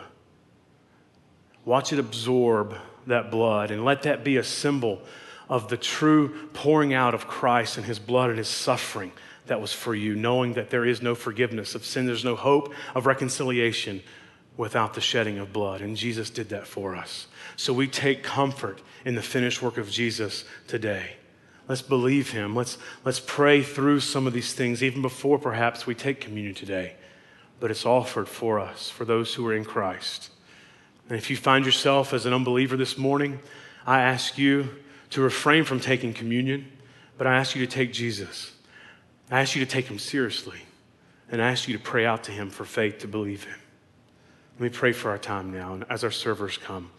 Watch 1.66 1.94
it 1.94 1.98
absorb 1.98 2.76
that 3.08 3.32
blood 3.32 3.72
and 3.72 3.84
let 3.84 4.04
that 4.04 4.24
be 4.24 4.38
a 4.38 4.44
symbol 4.44 5.02
of 5.50 5.68
the 5.68 5.78
true 5.78 6.50
pouring 6.54 6.94
out 6.94 7.16
of 7.16 7.28
Christ 7.28 7.78
and 7.78 7.86
his 7.86 7.98
blood 7.98 8.30
and 8.30 8.38
his 8.38 8.48
suffering 8.48 9.12
that 9.48 9.60
was 9.60 9.74
for 9.74 9.96
you, 9.96 10.16
knowing 10.16 10.54
that 10.54 10.70
there 10.70 10.86
is 10.86 11.02
no 11.02 11.16
forgiveness 11.16 11.74
of 11.74 11.84
sin, 11.84 12.06
there's 12.06 12.24
no 12.24 12.36
hope 12.36 12.72
of 12.94 13.08
reconciliation 13.08 14.04
without 14.58 14.94
the 14.94 15.02
shedding 15.02 15.40
of 15.40 15.54
blood. 15.54 15.82
And 15.82 15.96
Jesus 15.96 16.30
did 16.30 16.50
that 16.50 16.68
for 16.68 16.96
us. 16.96 17.28
So 17.56 17.74
we 17.74 17.88
take 17.88 18.24
comfort 18.24 18.82
in 19.06 19.16
the 19.16 19.22
finished 19.22 19.62
work 19.62 19.78
of 19.78 19.90
Jesus 19.90 20.46
today. 20.68 21.16
Let's 21.68 21.82
believe 21.82 22.32
him. 22.32 22.56
Let's, 22.56 22.78
let's 23.06 23.20
pray 23.20 23.64
through 23.64 24.02
some 24.02 24.28
of 24.28 24.34
these 24.34 24.54
things, 24.54 24.84
even 24.84 25.02
before 25.02 25.40
perhaps 25.40 25.88
we 25.88 25.96
take 25.96 26.20
communion 26.20 26.54
today. 26.54 26.96
But 27.60 27.72
it's 27.72 27.86
offered 27.86 28.28
for 28.28 28.60
us, 28.60 28.90
for 28.90 29.06
those 29.06 29.34
who 29.34 29.48
are 29.48 29.56
in 29.56 29.64
Christ. 29.64 30.32
And 31.08 31.18
if 31.18 31.30
you 31.30 31.38
find 31.38 31.66
yourself 31.66 32.14
as 32.14 32.26
an 32.26 32.34
unbeliever 32.34 32.76
this 32.76 32.98
morning, 32.98 33.40
I 33.86 34.02
ask 34.02 34.38
you 34.38 34.70
to 35.12 35.22
refrain 35.22 35.64
from 35.64 35.80
taking 35.80 36.14
communion, 36.14 36.72
but 37.18 37.28
I 37.28 37.36
ask 37.36 37.56
you 37.56 37.66
to 37.66 37.72
take 37.72 37.94
Jesus. 37.94 38.52
I 39.30 39.42
ask 39.42 39.56
you 39.56 39.64
to 39.64 39.72
take 39.72 39.86
him 39.86 40.00
seriously, 40.00 40.60
and 41.30 41.42
I 41.42 41.52
ask 41.52 41.68
you 41.68 41.78
to 41.78 41.84
pray 41.84 42.06
out 42.06 42.24
to 42.26 42.32
him 42.32 42.50
for 42.50 42.66
faith 42.66 43.00
to 43.00 43.08
believe 43.08 43.44
him. 43.44 43.60
Let 44.62 44.74
me 44.74 44.78
pray 44.78 44.92
for 44.92 45.10
our 45.10 45.18
time 45.18 45.52
now, 45.52 45.74
and 45.74 45.86
as 45.90 46.04
our 46.04 46.12
servers 46.12 46.56
come. 46.56 46.92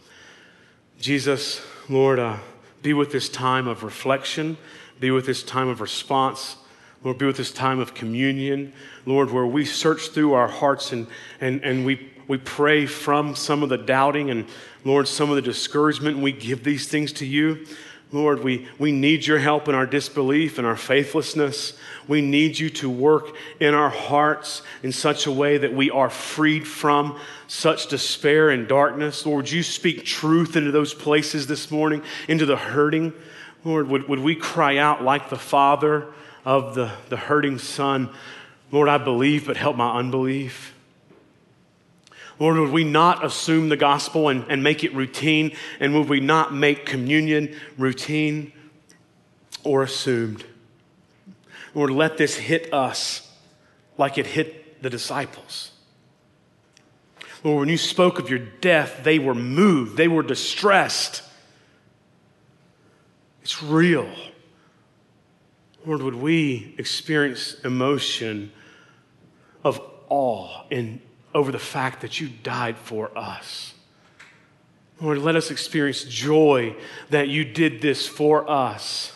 Jesus, 0.99 1.65
Lord, 1.89 2.19
uh, 2.19 2.39
be 2.83 2.93
with 2.93 3.13
this 3.13 3.29
time 3.29 3.69
of 3.69 3.85
reflection, 3.85 4.57
be 4.99 5.13
with 5.13 5.27
this 5.27 5.45
time 5.45 5.69
of 5.69 5.81
response. 5.81 6.57
Lord, 7.05 7.19
be 7.19 7.27
with 7.27 7.37
this 7.37 7.53
time 7.53 7.79
of 7.79 7.95
communion, 7.95 8.73
Lord, 9.07 9.31
where 9.31 9.47
we 9.47 9.65
search 9.65 10.09
through 10.09 10.33
our 10.33 10.49
hearts 10.49 10.91
and, 10.91 11.07
and, 11.41 11.63
and 11.63 11.87
we, 11.87 12.11
we 12.27 12.37
pray 12.37 12.85
from 12.85 13.37
some 13.37 13.63
of 13.63 13.69
the 13.69 13.79
doubting 13.79 14.31
and, 14.31 14.47
Lord, 14.85 15.07
some 15.07 15.31
of 15.31 15.37
the 15.37 15.43
discouragement, 15.43 16.17
and 16.17 16.25
we 16.25 16.33
give 16.33 16.65
these 16.65 16.89
things 16.89 17.13
to 17.13 17.27
you. 17.27 17.65
Lord, 18.13 18.45
we, 18.45 18.69
we 18.79 18.93
need 18.93 19.27
your 19.27 19.39
help 19.39 19.69
in 19.69 19.75
our 19.75 19.87
disbelief 19.87 20.59
and 20.59 20.67
our 20.67 20.77
faithlessness. 20.77 21.73
We 22.07 22.21
need 22.21 22.59
you 22.59 22.69
to 22.71 22.91
work 22.91 23.35
in 23.59 23.73
our 23.73 23.89
hearts 23.89 24.61
in 24.83 24.93
such 24.93 25.27
a 25.27 25.33
way 25.33 25.57
that 25.57 25.73
we 25.73 25.91
are 25.91 26.11
freed 26.11 26.69
from 26.69 27.19
such 27.47 27.87
despair 27.87 28.51
and 28.51 28.69
darkness. 28.69 29.25
Lord, 29.25 29.51
you 29.51 29.63
speak 29.63 30.05
truth 30.05 30.57
into 30.57 30.71
those 30.71 30.93
places 30.93 31.47
this 31.47 31.71
morning, 31.71 32.03
into 32.29 32.45
the 32.45 32.57
hurting. 32.57 33.15
Lord, 33.65 33.89
would, 33.89 34.07
would 34.09 34.21
we 34.21 34.37
cry 34.37 34.77
out 34.77 35.03
like 35.03 35.31
the 35.31 35.39
father 35.39 36.07
of 36.45 36.75
the, 36.75 36.93
the 37.09 37.17
hurting 37.17 37.59
son? 37.59 38.11
Lord, 38.71 38.91
I 38.91 38.99
believe, 38.99 39.47
but 39.47 39.57
help 39.57 39.77
my 39.77 39.99
unbelief. 39.99 40.72
Lord, 42.43 42.59
would 42.59 42.73
we 42.73 42.83
not 42.83 43.25
assume 43.25 43.69
the 43.69 43.77
gospel 43.77 44.29
and, 44.29 44.45
and 44.49 44.65
make 44.65 44.83
it 44.83 44.93
routine? 44.97 45.55
And 45.79 45.95
would 45.95 46.09
we 46.09 46.19
not 46.19 46.53
make 46.53 46.85
communion 46.85 47.55
routine 47.79 48.53
or 49.63 49.85
assumed? 49.85 50.45
Lord, 51.73 51.91
let 51.91 52.17
this 52.17 52.35
hit 52.35 52.75
us 52.75 53.31
like 53.97 54.19
it 54.19 54.27
hit 54.27 54.83
the 54.83 54.91
disciples. 54.91 55.71
Lord, 57.45 57.61
when 57.61 57.69
you 57.69 57.79
spoke 57.79 58.19
of 58.19 58.29
your 58.29 58.41
death, 58.41 59.05
they 59.05 59.21
were 59.21 59.37
moved, 59.37 59.97
they 59.97 60.09
were 60.09 60.25
distressed. 60.25 61.23
It's 63.43 63.63
real. 63.63 64.11
Lord, 65.87 66.03
would 66.03 66.17
we 66.17 66.75
experience 66.77 67.55
emotion 67.61 68.51
of 69.63 69.81
awe 70.09 70.65
and 70.73 71.01
over 71.35 71.53
the 71.53 71.59
fact 71.59 72.01
that 72.01 72.21
you 72.21 72.29
died 72.29 72.77
for 72.77 73.17
us. 73.17 73.75
Lord, 75.01 75.19
let 75.19 75.35
us 75.35 75.51
experience 75.51 76.05
joy 76.05 76.77
that 77.11 77.29
you 77.29 77.45
did 77.45 77.83
this 77.83 78.07
for 78.07 78.49
us. 78.49 79.13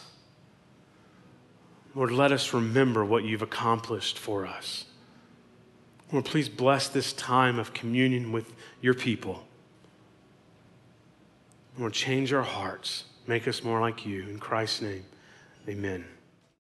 Lord, 1.94 2.10
let 2.10 2.32
us 2.32 2.52
remember 2.52 3.04
what 3.04 3.24
you've 3.24 3.42
accomplished 3.42 4.18
for 4.18 4.46
us. 4.46 4.84
Lord, 6.12 6.24
please 6.24 6.48
bless 6.48 6.88
this 6.88 7.12
time 7.12 7.58
of 7.58 7.72
communion 7.72 8.32
with 8.32 8.52
your 8.80 8.94
people. 8.94 9.44
Lord, 11.78 11.92
change 11.92 12.32
our 12.32 12.42
hearts. 12.42 13.04
Make 13.26 13.48
us 13.48 13.62
more 13.62 13.80
like 13.80 14.06
you. 14.06 14.22
In 14.22 14.38
Christ's 14.38 14.82
name, 14.82 15.04
amen. 15.68 16.04